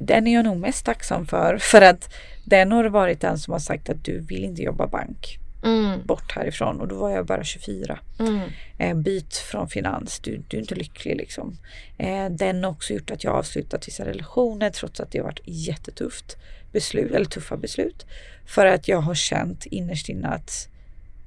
den 0.00 0.26
är 0.26 0.34
jag 0.34 0.44
nog 0.44 0.56
mest 0.56 0.84
tacksam 0.84 1.26
för. 1.26 1.58
För 1.58 1.82
att 1.82 2.14
den 2.44 2.72
har 2.72 2.84
varit 2.84 3.20
den 3.20 3.38
som 3.38 3.52
har 3.52 3.60
sagt 3.60 3.88
att 3.88 4.04
du 4.04 4.20
vill 4.20 4.44
inte 4.44 4.62
jobba 4.62 4.86
bank. 4.86 5.38
Mm. 5.64 6.06
Bort 6.06 6.32
härifrån. 6.32 6.80
Och 6.80 6.88
då 6.88 6.94
var 6.94 7.10
jag 7.10 7.26
bara 7.26 7.44
24. 7.44 7.98
Mm. 8.18 8.40
Eh, 8.78 8.96
byt 8.96 9.36
från 9.36 9.68
finans. 9.68 10.18
Du, 10.18 10.42
du 10.48 10.56
är 10.56 10.60
inte 10.60 10.74
lycklig 10.74 11.16
liksom. 11.16 11.56
Eh, 11.98 12.30
den 12.30 12.64
har 12.64 12.70
också 12.70 12.92
gjort 12.92 13.10
att 13.10 13.24
jag 13.24 13.34
avslutat 13.34 13.88
vissa 13.88 14.04
relationer 14.04 14.70
trots 14.70 15.00
att 15.00 15.10
det 15.10 15.18
har 15.18 15.24
varit 15.24 15.40
jättetufft 15.44 16.36
beslut, 16.72 17.12
eller 17.12 17.24
tuffa 17.24 17.56
beslut. 17.56 18.06
För 18.46 18.66
att 18.66 18.88
jag 18.88 19.00
har 19.00 19.14
känt 19.14 19.66
innerst 19.66 20.08
inne 20.08 20.28
att 20.28 20.68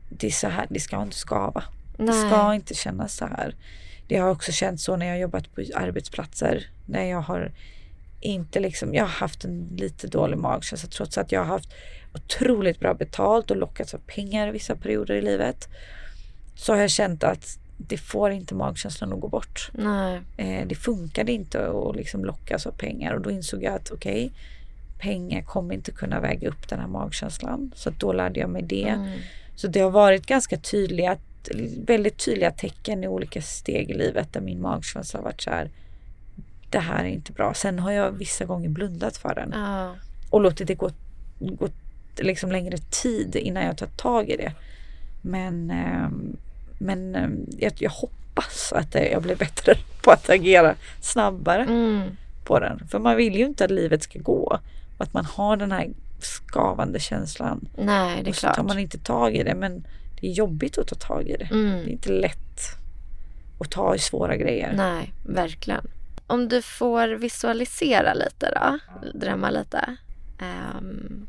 det 0.09 0.27
är 0.27 0.31
så 0.31 0.47
här, 0.47 0.67
det 0.69 0.79
ska 0.79 1.01
inte 1.01 1.17
skava. 1.17 1.63
Det 1.97 2.03
Nej. 2.03 2.29
ska 2.29 2.53
inte 2.53 2.73
kännas 2.73 3.15
så 3.15 3.25
här. 3.25 3.55
Det 4.09 4.17
har 4.17 4.29
också 4.29 4.51
känts 4.51 4.83
så 4.83 4.95
när 4.95 5.05
jag 5.05 5.13
har 5.13 5.19
jobbat 5.19 5.55
på 5.55 5.61
arbetsplatser. 5.75 6.67
När 6.85 7.03
jag 7.03 7.21
har 7.21 7.51
inte 8.19 8.59
liksom, 8.59 8.93
jag 8.93 9.03
har 9.03 9.09
haft 9.09 9.45
en 9.45 9.69
lite 9.77 10.07
dålig 10.07 10.37
magkänsla 10.37 10.89
trots 10.89 11.17
att 11.17 11.31
jag 11.31 11.39
har 11.39 11.47
haft 11.47 11.69
otroligt 12.13 12.79
bra 12.79 12.93
betalt 12.93 13.51
och 13.51 13.57
lockats 13.57 13.93
av 13.93 13.97
pengar 13.97 14.47
i 14.47 14.51
vissa 14.51 14.75
perioder 14.75 15.15
i 15.15 15.21
livet. 15.21 15.69
Så 16.55 16.73
har 16.73 16.79
jag 16.79 16.89
känt 16.89 17.23
att 17.23 17.57
det 17.77 17.97
får 17.97 18.31
inte 18.31 18.55
magkänslan 18.55 19.13
att 19.13 19.19
gå 19.19 19.27
bort. 19.27 19.71
Nej. 19.73 20.21
Eh, 20.37 20.67
det 20.67 20.75
funkade 20.75 21.31
inte 21.31 21.69
att 21.69 21.95
liksom 21.95 22.25
lockas 22.25 22.67
av 22.67 22.71
pengar 22.71 23.13
och 23.13 23.21
då 23.21 23.31
insåg 23.31 23.63
jag 23.63 23.73
att 23.73 23.91
okej, 23.91 24.31
pengar 24.99 25.41
kommer 25.41 25.73
inte 25.73 25.91
kunna 25.91 26.19
väga 26.19 26.49
upp 26.49 26.69
den 26.69 26.79
här 26.79 26.87
magkänslan. 26.87 27.71
Så 27.75 27.89
då 27.89 28.13
lärde 28.13 28.39
jag 28.39 28.49
mig 28.49 28.61
det. 28.61 28.87
Mm. 28.87 29.19
Så 29.55 29.67
det 29.67 29.79
har 29.79 29.91
varit 29.91 30.25
ganska 30.25 30.57
tydliga, 30.57 31.17
väldigt 31.85 32.25
tydliga 32.25 32.51
tecken 32.51 33.03
i 33.03 33.07
olika 33.07 33.41
steg 33.41 33.89
i 33.89 33.93
livet 33.93 34.33
där 34.33 34.41
min 34.41 34.61
magkänsla 34.61 35.19
har 35.19 35.23
varit 35.23 35.41
så 35.41 35.49
här. 35.49 35.69
Det 36.69 36.79
här 36.79 37.03
är 37.03 37.09
inte 37.09 37.31
bra. 37.31 37.53
Sen 37.53 37.79
har 37.79 37.91
jag 37.91 38.11
vissa 38.11 38.45
gånger 38.45 38.69
blundat 38.69 39.17
för 39.17 39.35
den 39.35 39.51
Ja. 39.55 39.95
och 40.29 40.41
låtit 40.41 40.67
det 40.67 40.75
gå 40.75 40.91
gått 41.39 41.73
liksom 42.17 42.51
längre 42.51 42.77
tid 42.77 43.35
innan 43.35 43.63
jag 43.63 43.77
tar 43.77 43.87
tag 43.87 44.29
i 44.29 44.37
det. 44.37 44.53
Men, 45.21 45.71
eh, 45.71 46.09
men 46.79 47.15
eh, 47.15 47.29
jag, 47.57 47.73
jag 47.79 47.89
hoppas 47.89 48.73
att 48.73 48.95
jag 48.95 49.21
blir 49.21 49.35
bättre 49.35 49.73
på 50.01 50.11
att 50.11 50.29
agera 50.29 50.75
snabbare 51.01 51.63
mm. 51.63 52.01
på 52.43 52.59
den. 52.59 52.87
För 52.87 52.99
man 52.99 53.17
vill 53.17 53.35
ju 53.35 53.45
inte 53.45 53.65
att 53.65 53.71
livet 53.71 54.03
ska 54.03 54.19
gå. 54.19 54.59
Och 54.97 55.03
att 55.03 55.13
man 55.13 55.25
har 55.25 55.57
den 55.57 55.71
här 55.71 55.89
skavande 56.19 56.99
känslan. 56.99 57.67
Nej, 57.77 58.23
det 58.23 58.27
är 58.27 58.29
och 58.29 58.35
så 58.35 58.39
klart. 58.39 58.55
tar 58.55 58.63
man 58.63 58.79
inte 58.79 58.97
tag 58.97 59.35
i 59.35 59.43
det. 59.43 59.55
Men 59.55 59.83
det 60.21 60.27
är 60.27 60.31
jobbigt 60.31 60.77
att 60.77 60.87
ta 60.87 60.95
tag 60.95 61.27
i 61.27 61.37
det. 61.37 61.49
Mm. 61.51 61.77
Det 61.77 61.89
är 61.89 61.91
inte 61.91 62.11
lätt 62.11 62.61
att 63.59 63.71
ta 63.71 63.95
i 63.95 63.99
svåra 63.99 64.37
grejer. 64.37 64.73
Nej, 64.73 65.13
verkligen. 65.25 65.87
Om 66.27 66.47
du 66.47 66.61
får 66.61 67.07
visualisera 67.07 68.13
lite 68.13 68.51
då, 68.55 68.79
drömma 69.19 69.49
lite. 69.49 69.95
Um, 70.41 71.27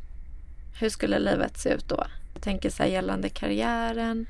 hur 0.80 0.88
skulle 0.88 1.18
livet 1.18 1.58
se 1.58 1.68
ut 1.68 1.88
då? 1.88 2.06
Jag 2.34 2.42
tänker 2.42 2.70
så 2.70 2.82
här 2.82 2.90
gällande 2.90 3.28
karriären, 3.28 4.26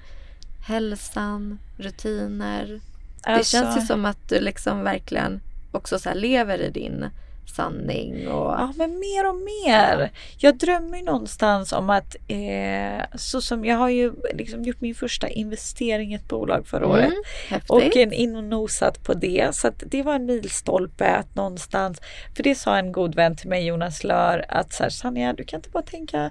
hälsan, 0.67 1.59
rutiner. 1.77 2.81
Alltså... 3.23 3.57
Det 3.57 3.65
känns 3.65 3.77
ju 3.77 3.87
som 3.87 4.05
att 4.05 4.29
du 4.29 4.41
liksom 4.41 4.83
verkligen 4.83 5.41
också 5.73 5.99
så 5.99 6.15
lever 6.15 6.59
i 6.59 6.71
din 6.71 7.07
sanning. 7.55 8.29
Och... 8.29 8.53
Ja, 8.53 8.73
men 8.77 8.99
mer 8.99 9.29
och 9.29 9.35
mer. 9.35 10.11
Jag 10.39 10.59
drömmer 10.59 10.99
ju 10.99 11.05
någonstans 11.05 11.73
om 11.73 11.91
att 11.91 12.17
eh, 12.29 13.05
så 13.15 13.41
som 13.41 13.65
jag 13.65 13.77
har 13.77 13.89
ju 13.89 14.13
liksom 14.35 14.63
gjort 14.65 14.81
min 14.81 14.95
första 14.95 15.29
investering 15.29 16.13
i 16.13 16.15
ett 16.15 16.29
bolag 16.29 16.67
förra 16.67 16.85
mm, 16.85 16.91
året 16.91 17.13
häftigt. 17.49 17.71
och 17.71 17.97
en 17.97 18.13
in 18.13 18.37
och 18.37 18.45
nosat 18.45 19.03
på 19.03 19.15
det. 19.15 19.55
Så 19.55 19.71
det 19.77 20.03
var 20.03 20.15
en 20.15 20.27
milstolpe 20.27 21.07
att 21.07 21.35
någonstans, 21.35 22.01
för 22.37 22.43
det 22.43 22.55
sa 22.55 22.77
en 22.77 22.93
god 22.93 23.15
vän 23.15 23.37
till 23.37 23.49
mig, 23.49 23.67
Jonas 23.67 24.05
Lör, 24.05 24.45
att 24.49 24.73
så 24.73 24.83
här, 24.83 24.91
Sanja, 24.91 25.33
du 25.33 25.45
kan 25.45 25.59
inte 25.59 25.71
bara 25.71 25.83
tänka 25.83 26.31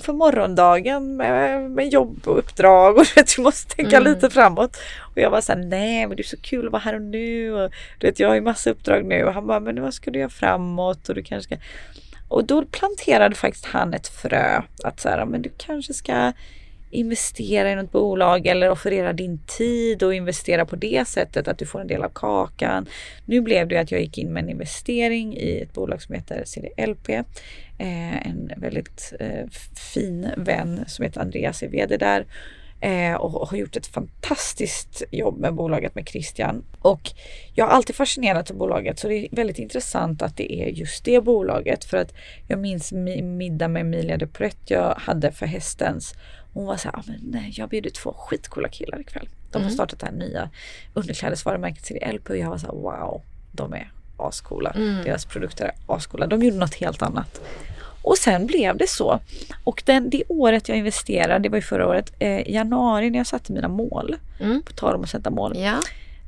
för 0.00 0.12
morgondagen 0.12 1.16
med, 1.16 1.70
med 1.70 1.88
jobb 1.88 2.20
och 2.24 2.38
uppdrag 2.38 2.96
och 2.98 3.04
du, 3.04 3.20
vet, 3.20 3.36
du 3.36 3.42
måste 3.42 3.76
tänka 3.76 3.96
mm. 3.96 4.12
lite 4.12 4.30
framåt. 4.30 4.76
Och 5.00 5.18
jag 5.18 5.30
var 5.30 5.40
så 5.40 5.52
här, 5.52 5.58
nej 5.58 6.06
men 6.06 6.16
det 6.16 6.22
är 6.22 6.24
så 6.24 6.36
kul 6.36 6.66
att 6.66 6.72
vara 6.72 6.82
här 6.82 6.94
och 6.94 7.02
nu 7.02 7.52
och 7.52 7.70
du 7.98 8.06
vet 8.06 8.20
jag 8.20 8.28
har 8.28 8.34
ju 8.34 8.40
massa 8.40 8.70
uppdrag 8.70 9.04
nu 9.04 9.24
och 9.24 9.32
han 9.32 9.46
bara, 9.46 9.60
men 9.60 9.82
vad 9.82 9.94
ska 9.94 10.10
du 10.10 10.18
göra 10.18 10.30
framåt 10.30 11.08
och 11.08 11.14
du 11.14 11.22
kanske 11.22 11.56
ska 11.56 11.64
och 12.28 12.44
då 12.44 12.64
planterade 12.64 13.34
faktiskt 13.34 13.66
han 13.66 13.94
ett 13.94 14.08
frö 14.08 14.62
att 14.84 15.00
så 15.00 15.08
här, 15.08 15.24
men 15.24 15.42
du 15.42 15.50
kanske 15.56 15.94
ska 15.94 16.32
investera 16.96 17.72
i 17.72 17.74
något 17.74 17.92
bolag 17.92 18.46
eller 18.46 18.70
offerera 18.70 19.12
din 19.12 19.38
tid 19.38 20.02
och 20.02 20.14
investera 20.14 20.66
på 20.66 20.76
det 20.76 21.08
sättet 21.08 21.48
att 21.48 21.58
du 21.58 21.66
får 21.66 21.80
en 21.80 21.86
del 21.86 22.02
av 22.02 22.10
kakan. 22.14 22.86
Nu 23.24 23.40
blev 23.40 23.68
det 23.68 23.76
att 23.76 23.90
jag 23.90 24.00
gick 24.00 24.18
in 24.18 24.32
med 24.32 24.42
en 24.42 24.50
investering 24.50 25.36
i 25.36 25.60
ett 25.62 25.72
bolag 25.72 26.02
som 26.02 26.14
heter 26.14 26.42
CDLP. 26.44 27.08
Eh, 27.78 28.26
en 28.26 28.52
väldigt 28.56 29.12
eh, 29.20 29.46
fin 29.94 30.28
vän 30.36 30.84
som 30.86 31.04
heter 31.04 31.20
Andreas 31.20 31.62
är 31.62 31.68
VD 31.68 31.96
där 31.96 32.26
eh, 32.86 33.14
och 33.14 33.48
har 33.48 33.56
gjort 33.56 33.76
ett 33.76 33.86
fantastiskt 33.86 35.02
jobb 35.10 35.38
med 35.38 35.54
bolaget 35.54 35.94
med 35.94 36.08
Christian. 36.08 36.64
Och 36.78 37.10
jag 37.54 37.64
har 37.64 37.72
alltid 37.72 37.96
fascinerats 37.96 38.50
av 38.50 38.56
bolaget 38.56 38.98
så 38.98 39.08
det 39.08 39.14
är 39.14 39.28
väldigt 39.36 39.58
intressant 39.58 40.22
att 40.22 40.36
det 40.36 40.52
är 40.52 40.66
just 40.66 41.04
det 41.04 41.20
bolaget 41.20 41.84
för 41.84 41.96
att 41.96 42.14
jag 42.48 42.58
minns 42.58 42.92
middag 43.22 43.68
med 43.68 43.80
Emilia 43.80 44.16
de 44.16 44.26
Pret 44.26 44.58
jag 44.66 44.94
hade 44.94 45.32
för 45.32 45.46
hästens 45.46 46.14
hon 46.52 46.66
var 46.66 46.76
så 46.76 46.88
här, 46.88 46.96
ah, 46.96 47.02
men 47.06 47.20
nej, 47.22 47.52
jag 47.56 47.68
bjuder 47.68 47.90
två 47.90 48.12
skitcoola 48.12 48.68
killar 48.68 49.00
ikväll. 49.00 49.28
De 49.50 49.58
har 49.58 49.60
mm. 49.60 49.74
startat 49.74 50.00
det 50.00 50.06
här 50.06 50.12
nya 50.12 50.50
underklädesvarumärket 50.94 51.84
CDLP 51.86 52.30
och 52.30 52.36
jag 52.36 52.50
var 52.50 52.58
så 52.58 52.66
här, 52.66 52.74
wow, 52.74 53.22
de 53.52 53.72
är 53.72 53.92
ascoola. 54.16 54.70
Mm. 54.70 55.04
Deras 55.04 55.24
produkter 55.24 55.64
är 55.64 55.94
ascoola. 55.94 56.26
De 56.26 56.42
gjorde 56.42 56.56
något 56.56 56.74
helt 56.74 57.02
annat. 57.02 57.40
Och 58.06 58.18
sen 58.18 58.46
blev 58.46 58.76
det 58.76 58.88
så. 58.88 59.20
Och 59.64 59.82
den, 59.86 60.10
det 60.10 60.22
året 60.28 60.68
jag 60.68 60.78
investerade, 60.78 61.38
det 61.38 61.48
var 61.48 61.56
ju 61.56 61.62
förra 61.62 61.88
året, 61.88 62.12
eh, 62.18 62.50
januari 62.50 63.10
när 63.10 63.18
jag 63.18 63.26
satte 63.26 63.52
mina 63.52 63.68
mål, 63.68 64.16
mm. 64.40 64.62
på 64.62 64.72
tal 64.72 64.94
om 64.94 65.02
att 65.02 65.10
sätta 65.10 65.30
mål. 65.30 65.58
Ja. 65.58 65.76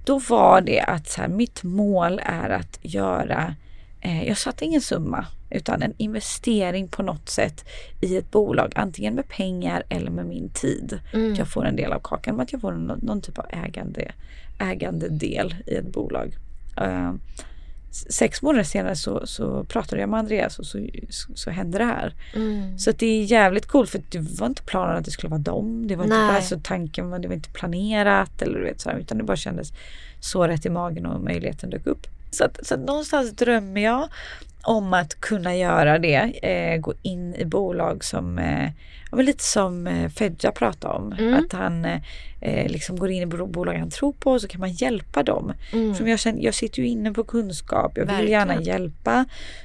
Då 0.05 0.19
var 0.19 0.61
det 0.61 0.81
att 0.81 1.09
så 1.09 1.21
här, 1.21 1.29
mitt 1.29 1.63
mål 1.63 2.21
är 2.25 2.51
att 2.51 2.79
göra, 2.83 3.55
eh, 4.01 4.29
jag 4.29 4.39
satte 4.39 4.65
ingen 4.65 4.81
summa 4.81 5.27
utan 5.51 5.83
en 5.83 5.95
investering 5.97 6.89
på 6.89 7.03
något 7.03 7.29
sätt 7.29 7.69
i 8.01 8.17
ett 8.17 8.31
bolag, 8.31 8.73
antingen 8.75 9.15
med 9.15 9.29
pengar 9.29 9.83
eller 9.89 10.11
med 10.11 10.27
min 10.27 10.49
tid. 10.49 11.01
Mm. 11.13 11.35
Jag 11.35 11.49
får 11.49 11.67
en 11.67 11.77
del 11.77 11.93
av 11.93 12.01
kakan, 12.05 12.37
men 12.37 12.43
att 12.43 12.53
jag 12.53 12.61
får 12.61 12.73
någon, 12.73 12.99
någon 12.99 13.21
typ 13.21 13.39
av 13.39 13.47
ägande, 13.51 14.13
ägande 14.59 15.09
del 15.09 15.55
i 15.67 15.75
ett 15.75 15.93
bolag. 15.93 16.37
Uh, 16.81 17.13
sex 17.91 18.43
månader 18.43 18.65
senare 18.65 18.97
så, 18.97 19.27
så 19.27 19.65
pratade 19.65 20.01
jag 20.01 20.11
med 20.11 20.19
Andreas 20.19 20.59
och 20.59 20.67
så, 20.67 20.87
så, 21.09 21.33
så 21.35 21.51
hände 21.51 21.79
det 21.79 21.85
här. 21.85 22.15
Mm. 22.35 22.79
Så 22.79 22.93
det 22.93 23.07
är 23.07 23.25
jävligt 23.25 23.67
coolt 23.67 23.91
för 23.91 24.03
det 24.09 24.19
var 24.19 24.47
inte 24.47 24.63
planen 24.63 24.97
att 24.97 25.05
det 25.05 25.11
skulle 25.11 25.31
vara 25.31 25.41
dem. 25.41 25.87
Det 25.87 25.97
var 25.97 26.05
inte 26.05 26.17
alltså, 26.17 26.61
tanken, 26.63 27.11
det 27.11 27.29
var 27.29 27.35
inte 27.35 27.51
planerat 27.51 28.43
eller 28.43 28.59
du 28.59 28.65
vet 28.65 28.81
så 28.81 28.91
här, 28.91 28.99
utan 28.99 29.19
det 29.19 29.25
bara 29.25 29.37
kändes 29.37 29.73
så 30.21 30.47
rätt 30.47 30.67
i 30.67 30.71
magen 30.71 31.07
och 31.07 31.21
möjligheten 31.21 31.71
dök 31.71 31.87
upp. 31.87 32.07
Så, 32.31 32.45
att, 32.45 32.67
så 32.67 32.75
att 32.75 32.81
någonstans 32.81 33.31
drömmer 33.31 33.81
jag 33.81 34.09
om 34.63 34.95
att 34.95 35.21
kunna 35.21 35.57
göra 35.57 35.99
det. 35.99 36.17
Eh, 36.43 36.81
gå 36.81 36.95
in 37.03 37.35
i 37.35 37.45
bolag 37.45 38.05
som, 38.05 38.39
eh, 38.39 38.71
lite 39.13 39.45
som 39.45 39.87
eh, 39.87 40.09
Fedja 40.09 40.53
pratade 40.53 40.95
om. 40.95 41.13
Mm. 41.13 41.35
Att 41.35 41.53
han 41.53 41.85
eh, 42.41 42.69
liksom 42.69 42.99
går 42.99 43.11
in 43.11 43.23
i 43.23 43.27
bolag 43.27 43.75
han 43.75 43.91
tror 43.91 44.13
på 44.13 44.31
och 44.31 44.41
så 44.41 44.49
kan 44.49 44.61
man 44.61 44.73
hjälpa 44.73 45.23
dem. 45.23 45.53
Mm. 45.73 45.95
Som 45.95 46.09
jag, 46.09 46.19
känner, 46.19 46.43
jag 46.43 46.55
sitter 46.55 46.83
ju 46.83 46.89
inne 46.89 47.13
på 47.13 47.25
kunskap, 47.25 47.93
jag 47.95 48.03
vill 48.03 48.15
Verkligen. 48.15 48.33
gärna 48.33 48.63
hjälpa. 48.63 49.25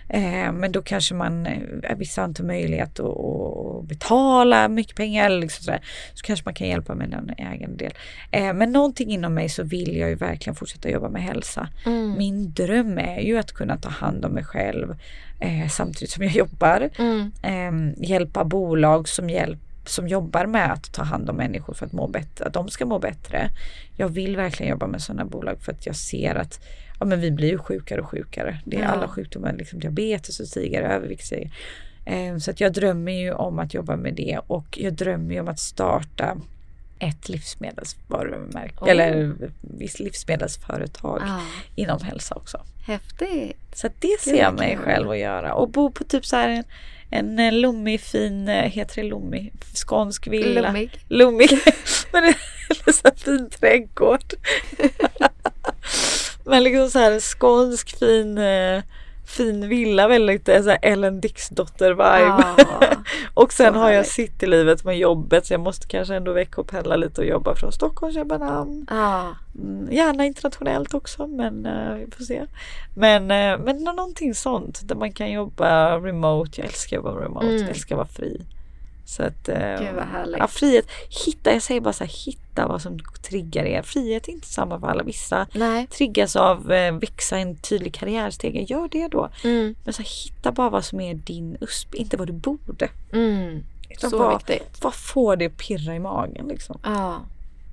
Eh, 0.10 0.52
men 0.52 0.72
då 0.72 0.82
kanske 0.82 1.16
man, 1.16 1.46
eh, 1.46 1.98
vissa 1.98 2.26
inte 2.26 2.44
möjlighet 2.44 3.00
att, 3.00 3.18
att 3.18 3.88
betala 3.88 4.68
mycket 4.68 4.96
pengar 4.96 5.26
eller 5.26 5.39
liksom 5.39 5.64
sådär. 5.64 5.82
Så 6.14 6.26
kanske 6.26 6.46
man 6.46 6.54
kan 6.54 6.68
hjälpa 6.68 6.96
med 6.96 7.14
en 7.14 7.54
egen 7.54 7.78
del. 7.78 7.94
Eh, 8.32 8.54
men 8.54 8.72
någonting 8.72 9.10
inom 9.12 9.34
mig 9.34 9.50
så 9.50 9.64
vill 9.64 9.98
jag 9.98 10.10
ju 10.10 10.16
verkligen 10.16 10.56
fortsätta 10.56 10.89
jobba 10.89 11.10
med 11.10 11.24
hälsa. 11.24 11.68
Mm. 11.86 12.18
Min 12.18 12.54
dröm 12.54 12.98
är 12.98 13.20
ju 13.20 13.38
att 13.38 13.52
kunna 13.52 13.78
ta 13.78 13.89
hand 13.89 14.26
om 14.26 14.32
mig 14.32 14.44
själv 14.44 14.96
eh, 15.40 15.68
samtidigt 15.70 16.12
som 16.12 16.24
jag 16.24 16.34
jobbar. 16.34 16.90
Mm. 16.98 17.32
Eh, 17.44 18.04
hjälpa 18.10 18.44
bolag 18.44 19.08
som 19.10 19.30
hjälper 19.30 19.74
som 19.86 20.08
jobbar 20.08 20.46
med 20.46 20.72
att 20.72 20.94
ta 20.94 21.04
hand 21.04 21.30
om 21.30 21.36
människor 21.36 21.74
för 21.74 21.86
att 21.86 21.92
må 21.92 22.08
bättre, 22.08 22.46
att 22.46 22.54
de 22.54 22.70
ska 22.70 22.86
må 22.86 23.00
bättre. 23.00 23.50
Jag 23.98 24.10
vill 24.10 24.36
verkligen 24.36 24.70
jobba 24.70 24.88
med 24.88 25.02
sådana 25.02 25.26
bolag 25.26 25.62
för 25.62 25.72
att 25.72 25.86
jag 25.86 25.96
ser 25.96 26.36
att 26.36 26.60
ja, 27.00 27.06
men 27.06 27.22
vi 27.22 27.32
blir 27.32 27.50
ju 27.50 27.58
sjukare 27.58 28.02
och 28.02 28.10
sjukare. 28.10 28.60
Det 28.66 28.78
är 28.78 28.82
ja. 28.82 28.88
alla 28.88 29.08
sjukdomar, 29.08 29.54
liksom 29.54 29.80
diabetes 29.80 30.40
och 30.40 30.48
stiger, 30.48 30.82
övervikt 30.82 31.26
stiger. 31.26 31.52
Eh, 32.06 32.38
så 32.38 32.52
att 32.52 32.62
jag 32.62 32.74
drömmer 32.74 33.12
ju 33.12 33.34
om 33.34 33.60
att 33.60 33.74
jobba 33.74 33.96
med 33.96 34.16
det 34.16 34.40
och 34.48 34.78
jag 34.82 34.94
drömmer 34.94 35.34
ju 35.34 35.40
om 35.40 35.48
att 35.48 35.60
starta 35.60 36.38
ett 37.10 37.30
livsmedelsvarumärke 37.30 38.84
oh. 38.84 38.89
eller 38.89 39.36
visst 39.62 39.99
livsmedelsföretag 39.99 41.22
ah. 41.24 41.41
inom 41.76 42.01
hälsa 42.01 42.36
också. 42.36 42.58
Häftigt! 42.86 43.58
Så 43.74 43.89
det 43.99 44.22
ser 44.22 44.39
jag 44.39 44.54
mig 44.54 44.78
själv 44.78 45.10
att 45.10 45.18
göra 45.18 45.54
och 45.54 45.70
bo 45.70 45.91
på 45.91 46.04
typ 46.04 46.26
så 46.26 46.36
här 46.36 46.49
en 46.49 46.64
en 47.16 47.39
eh, 47.39 47.51
lummig 47.51 48.01
fin, 48.01 48.47
eh, 48.47 48.72
heter 48.72 49.01
det 49.01 49.08
lummig? 49.08 49.54
Skånsk 49.74 50.28
villa. 50.28 50.62
Lummig. 50.62 50.91
Lummig. 51.08 51.49
Men 52.12 52.24
en 52.24 52.34
så 52.93 53.12
fin 53.16 53.49
trädgård. 53.49 54.34
Men 56.45 56.64
liksom 56.64 56.89
så 56.89 56.99
här 56.99 57.20
skånsk 57.20 57.99
fin 57.99 58.38
eh, 58.38 58.84
fin 59.34 59.70
villa, 59.70 60.08
väldigt 60.08 60.46
så 60.46 60.70
här 60.70 60.80
Ellen 60.82 61.22
Dixdotter-vibe. 61.22 62.44
Ah, 62.60 62.96
och 63.34 63.54
sen 63.54 63.76
har 63.76 63.92
jag 63.92 64.06
citylivet 64.06 64.84
med 64.84 64.98
jobbet 64.98 65.46
så 65.46 65.54
jag 65.54 65.62
måste 65.62 65.88
kanske 65.88 66.16
ändå 66.16 66.34
veckopendla 66.34 66.96
lite 66.96 67.22
och 67.22 67.28
jobba 67.28 67.56
från 67.56 67.72
Stockholm, 67.72 68.14
Köpenhamn. 68.14 68.88
Ah. 68.90 69.24
Mm, 69.56 69.92
gärna 69.92 70.26
internationellt 70.26 70.94
också 70.94 71.28
men 71.28 71.66
uh, 71.66 71.96
vi 71.96 72.12
får 72.12 72.24
se. 72.24 72.46
Men, 72.96 73.22
uh, 73.24 73.66
men 73.66 73.84
någonting 73.84 74.34
sånt 74.34 74.88
där 74.88 74.96
man 74.96 75.12
kan 75.12 75.32
jobba 75.32 75.98
remote. 75.98 76.52
Jag 76.56 76.66
älskar 76.68 76.98
att 76.98 77.04
jobba 77.04 77.26
remote, 77.26 77.46
mm. 77.46 77.62
jag 77.62 77.70
älskar 77.70 77.96
att 77.96 77.98
vara 77.98 78.08
fri. 78.08 78.42
Så 79.06 79.24
att, 79.24 79.49
eh, 79.49 79.80
Gud 79.80 79.95
vad 79.95 80.08
härligt. 80.08 80.38
Ja, 80.39 80.47
frihet. 80.47 80.86
Hitta, 81.26 81.54
jag 81.54 81.62
säger 81.62 81.82
bara 81.82 81.93
så 81.93 82.04
här, 82.04 82.12
hitta 82.26 82.68
vad 82.68 82.82
som 82.82 82.99
triggar 83.30 83.64
er. 83.64 83.82
Frihet 83.82 84.28
är 84.28 84.32
inte 84.32 84.47
samma 84.47 84.80
för 84.80 84.88
alla. 84.88 85.04
Vissa 85.04 85.47
Nej. 85.54 85.88
triggas 85.88 86.36
av 86.36 86.72
eh, 86.72 86.93
växa 86.93 87.38
en 87.38 87.56
tydlig 87.56 87.93
karriärstege. 87.93 88.66
Gör 88.70 88.88
det 88.91 89.08
då. 89.08 89.30
Mm. 89.43 89.76
Men 89.84 89.93
så 89.93 90.01
här, 90.01 90.10
hitta 90.26 90.51
bara 90.51 90.70
vad 90.70 90.86
som 90.86 90.99
är 90.99 91.14
din 91.14 91.58
USP, 91.62 91.95
inte 91.95 92.18
vad 92.18 92.28
du 92.28 92.34
borde. 92.34 92.89
Mm. 93.14 93.64
Så 93.97 94.18
vad, 94.18 94.34
viktigt. 94.34 94.84
Vad 94.84 94.93
får 94.93 95.36
det 95.36 95.49
pirra 95.49 95.95
i 95.95 95.99
magen 95.99 96.47
liksom? 96.47 96.80
Ja. 96.84 97.22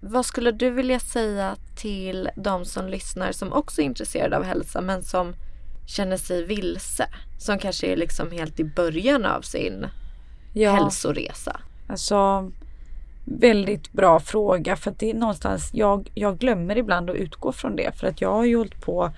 Vad 0.01 0.27
skulle 0.27 0.53
du 0.53 0.71
vilja 0.71 1.01
säga 1.01 1.57
till 1.77 2.29
de 2.37 2.65
som 2.65 2.89
lyssnar 2.89 3.33
som 3.33 3.53
också 3.53 3.81
är 3.81 3.85
intresserade 3.85 4.37
av 4.37 4.45
hälsa 4.45 4.81
men 4.81 5.03
som 5.03 5.35
känner 5.87 6.17
sig 6.17 6.45
vilse? 6.45 7.09
Som 7.39 7.59
kanske 7.59 7.87
är 7.87 7.97
liksom 7.97 8.31
helt 8.31 8.61
i 8.61 8.65
början 8.65 9.25
av 9.25 9.41
sin 9.41 9.87
ja. 10.53 10.73
hälsoresa? 10.73 11.61
Alltså 11.87 12.51
väldigt 13.25 13.93
bra 13.93 14.21
fråga 14.21 14.77
för 14.77 14.91
att 14.91 14.99
det 14.99 15.11
är 15.11 15.15
någonstans 15.15 15.71
jag, 15.75 16.11
jag 16.15 16.39
glömmer 16.39 16.79
ibland 16.79 17.11
att 17.11 17.17
utgå 17.17 17.53
från 17.53 17.77
det 17.77 17.97
för 17.97 18.07
att 18.07 18.21
jag 18.21 18.33
har 18.33 18.45
ju 18.45 18.57
hållit 18.57 18.81
på 18.81 19.11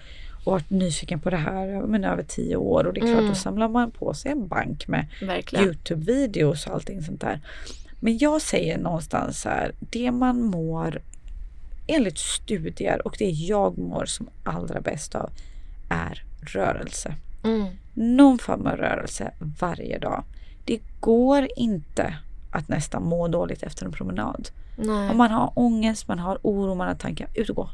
och 0.44 0.52
varit 0.52 0.70
nyfiken 0.70 1.20
på 1.20 1.30
det 1.30 1.36
här 1.36 1.82
men 1.86 2.04
över 2.04 2.22
tio 2.22 2.56
år 2.56 2.86
och 2.86 2.92
det 2.94 3.00
är 3.00 3.06
klart 3.06 3.18
Mm. 3.18 3.28
då 3.28 3.34
samlar 3.34 3.68
man 3.68 3.90
på 3.90 4.14
sig 4.14 4.32
en 4.32 4.48
bank 4.48 4.88
med. 4.88 5.06
Youtube-videos 5.64 6.66
och 6.66 6.74
allting 6.74 7.02
sånt 7.02 7.20
där. 7.20 7.40
Men 8.00 8.18
jag 8.18 8.42
säger 8.42 8.78
någonstans 8.78 9.40
så 9.40 9.48
här, 9.48 9.72
det 9.80 10.10
man 10.10 10.42
mår 10.42 11.02
enligt 11.86 12.18
studier 12.18 13.06
och 13.06 13.16
det 13.18 13.30
jag 13.30 13.78
mår 13.78 14.04
som 14.04 14.28
allra 14.44 14.80
bäst 14.80 15.14
av 15.14 15.30
är 15.88 16.24
rörelse. 16.40 17.14
Mm. 17.44 17.66
Någon 17.94 18.38
form 18.38 18.66
av 18.66 18.76
rörelse 18.76 19.30
varje 19.60 19.98
dag. 19.98 20.24
Det 20.64 20.80
går 21.00 21.48
inte 21.56 22.16
att 22.50 22.68
nästan 22.68 23.02
må 23.02 23.28
dåligt 23.28 23.62
efter 23.62 23.86
en 23.86 23.92
promenad. 23.92 24.48
Nej. 24.76 25.10
Om 25.10 25.16
man 25.16 25.30
har 25.30 25.52
ångest, 25.54 26.08
man 26.08 26.18
har 26.18 26.38
oro, 26.42 26.74
man 26.74 26.88
har 26.88 26.94
tankar, 26.94 27.28
ut 27.34 27.50
och 27.50 27.56
gå. 27.56 27.70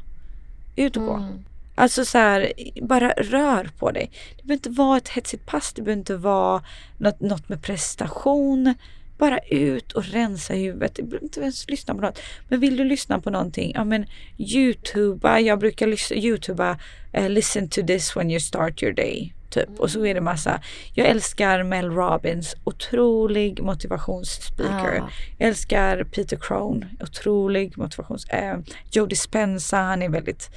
Ut 0.75 0.97
och 0.97 1.05
gå. 1.05 1.13
Mm. 1.13 1.45
Alltså 1.75 2.05
så 2.05 2.17
här, 2.17 2.53
bara 2.81 3.11
rör 3.11 3.69
på 3.79 3.91
dig. 3.91 4.11
Det 4.37 4.43
behöver 4.43 4.53
inte 4.53 4.69
vara 4.69 4.97
ett 4.97 5.09
hetsigt 5.09 5.45
pass, 5.45 5.73
det 5.73 5.81
behöver 5.81 5.99
inte 5.99 6.15
vara 6.15 6.63
något, 6.97 7.19
något 7.19 7.49
med 7.49 7.61
prestation. 7.61 8.73
Bara 9.17 9.39
ut 9.39 9.91
och 9.91 10.05
rensa 10.05 10.53
huvudet. 10.53 10.95
Du 10.95 11.03
behöver 11.03 11.23
inte 11.23 11.39
ens 11.39 11.69
lyssna 11.69 11.95
på 11.95 12.01
något. 12.01 12.19
Men 12.47 12.59
vill 12.59 12.77
du 12.77 12.83
lyssna 12.83 13.19
på 13.19 13.29
någonting, 13.29 13.71
ja 13.75 13.83
men 13.83 14.05
Youtuba, 14.37 15.39
jag 15.39 15.59
brukar 15.59 15.87
lyssna, 15.87 16.17
Youtuba, 16.17 16.77
eh, 17.11 17.29
listen 17.29 17.69
to 17.69 17.81
this 17.87 18.15
when 18.15 18.31
you 18.31 18.39
start 18.39 18.83
your 18.83 18.93
day. 18.93 19.33
Typ. 19.49 19.79
Och 19.79 19.91
så 19.91 20.05
är 20.05 20.13
det 20.13 20.21
massa. 20.21 20.61
Jag 20.93 21.07
älskar 21.07 21.63
Mel 21.63 21.91
Robbins, 21.91 22.55
otrolig 22.63 23.61
motivationsspeaker. 23.61 24.95
Ja. 24.95 25.09
Jag 25.37 25.47
älskar 25.49 26.03
Peter 26.03 26.37
Crone, 26.41 26.87
otrolig 26.99 27.77
motivations... 27.77 28.25
Eh, 28.25 28.57
Joe 28.91 29.05
Dispenza, 29.05 29.77
han 29.77 30.01
är 30.01 30.09
väldigt 30.09 30.49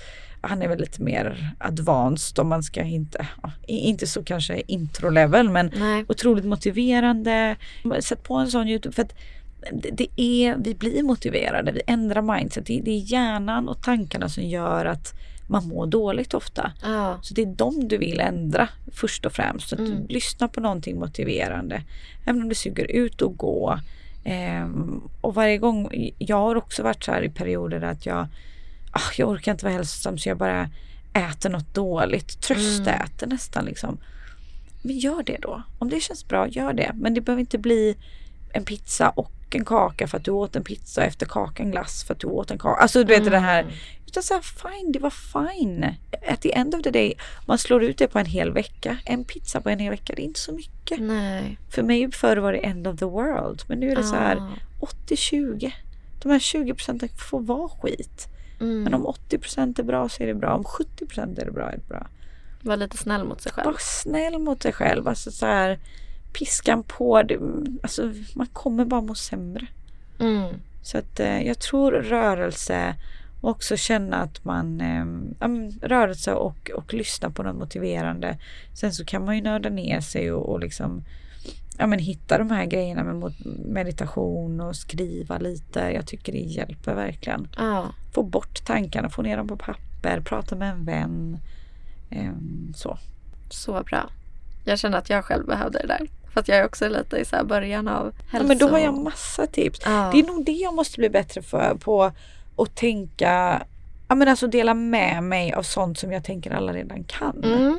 han 0.45 0.62
är 0.62 0.68
väl 0.68 0.80
lite 0.80 1.03
mer 1.03 1.55
advanced 1.59 2.38
om 2.38 2.49
man 2.49 2.62
ska 2.62 2.82
inte, 2.82 3.26
inte 3.66 4.07
så 4.07 4.24
kanske 4.24 4.62
intro-level 4.66 5.51
men 5.51 5.70
Nej. 5.76 6.05
otroligt 6.09 6.45
motiverande. 6.45 7.57
Sätt 8.01 8.22
på 8.22 8.34
en 8.34 8.51
sån 8.51 8.68
Youtube 8.68 8.95
för 8.95 9.03
att 9.03 9.14
det 9.72 10.07
är, 10.16 10.57
vi 10.57 10.74
blir 10.74 11.03
motiverade, 11.03 11.72
vi 11.72 11.82
ändrar 11.86 12.22
mindset. 12.22 12.66
Det 12.66 12.90
är 12.90 13.12
hjärnan 13.12 13.68
och 13.68 13.82
tankarna 13.82 14.28
som 14.28 14.43
gör 14.43 14.84
att 14.84 15.14
man 15.47 15.68
mår 15.68 15.86
dåligt 15.86 16.34
ofta. 16.34 16.72
Ja. 16.82 17.18
Så 17.22 17.34
det 17.34 17.43
är 17.43 17.47
dem 17.47 17.88
du 17.88 17.99
vill 17.99 18.20
ändra 18.20 18.68
först 18.93 19.26
och 19.26 19.32
främst. 19.32 19.68
Så 19.68 19.74
att 19.74 19.80
Mm. 19.80 19.93
du 20.07 20.14
lyssnar 20.14 20.49
på 20.49 20.61
någonting 20.61 20.99
motiverande. 20.99 21.82
Även 22.24 22.43
om 22.43 22.49
det 22.49 22.55
suger 22.55 22.90
ut 22.90 23.22
och 23.22 23.36
gå. 23.36 23.78
Ehm, 24.24 25.01
och 25.20 25.34
varje 25.34 25.59
gång, 25.59 26.11
jag 26.18 26.36
har 26.36 26.57
också 26.57 26.82
varit 26.82 27.05
så 27.05 27.12
här 27.12 27.22
i 27.22 27.28
perioder 27.28 27.82
att 27.82 28.07
jag, 28.07 28.26
ah, 28.90 29.01
jag 29.16 29.28
orkar 29.28 29.53
inte 29.53 29.64
vara 29.64 29.74
hälsosam 29.74 30.18
så 30.18 30.28
jag 30.28 30.38
bara 30.38 30.70
äter 31.12 31.51
något 31.51 31.74
dåligt. 31.74 32.40
Tröstäter 32.40 33.26
nästan 33.26 33.64
liksom. 33.64 33.99
Men 34.82 34.99
gör 34.99 35.22
det 35.22 35.38
då. 35.43 35.62
Om 35.78 35.88
det 35.90 36.01
känns 36.01 36.28
bra, 36.28 36.49
gör 36.49 36.72
det. 36.72 36.90
Men 36.95 37.14
det 37.14 37.20
behöver 37.20 37.40
inte 37.40 37.59
bli 37.59 37.97
en 38.53 38.64
pizza 38.64 39.09
och 39.11 39.32
en 39.51 39.64
kaka 39.64 40.07
för 40.09 40.18
att 40.18 40.24
du 40.24 40.30
åt 40.30 40.57
en 40.57 40.64
pizza 40.64 41.01
och 41.01 41.07
efter 41.07 41.26
kakan 41.26 41.70
glass 41.70 42.05
för 42.05 42.14
att 42.14 42.20
du 42.20 42.26
åt 42.26 42.51
en 42.51 42.59
kaka. 42.59 42.82
Alltså 42.82 43.05
du 43.05 43.14
vet 43.14 43.30
det 43.30 43.38
här. 43.38 43.66
Utan 44.13 44.23
så 44.23 44.35
här, 44.35 44.41
fine, 44.41 44.93
det 44.93 44.99
var 44.99 45.11
fine. 45.11 45.95
At 46.29 46.41
the 46.41 46.53
end 46.53 46.75
of 46.75 46.83
the 46.83 46.91
day, 46.91 47.15
man 47.47 47.59
slår 47.59 47.83
ut 47.83 47.99
det 47.99 48.09
på 48.09 48.19
en 48.19 48.27
hel 48.27 48.53
vecka. 48.53 48.99
En 49.05 49.25
pizza 49.25 49.61
på 49.61 49.69
en 49.69 49.79
hel 49.79 49.91
vecka, 49.91 50.13
det 50.17 50.23
är 50.23 50.25
inte 50.25 50.41
så 50.41 50.53
mycket. 50.53 51.01
Nej. 51.01 51.59
För 51.71 51.83
mig 51.83 52.13
förr 52.13 52.37
var 52.37 52.53
det 52.53 52.59
end 52.59 52.87
of 52.87 52.99
the 52.99 53.05
world. 53.05 53.63
Men 53.67 53.81
nu 53.81 53.91
är 53.91 53.97
det 53.97 54.05
så 54.05 54.15
här 54.15 54.37
Ah. 54.37 54.87
80-20. 55.07 55.73
De 56.23 56.29
här 56.33 56.39
20 56.39 56.75
procenten 56.75 57.09
får 57.09 57.41
vara 57.41 57.69
skit. 57.69 58.29
Mm. 58.61 58.83
Men 58.83 58.95
om 58.95 59.07
80 59.07 59.39
procent 59.39 59.79
är 59.79 59.83
bra 59.83 60.09
så 60.09 60.23
är 60.23 60.27
det 60.27 60.35
bra. 60.35 60.55
Om 60.55 60.65
70 60.65 61.07
procent 61.07 61.39
är 61.39 61.45
det 61.45 61.53
bra 61.53 61.69
är 61.69 61.77
det 61.77 61.89
bra. 61.89 62.07
Var 62.61 62.77
lite 62.77 62.97
snäll 62.97 63.25
mot 63.25 63.41
sig 63.41 63.53
själv. 63.53 63.67
Var 63.67 63.77
snäll 63.79 64.39
mot 64.39 64.61
dig 64.61 64.73
själv. 64.73 65.09
Alltså 65.09 65.31
så 65.31 65.47
här, 65.47 65.79
piskan 66.33 66.83
på. 66.83 67.23
Det, 67.23 67.39
alltså, 67.83 68.13
man 68.35 68.47
kommer 68.47 68.85
bara 68.85 69.01
må 69.01 69.15
sämre. 69.15 69.67
Mm. 70.19 70.55
Så 70.83 70.99
att 70.99 71.21
eh, 71.21 71.47
jag 71.47 71.59
tror 71.59 71.93
rörelse 71.93 72.95
också 73.51 73.76
känna 73.76 74.16
att 74.16 74.45
man 74.45 74.80
eh, 74.80 75.07
ja, 75.40 75.49
rörelse 75.88 76.34
och, 76.34 76.70
och 76.74 76.95
lyssna 76.95 77.30
på 77.30 77.43
något 77.43 77.57
motiverande. 77.57 78.38
Sen 78.74 78.93
så 78.93 79.05
kan 79.05 79.24
man 79.24 79.36
ju 79.36 79.43
nörda 79.43 79.68
ner 79.68 80.01
sig 80.01 80.32
och, 80.32 80.49
och 80.49 80.61
liksom 80.61 81.05
ja, 81.78 81.86
men 81.86 81.99
hitta 81.99 82.38
de 82.38 82.51
här 82.51 82.66
grejerna 82.66 83.05
med 83.05 83.34
meditation 83.66 84.61
och 84.61 84.76
skriva 84.76 85.38
lite. 85.38 85.80
Jag 85.80 86.07
tycker 86.07 86.32
det 86.32 86.38
hjälper 86.38 86.95
verkligen. 86.95 87.49
Ja. 87.57 87.95
Få 88.14 88.22
bort 88.22 88.64
tankarna, 88.64 89.11
få 89.11 89.22
ner 89.22 89.36
dem 89.36 89.49
på 89.49 89.57
papper, 89.57 90.20
prata 90.20 90.57
med 90.57 90.70
en 90.70 90.84
vän. 90.84 91.38
Ehm, 92.11 92.72
så. 92.76 92.99
Så 93.51 93.82
bra. 93.82 94.11
Jag 94.64 94.78
känner 94.78 94.99
att 94.99 95.11
jag 95.11 95.24
själv 95.24 95.47
behövde 95.47 95.78
det 95.78 95.86
där. 95.86 96.09
För 96.32 96.40
att 96.40 96.49
jag 96.49 96.59
är 96.59 96.64
också 96.64 96.88
lite 96.88 97.16
i 97.16 97.24
så 97.24 97.45
början 97.45 97.88
av 97.88 98.07
Ja, 98.07 98.24
hälso... 98.28 98.49
men 98.49 98.59
då 98.59 98.68
har 98.68 98.78
jag 98.78 98.95
massa 98.95 99.47
tips. 99.47 99.80
Ja. 99.84 100.11
Det 100.12 100.18
är 100.18 100.26
nog 100.26 100.45
det 100.45 100.53
jag 100.53 100.74
måste 100.74 100.99
bli 100.99 101.11
bättre 101.11 101.43
för, 101.43 101.74
på 101.74 102.12
att 102.57 102.75
tänka, 102.77 103.63
ja 104.09 104.15
men 104.15 104.29
alltså 104.29 104.47
dela 104.47 104.75
med 104.75 105.23
mig 105.23 105.53
av 105.53 105.63
sånt 105.63 105.99
som 105.99 106.13
jag 106.13 106.25
tänker 106.25 106.51
alla 106.51 106.73
redan 106.73 107.05
kan. 107.05 107.45
Mm. 107.45 107.79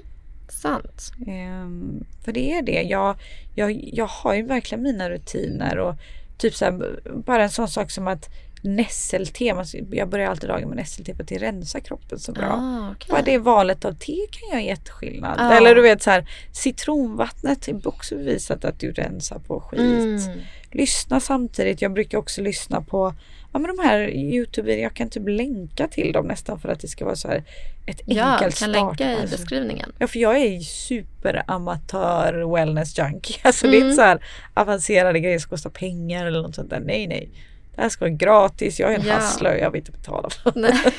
Sant. 0.50 1.12
Ehm, 1.28 2.04
för 2.26 2.32
det 2.32 2.54
är 2.54 2.62
det. 2.62 2.82
Jag, 2.82 3.16
jag, 3.56 3.90
jag 3.94 4.08
har 4.08 4.34
ju 4.34 4.44
verkligen 4.44 4.84
mina 4.84 5.10
rutiner 5.10 5.78
och 5.78 5.96
typ 6.38 6.56
så 6.56 6.66
här, 6.66 7.00
bara 7.26 7.44
en 7.44 7.50
sån 7.50 7.68
sak 7.68 7.92
som 7.92 8.08
att 8.08 8.30
nässelte, 8.62 9.54
man- 9.54 9.66
jag 9.92 10.10
börjar 10.10 10.30
alltid 10.30 10.50
dagen 10.50 10.68
med 10.68 10.78
nässelte 10.78 11.16
för 11.16 11.24
att 11.24 11.30
det 11.30 11.38
rensar 11.38 11.80
kroppen 11.80 12.20
så 12.20 12.32
bra. 12.32 12.46
Ah, 12.54 12.92
okej. 12.92 13.08
Bara 13.12 13.22
det 13.22 13.38
valet 13.38 13.86
av 13.86 13.94
te 13.94 14.18
kan 14.32 14.50
göra 14.50 14.62
jätteskillnad. 14.62 15.36
Ja. 15.40 15.54
Eller 15.54 15.76
du 15.76 15.82
vet 15.82 16.04
så 16.04 16.10
här, 16.10 16.30
citronvattnet 16.52 17.68
är 17.68 17.88
också 17.88 18.16
bevisat 18.16 18.66
att 18.66 18.80
du 18.80 18.92
rensar 18.92 19.40
på 19.40 19.60
skit. 19.62 19.80
Mm. 19.80 20.40
Lyssna 20.72 21.20
samtidigt. 21.20 21.82
Jag 21.82 21.94
brukar 21.94 22.18
också 22.18 22.42
lyssna 22.42 22.82
på 22.82 23.14
ja, 23.54 23.60
men 23.60 23.76
de 23.76 23.84
här 23.84 24.10
Youtube 24.10 24.76
Jag 24.76 24.94
kan 24.94 25.10
typ 25.10 25.24
länka 25.28 25.88
till 25.88 26.12
dem 26.12 26.28
nästan 26.28 26.60
för 26.60 26.70
att 26.70 26.80
det 26.80 26.88
ska 26.88 27.06
vara 27.06 27.16
så 27.16 27.28
här 27.28 27.44
ett 27.86 28.02
Ja, 28.06 28.24
enkelt 28.26 28.60
kan 28.60 28.70
start. 28.74 29.00
länka 29.00 29.24
i 29.24 29.28
beskrivningen. 29.28 29.92
Ja, 29.98 30.08
för 30.08 30.20
jag 30.20 30.38
är 30.38 30.60
superamatör 30.60 32.54
wellness 32.56 32.98
junkie. 33.00 33.36
Alltså 33.44 33.68
det 33.68 33.74
är 33.74 33.78
Mm. 33.78 33.88
inte 33.90 33.96
så 33.96 34.02
här 34.02 34.26
avancerade 34.54 35.20
grejer 35.20 35.40
som 35.40 35.50
kostar 35.50 35.70
pengar 35.70 36.26
eller 36.26 36.42
något 36.42 36.56
sånt 36.56 36.70
där. 36.70 36.80
Nej, 36.80 37.08
nej. 37.08 37.30
Det 37.76 37.82
här 37.82 37.90
ska 37.90 38.06
vara 38.06 38.16
gratis. 38.16 38.80
Jag 38.80 38.94
är 38.94 39.00
en 39.00 39.06
Ja. 39.08 39.16
hustler 39.16 39.56
jag 39.56 39.72
vill 39.72 39.80
inte 39.80 39.92
betala 39.92 40.30
för 40.30 40.52
det. 40.52 40.60
Nej. 40.60 40.94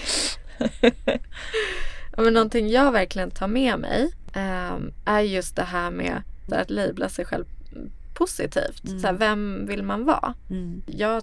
Ja, 2.17 2.23
men 2.23 2.35
någonting 2.35 2.69
jag 2.69 2.93
verkligen 2.93 3.31
tar 3.31 3.47
med 3.49 3.79
mig 3.79 4.11
ehm, 4.35 4.93
är 5.05 5.21
just 5.21 5.57
det 5.57 5.63
här 5.63 5.91
med 5.91 6.23
att 6.53 6.71
labla 6.71 7.09
sig 7.09 7.25
själv 7.25 7.45
positivt. 8.15 8.83
Så 9.01 9.07
här, 9.07 9.13
vem 9.15 9.67
vill 9.67 9.83
man 9.83 10.05
vara? 10.05 10.35
Mm. 10.51 10.83
Jag 10.87 11.23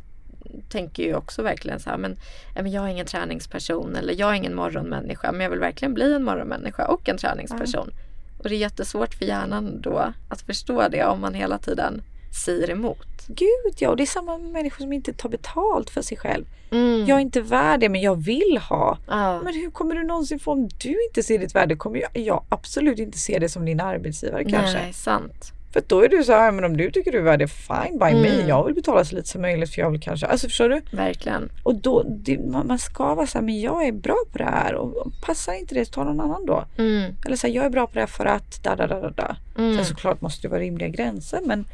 tänker 0.70 1.04
ju 1.04 1.16
också 1.16 1.42
verkligen 1.42 1.80
så 1.80 1.90
här, 1.90 1.98
men, 1.98 2.16
men 2.56 2.72
jag 2.72 2.86
är 2.86 2.88
ingen 2.88 3.06
träningsperson 3.06 3.96
eller 3.96 4.14
jag 4.14 4.30
är 4.30 4.34
ingen 4.34 4.56
morgonmänniska 4.56 5.32
men 5.32 5.42
jag 5.42 5.50
vill 5.50 5.60
verkligen 5.60 5.94
bli 5.94 6.14
en 6.14 6.24
morgonmänniska 6.24 6.88
och 6.88 7.10
en 7.10 7.18
träningsperson. 7.18 7.90
Och 8.38 8.50
det 8.50 8.56
är 8.56 8.60
jättesvårt 8.60 9.14
för 9.14 9.26
hjärnan 9.26 9.82
då 9.82 10.14
att 10.30 10.42
förstå 10.42 10.88
det 10.88 11.06
om 11.06 11.22
man 11.22 11.34
hela 11.34 11.58
tiden 11.58 12.02
säger 12.46 12.70
emot. 12.70 13.08
Gud 13.28 13.74
ja, 13.78 13.90
och 13.90 13.98
det 13.98 14.04
är 14.04 14.08
samma 14.08 14.38
med 14.38 14.52
människor 14.52 14.84
som 14.84 14.94
inte 14.94 15.14
tar 15.14 15.30
betalt 15.30 15.90
för 15.90 16.02
sig 16.02 16.18
själv. 16.18 16.46
Mm. 16.72 17.06
Jag 17.06 17.18
är 17.18 17.22
inte 17.22 17.42
värd 17.42 17.80
det 17.80 17.90
men 17.90 18.02
jag 18.02 18.16
vill 18.16 18.60
ha. 18.70 18.98
Ja. 19.08 19.42
Men 19.44 19.54
hur 19.54 19.72
kommer 19.72 19.96
du 19.96 20.04
någonsin 20.04 20.40
få 20.40 20.52
om 20.52 20.70
du 20.78 21.04
inte 21.08 21.24
ser 21.24 21.40
ditt 21.40 21.56
värde? 21.56 21.76
Kommer 21.76 22.00
jag, 22.00 22.10
jag 22.14 22.44
absolut 22.50 23.00
inte 23.00 23.18
se 23.18 23.40
det 23.40 23.50
som 23.50 23.66
din 23.66 23.80
arbetsgivare 23.80 24.44
kanske. 24.44 24.78
Nej, 24.78 24.94
sant. 24.94 25.54
För 25.74 25.84
då 25.88 26.04
är 26.04 26.10
du 26.10 26.24
så 26.24 26.32
här, 26.32 26.52
men 26.52 26.64
om 26.64 26.78
du 26.78 26.92
tycker 26.92 27.12
du 27.12 27.18
är 27.18 27.22
värd 27.22 27.40
det, 27.40 27.48
fine 27.48 28.00
by 28.00 28.14
me. 28.14 28.36
Mm. 28.36 28.48
Jag 28.48 28.66
vill 28.66 28.76
betala 28.76 29.06
så 29.06 29.16
lite 29.16 29.28
som 29.28 29.42
möjligt 29.42 29.74
för 29.74 29.82
jag 29.82 29.92
vill 29.92 30.02
kanske, 30.02 30.26
alltså 30.28 30.48
förstår 30.48 30.70
du? 30.70 30.82
Verkligen. 30.92 31.52
Och 31.64 31.76
då, 31.76 32.04
det, 32.04 32.40
man, 32.40 32.80
ska 32.80 33.16
vara 33.16 33.28
så 33.28 33.38
här, 33.38 33.46
men 33.46 33.62
jag 33.62 33.88
är 33.88 33.92
bra 33.92 34.18
på 34.32 34.38
det 34.38 34.44
här 34.44 34.76
och, 34.76 34.98
och 34.98 35.12
passar 35.22 35.54
inte 35.54 35.76
det 35.76 35.86
så 35.86 35.92
ta 35.92 36.04
någon 36.04 36.20
annan 36.20 36.46
då. 36.46 36.66
Mm. 36.78 37.16
Eller 37.26 37.36
så 37.36 37.48
här, 37.48 37.54
jag 37.54 37.66
är 37.66 37.70
bra 37.70 37.88
på 37.88 37.94
det 37.94 38.00
här 38.00 38.08
för 38.08 38.26
att 38.26 38.64
da 38.64 38.76
da 38.76 38.88
da 38.88 39.00
da 39.00 39.10
da. 39.10 39.36
Mm. 39.58 39.76
Sen 39.76 39.86
såklart 39.86 40.22
måste 40.22 40.42
det 40.42 40.52
vara 40.52 40.62
rimliga 40.62 40.90
gränser 40.90 41.40
men 41.46 41.66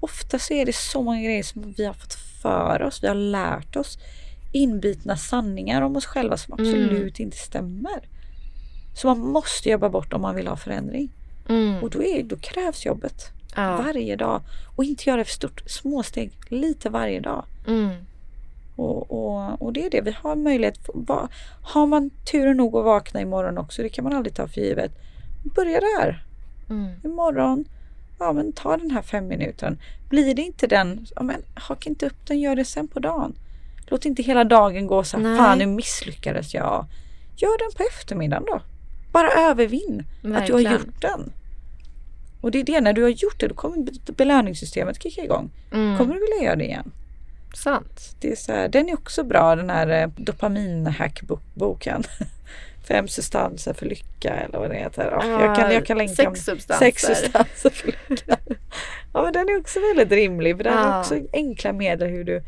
ofta 0.00 0.38
så 0.38 0.54
är 0.54 0.66
det 0.66 0.76
så 0.76 1.02
många 1.02 1.22
grejer 1.22 1.42
som 1.42 1.74
vi 1.76 1.84
har 1.84 1.94
fått 1.94 2.14
för 2.42 2.82
oss, 2.82 3.02
vi 3.02 3.08
har 3.08 3.14
lärt 3.14 3.76
oss 3.76 3.98
inbitna 4.52 5.16
sanningar 5.16 5.82
om 5.82 5.96
oss 5.96 6.06
själva 6.06 6.36
som 6.36 6.54
absolut 6.54 7.20
inte 7.20 7.36
stämmer. 7.36 8.08
Så 8.94 9.06
man 9.06 9.18
måste 9.18 9.70
jobba 9.70 9.88
bort 9.88 10.12
om 10.12 10.20
man 10.20 10.34
vill 10.34 10.46
ha 10.46 10.56
förändring. 10.56 11.08
Mm. 11.48 11.82
Och 11.82 11.90
då, 11.90 12.02
är, 12.02 12.22
då 12.22 12.36
krävs 12.36 12.86
jobbet. 12.86 13.32
Ja. 13.56 13.76
Varje 13.76 14.16
dag. 14.16 14.42
Och 14.76 14.84
inte 14.84 15.10
göra 15.10 15.16
det 15.18 15.24
för 15.24 15.32
stort. 15.32 15.62
Små 15.66 16.02
steg. 16.02 16.32
Lite 16.48 16.90
varje 16.90 17.20
dag. 17.20 17.44
Mm. 17.66 17.90
Och, 18.76 19.10
och, 19.12 19.62
och 19.62 19.72
det 19.72 19.86
är 19.86 19.90
det. 19.90 20.00
Vi 20.00 20.16
har 20.22 20.36
möjlighet. 20.36 20.78
Har 21.62 21.86
man 21.86 22.10
turen 22.30 22.56
nog 22.56 22.76
att 22.76 22.84
vakna 22.84 23.20
imorgon 23.20 23.58
också. 23.58 23.82
Det 23.82 23.88
kan 23.88 24.04
man 24.04 24.12
aldrig 24.12 24.34
ta 24.34 24.48
för 24.48 24.60
givet. 24.60 24.92
Börja 25.54 25.80
där. 25.80 26.24
Mm. 26.70 26.90
Imorgon. 27.04 27.64
Ja 28.18 28.32
men 28.32 28.52
ta 28.52 28.76
den 28.76 28.90
här 28.90 29.02
fem 29.02 29.28
minuten. 29.28 29.78
Blir 30.08 30.34
det 30.34 30.42
inte 30.42 30.66
den. 30.66 31.06
Ja 31.16 31.22
men 31.22 31.42
haka 31.54 31.88
inte 31.88 32.06
upp 32.06 32.26
den. 32.26 32.40
Gör 32.40 32.56
det 32.56 32.64
sen 32.64 32.88
på 32.88 32.98
dagen. 33.00 33.34
Låt 33.86 34.04
inte 34.04 34.22
hela 34.22 34.44
dagen 34.44 34.86
gå 34.86 35.04
så 35.04 35.16
här. 35.16 35.24
Nej. 35.24 35.38
Fan 35.38 35.58
nu 35.58 35.66
misslyckades 35.66 36.54
jag. 36.54 36.86
Gör 37.36 37.58
den 37.58 37.76
på 37.76 37.82
eftermiddagen 37.92 38.44
då. 38.46 38.60
bara 39.12 39.30
övervinn 39.30 40.04
Verkligen. 40.22 40.36
att 40.36 40.46
du 40.46 40.52
har 40.52 40.60
gjort 40.60 41.00
den. 41.00 41.32
Och 42.40 42.50
det 42.50 42.60
är 42.60 42.64
det, 42.64 42.80
när 42.80 42.92
du 42.92 43.02
har 43.02 43.08
gjort 43.08 43.40
det 43.40 43.48
då 43.48 43.54
kommer 43.54 43.86
belöningssystemet 44.12 45.02
kicka 45.02 45.24
igång. 45.24 45.50
Mm. 45.72 45.98
Kommer 45.98 46.14
du 46.14 46.20
vilja 46.20 46.44
göra 46.44 46.56
det 46.56 46.64
igen? 46.64 46.92
Sant. 47.54 48.16
Det 48.20 48.32
är 48.32 48.36
så 48.36 48.52
här, 48.52 48.68
den 48.68 48.88
är 48.88 48.94
också 48.94 49.24
bra 49.24 49.56
den 49.56 49.70
här 49.70 50.02
eh, 50.02 50.08
dopaminhackboken. 50.16 52.02
Fem 52.88 53.08
substanser 53.08 53.72
för 53.72 53.86
lycka 53.86 54.34
eller 54.34 54.58
vad 54.58 54.70
det 54.70 54.76
heter. 54.76 55.10
Ja, 55.10 55.40
jag, 55.40 55.56
kan, 55.56 55.74
jag 55.74 55.86
kan 55.86 55.98
länka 55.98 56.14
Sex 56.14 56.44
substanser. 56.44 56.84
Sex 56.84 57.02
substanser 57.02 57.70
för 57.70 57.86
lycka. 57.86 58.36
Ja 59.12 59.22
men 59.22 59.32
den 59.32 59.48
är 59.48 59.60
också 59.60 59.80
väldigt 59.80 60.12
rimlig 60.12 60.56
för 60.56 60.64
den 60.64 60.72
Ja. 60.72 61.00
också 61.00 61.20
enkla 61.32 61.72
medel 61.72 62.08
hur 62.10 62.24
du 62.24 62.42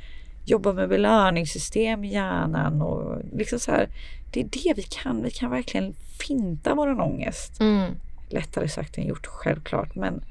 jobbar 0.44 0.72
med 0.72 0.88
belöningssystem 0.88 2.04
i 2.04 2.12
hjärnan 2.12 2.82
och 2.82 3.20
liksom 3.32 3.58
så 3.58 3.70
här. 3.70 3.88
Det 4.32 4.40
är 4.40 4.44
det 4.44 4.72
vi 4.76 4.82
kan. 4.82 5.22
Vi 5.22 5.30
kan 5.30 5.50
verkligen 5.50 5.94
finta 6.18 6.74
vår 6.74 7.00
ångest. 7.00 7.60
Mm. 7.60 7.90
Lättare 8.32 8.68
sagt 8.68 8.98
än 8.98 9.06
gjort 9.06 9.26
självklart 9.26 9.94
men 9.94 10.24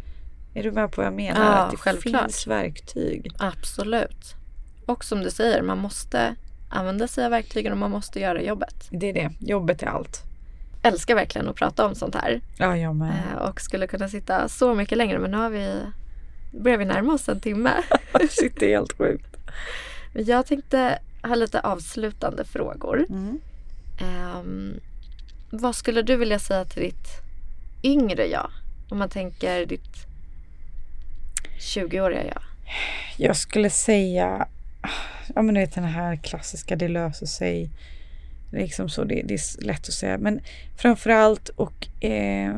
är 0.54 0.64
du 0.64 0.72
med 0.72 0.92
på 0.92 1.02
vad 1.02 1.06
jag 1.06 1.14
menar? 1.14 1.46
Ja, 1.46 1.52
att 1.52 1.72
det 1.72 1.78
självklart. 1.78 2.22
finns 2.22 2.48
verktyg. 2.48 3.32
Absolut. 3.40 4.36
Och 4.86 5.04
som 5.06 5.22
du 5.22 5.32
säger, 5.32 5.62
man 5.62 5.78
måste 5.78 6.36
använda 6.70 7.08
sig 7.08 7.26
av 7.26 7.32
verktygen 7.32 7.72
och 7.72 7.78
man 7.78 7.92
måste 7.92 8.20
göra 8.20 8.42
jobbet. 8.42 8.88
Det 8.92 9.10
är 9.10 9.14
det. 9.14 9.30
Jobbet 9.40 9.84
är 9.84 9.88
allt. 9.88 10.22
Älskar 10.84 11.16
verkligen 11.16 11.48
att 11.50 11.56
prata 11.56 11.86
om 11.86 11.96
sånt 11.96 12.16
här 12.16 12.42
Ja, 12.58 12.78
jag 12.78 12.96
med. 12.96 13.14
eh, 13.32 13.38
och 13.38 13.62
skulle 13.62 13.88
kunna 13.88 14.08
sitta 14.10 14.48
så 14.50 14.76
mycket 14.76 14.98
längre 14.98 15.20
men 15.20 15.32
nu 15.32 15.38
har 15.38 15.50
vi 15.50 15.76
börjar 16.60 16.78
vi 16.78 16.86
närma 16.86 17.14
oss 17.14 17.30
en 17.30 17.40
timme. 17.40 17.72
Shit, 18.30 18.54
det 18.60 18.74
är 18.74 18.78
helt 18.78 18.98
sjukt. 18.98 19.38
Men 20.14 20.26
Jag 20.26 20.46
tänkte 20.46 21.00
ha 21.24 21.36
lite 21.36 21.60
avslutande 21.60 22.46
frågor. 22.46 23.06
Mm. 23.10 23.40
Ehm, 24.00 24.80
vad 25.50 25.76
skulle 25.76 26.02
du 26.02 26.16
vilja 26.16 26.40
säga 26.40 26.66
till 26.66 26.82
ditt 26.84 27.08
yngre 27.84 28.26
jag? 28.26 28.52
Om 28.90 28.98
man 28.98 29.10
tänker 29.10 29.66
ditt 29.66 30.06
20-åriga 31.60 32.24
jag. 32.26 32.42
Jag 33.18 33.36
skulle 33.38 33.70
säga, 33.70 34.48
ja 35.36 35.42
men 35.42 35.56
du 35.56 35.62
vet 35.62 35.76
den 35.76 35.84
här 35.84 36.16
klassiska, 36.16 36.76
det 36.76 36.88
löser 36.88 37.26
sig. 37.26 37.70
Liksom 38.52 38.90
så, 38.90 39.04
det, 39.04 39.22
det 39.26 39.34
är 39.34 39.64
lätt 39.64 39.88
att 39.88 39.94
säga. 39.94 40.18
Men 40.18 40.40
framförallt 40.78 41.50
och 41.50 42.04
eh, 42.04 42.56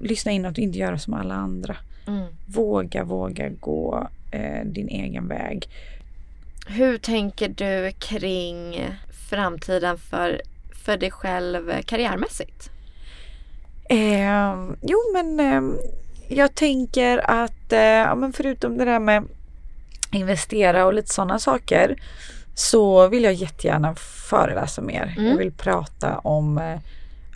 lyssna 0.00 0.32
inåt 0.32 0.52
och 0.52 0.58
inte 0.58 0.78
göra 0.78 0.98
som 0.98 1.14
alla 1.14 1.34
andra. 1.34 1.76
Mm. 2.06 2.26
Våga, 2.46 3.04
våga 3.04 3.48
gå 3.48 4.08
eh, 4.30 4.64
din 4.64 4.88
egen 4.88 5.28
väg. 5.28 5.68
Hur 6.68 6.98
tänker 6.98 7.48
du 7.48 7.92
kring 7.98 8.88
framtiden 9.30 9.98
för, 9.98 10.40
för 10.84 10.96
dig 10.96 11.10
själv 11.10 11.82
karriärmässigt? 11.82 12.70
Eh, 13.88 14.54
jo 14.82 14.98
men 15.12 15.40
eh, 15.40 15.78
jag 16.28 16.54
tänker 16.54 17.30
att 17.30 17.72
eh, 17.72 17.78
ja, 17.80 18.14
men 18.14 18.32
förutom 18.32 18.78
det 18.78 18.84
där 18.84 19.00
med 19.00 19.24
investera 20.12 20.86
och 20.86 20.94
lite 20.94 21.14
sådana 21.14 21.38
saker 21.38 21.96
så 22.54 23.08
vill 23.08 23.24
jag 23.24 23.32
jättegärna 23.34 23.94
föreläsa 24.30 24.82
mer. 24.82 25.14
Mm. 25.18 25.30
Jag 25.30 25.36
vill 25.36 25.52
prata 25.52 26.18
om 26.18 26.58
eh, 26.58 26.80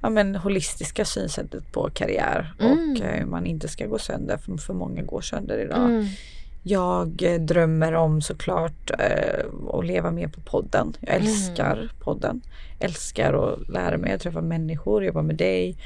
ja, 0.03 0.11
men 0.11 0.37
holistiska 0.37 1.05
synsättet 1.05 1.73
på 1.73 1.91
karriär 1.95 2.55
Mm. 2.61 2.73
och 2.73 3.01
eh, 3.05 3.19
hur 3.19 3.27
man 3.27 3.47
inte 3.47 3.69
ska 3.69 3.87
gå 3.87 3.99
sönder 3.99 4.37
för, 4.37 4.57
för 4.57 4.75
många 4.75 5.03
går 5.03 5.21
sönder 5.21 5.59
idag. 5.59 5.85
Mm. 5.85 6.07
Jag 6.63 7.23
eh, 7.23 7.41
drömmer 7.41 7.95
om 7.95 8.23
såklart 8.23 8.91
eh, 8.99 9.45
att 9.73 9.87
leva 9.87 10.11
mer 10.11 10.29
på 10.29 10.41
podden. 10.41 10.97
Jag 11.01 11.17
älskar 11.17 11.91
podden. 12.01 12.41
Älskar 12.81 13.35
att 13.35 13.69
lära 13.69 13.99
mig 13.99 14.13
att 14.13 14.21
träffa 14.21 14.41
människor, 14.41 15.05
jobba 15.05 15.23
med 15.23 15.37
dig. 15.37 15.77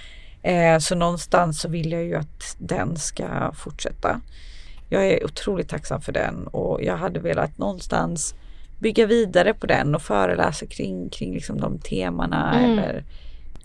Eh, 0.44 0.78
så 0.78 0.94
någonstans 0.94 1.60
så 1.60 1.68
vill 1.68 1.92
jag 1.92 2.04
ju 2.04 2.14
att 2.14 2.56
den 2.58 2.96
ska 2.96 3.52
fortsätta. 3.54 4.20
Jag 4.88 5.06
är 5.06 5.24
otroligt 5.24 5.68
tacksam 5.68 6.00
för 6.00 6.12
den 6.12 6.46
och 6.46 6.82
jag 6.82 6.96
hade 6.96 7.20
velat 7.20 7.58
någonstans 7.58 8.34
bygga 8.78 9.06
vidare 9.06 9.54
på 9.54 9.66
den 9.66 9.94
och 9.94 10.02
föreläsa 10.02 10.66
kring, 10.66 11.08
kring 11.10 11.34
liksom 11.34 11.60
de 11.60 11.78
temana 11.78 12.58
Mm. 12.58 12.78
eller 12.78 13.04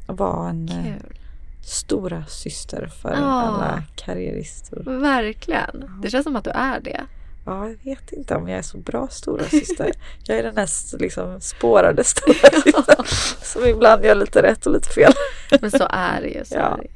vara 0.07 0.49
en 0.49 0.69
eh, 0.69 0.83
Kul. 0.83 1.17
stora 1.61 2.25
syster 2.25 2.87
för 3.01 3.09
Ah. 3.09 3.41
alla 3.41 3.83
karriärister. 3.95 4.83
Verkligen. 4.99 5.91
Det 6.03 6.09
känns 6.09 6.23
som 6.23 6.35
att 6.35 6.43
du 6.43 6.49
är 6.49 6.79
det. 6.79 7.01
Ja, 7.49 7.67
jag 7.69 7.77
vet 7.95 8.11
inte 8.11 8.35
om 8.35 8.47
jag 8.47 8.57
är 8.57 8.61
så 8.63 8.77
bra 8.77 9.07
stora 9.07 9.43
syster. 9.43 9.91
Jag 10.23 10.37
är 10.37 10.43
den 10.43 10.57
här 10.57 10.97
liksom 10.99 11.41
spårade 11.41 12.03
stora 12.03 12.33
systern 12.63 13.05
som 13.41 13.65
ibland 13.65 14.05
gör 14.05 14.15
lite 14.15 14.41
rätt 14.43 14.65
och 14.65 14.73
lite 14.73 14.89
fel. 14.89 15.13
Men 15.61 15.71
så 15.71 15.87
är 15.89 16.21
det 16.21 16.27
ju. 16.27 16.45
Så 16.45 16.55
Ja. 16.55 16.79
det. 16.81 16.87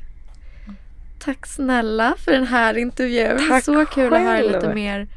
Tack 1.19 1.45
snälla 1.47 2.13
för 2.17 2.31
den 2.31 2.47
här 2.47 2.77
intervjun. 2.77 3.47
Tack 3.49 3.63
så 3.63 3.85
kul 3.85 4.13
att 4.13 4.21
höra 4.21 4.37
själv. 4.37 4.51
lite 4.51 4.73
mer 4.73 5.07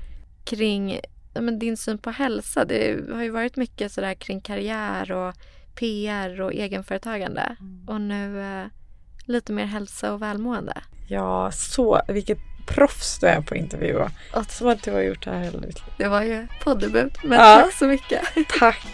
kring 0.44 1.00
men 1.40 1.58
din 1.58 1.76
syn 1.76 1.98
på 1.98 2.10
hälsa. 2.10 2.64
Det 2.64 2.98
har 3.12 3.22
ju 3.22 3.30
varit 3.30 3.56
mycket 3.56 3.92
sådär 3.92 4.14
kring 4.14 4.40
karriär 4.40 5.12
och 5.12 5.34
PR 5.74 6.40
och 6.40 6.52
egenföretagande. 6.52 7.56
Och 7.86 8.00
nu 8.00 8.40
eh, 8.40 8.66
lite 9.24 9.52
mer 9.52 9.64
hälsa 9.64 10.12
och 10.12 10.22
välmående. 10.22 10.82
Ja, 11.08 11.50
så 11.52 12.00
vilket 12.08 12.38
proffs 12.66 13.18
du 13.18 13.26
är 13.26 13.40
på 13.40 13.54
att 13.54 13.60
intervjua. 13.60 14.10
Och 14.32 14.50
Som 14.50 14.68
att 14.68 14.82
du 14.82 14.92
har 14.92 15.00
gjort 15.00 15.24
det 15.24 15.30
här 15.30 15.40
hela 15.44 15.58
ditt 15.58 15.74
liv. 15.86 15.94
det 15.96 16.08
var 16.08 16.22
ju 16.22 16.46
poddebut. 16.62 17.18
Men 17.24 17.38
Ja. 17.38 17.62
tack 17.64 17.74
så 17.74 17.86
mycket. 17.86 18.22
Tack! 18.58 18.86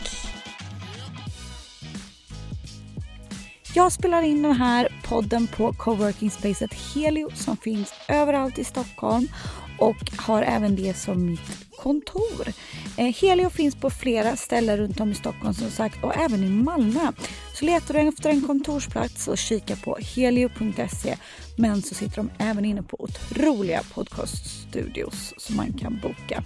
Jag 3.74 3.92
spelar 3.92 4.22
in 4.22 4.42
den 4.42 4.52
här 4.52 4.88
podden 5.04 5.46
på 5.46 5.72
coworking 5.72 6.30
spacet 6.30 6.74
Helio 6.94 7.30
som 7.34 7.56
finns 7.56 7.94
överallt 8.08 8.58
i 8.58 8.64
Stockholm 8.64 9.28
och 9.78 10.10
har 10.16 10.42
även 10.42 10.76
det 10.76 10.94
som 10.94 11.26
mitt 11.26 11.76
kontor. 11.82 12.48
Eh, 12.96 13.14
helio 13.14 13.50
finns 13.50 13.74
på 13.74 13.90
flera 13.90 14.36
ställen 14.36 14.76
runt 14.76 15.00
om 15.00 15.10
i 15.10 15.14
Stockholm 15.14 15.54
som 15.54 15.70
sagt 15.70 16.04
och 16.04 16.16
även 16.16 16.44
i 16.44 16.48
Malmö. 16.48 17.12
Så 17.54 17.64
letar 17.64 17.94
du 17.94 18.00
efter 18.00 18.30
en 18.30 18.46
kontorsplats 18.46 19.28
och 19.28 19.38
kika 19.38 19.76
på 19.76 19.98
helio.se. 20.14 21.16
Men 21.56 21.82
så 21.82 21.94
sitter 21.94 22.16
de 22.16 22.30
även 22.38 22.64
inne 22.64 22.82
på 22.82 22.96
otroliga 23.00 23.82
podcaststudios 23.94 25.34
som 25.38 25.56
man 25.56 25.72
kan 25.72 26.00
boka. 26.02 26.42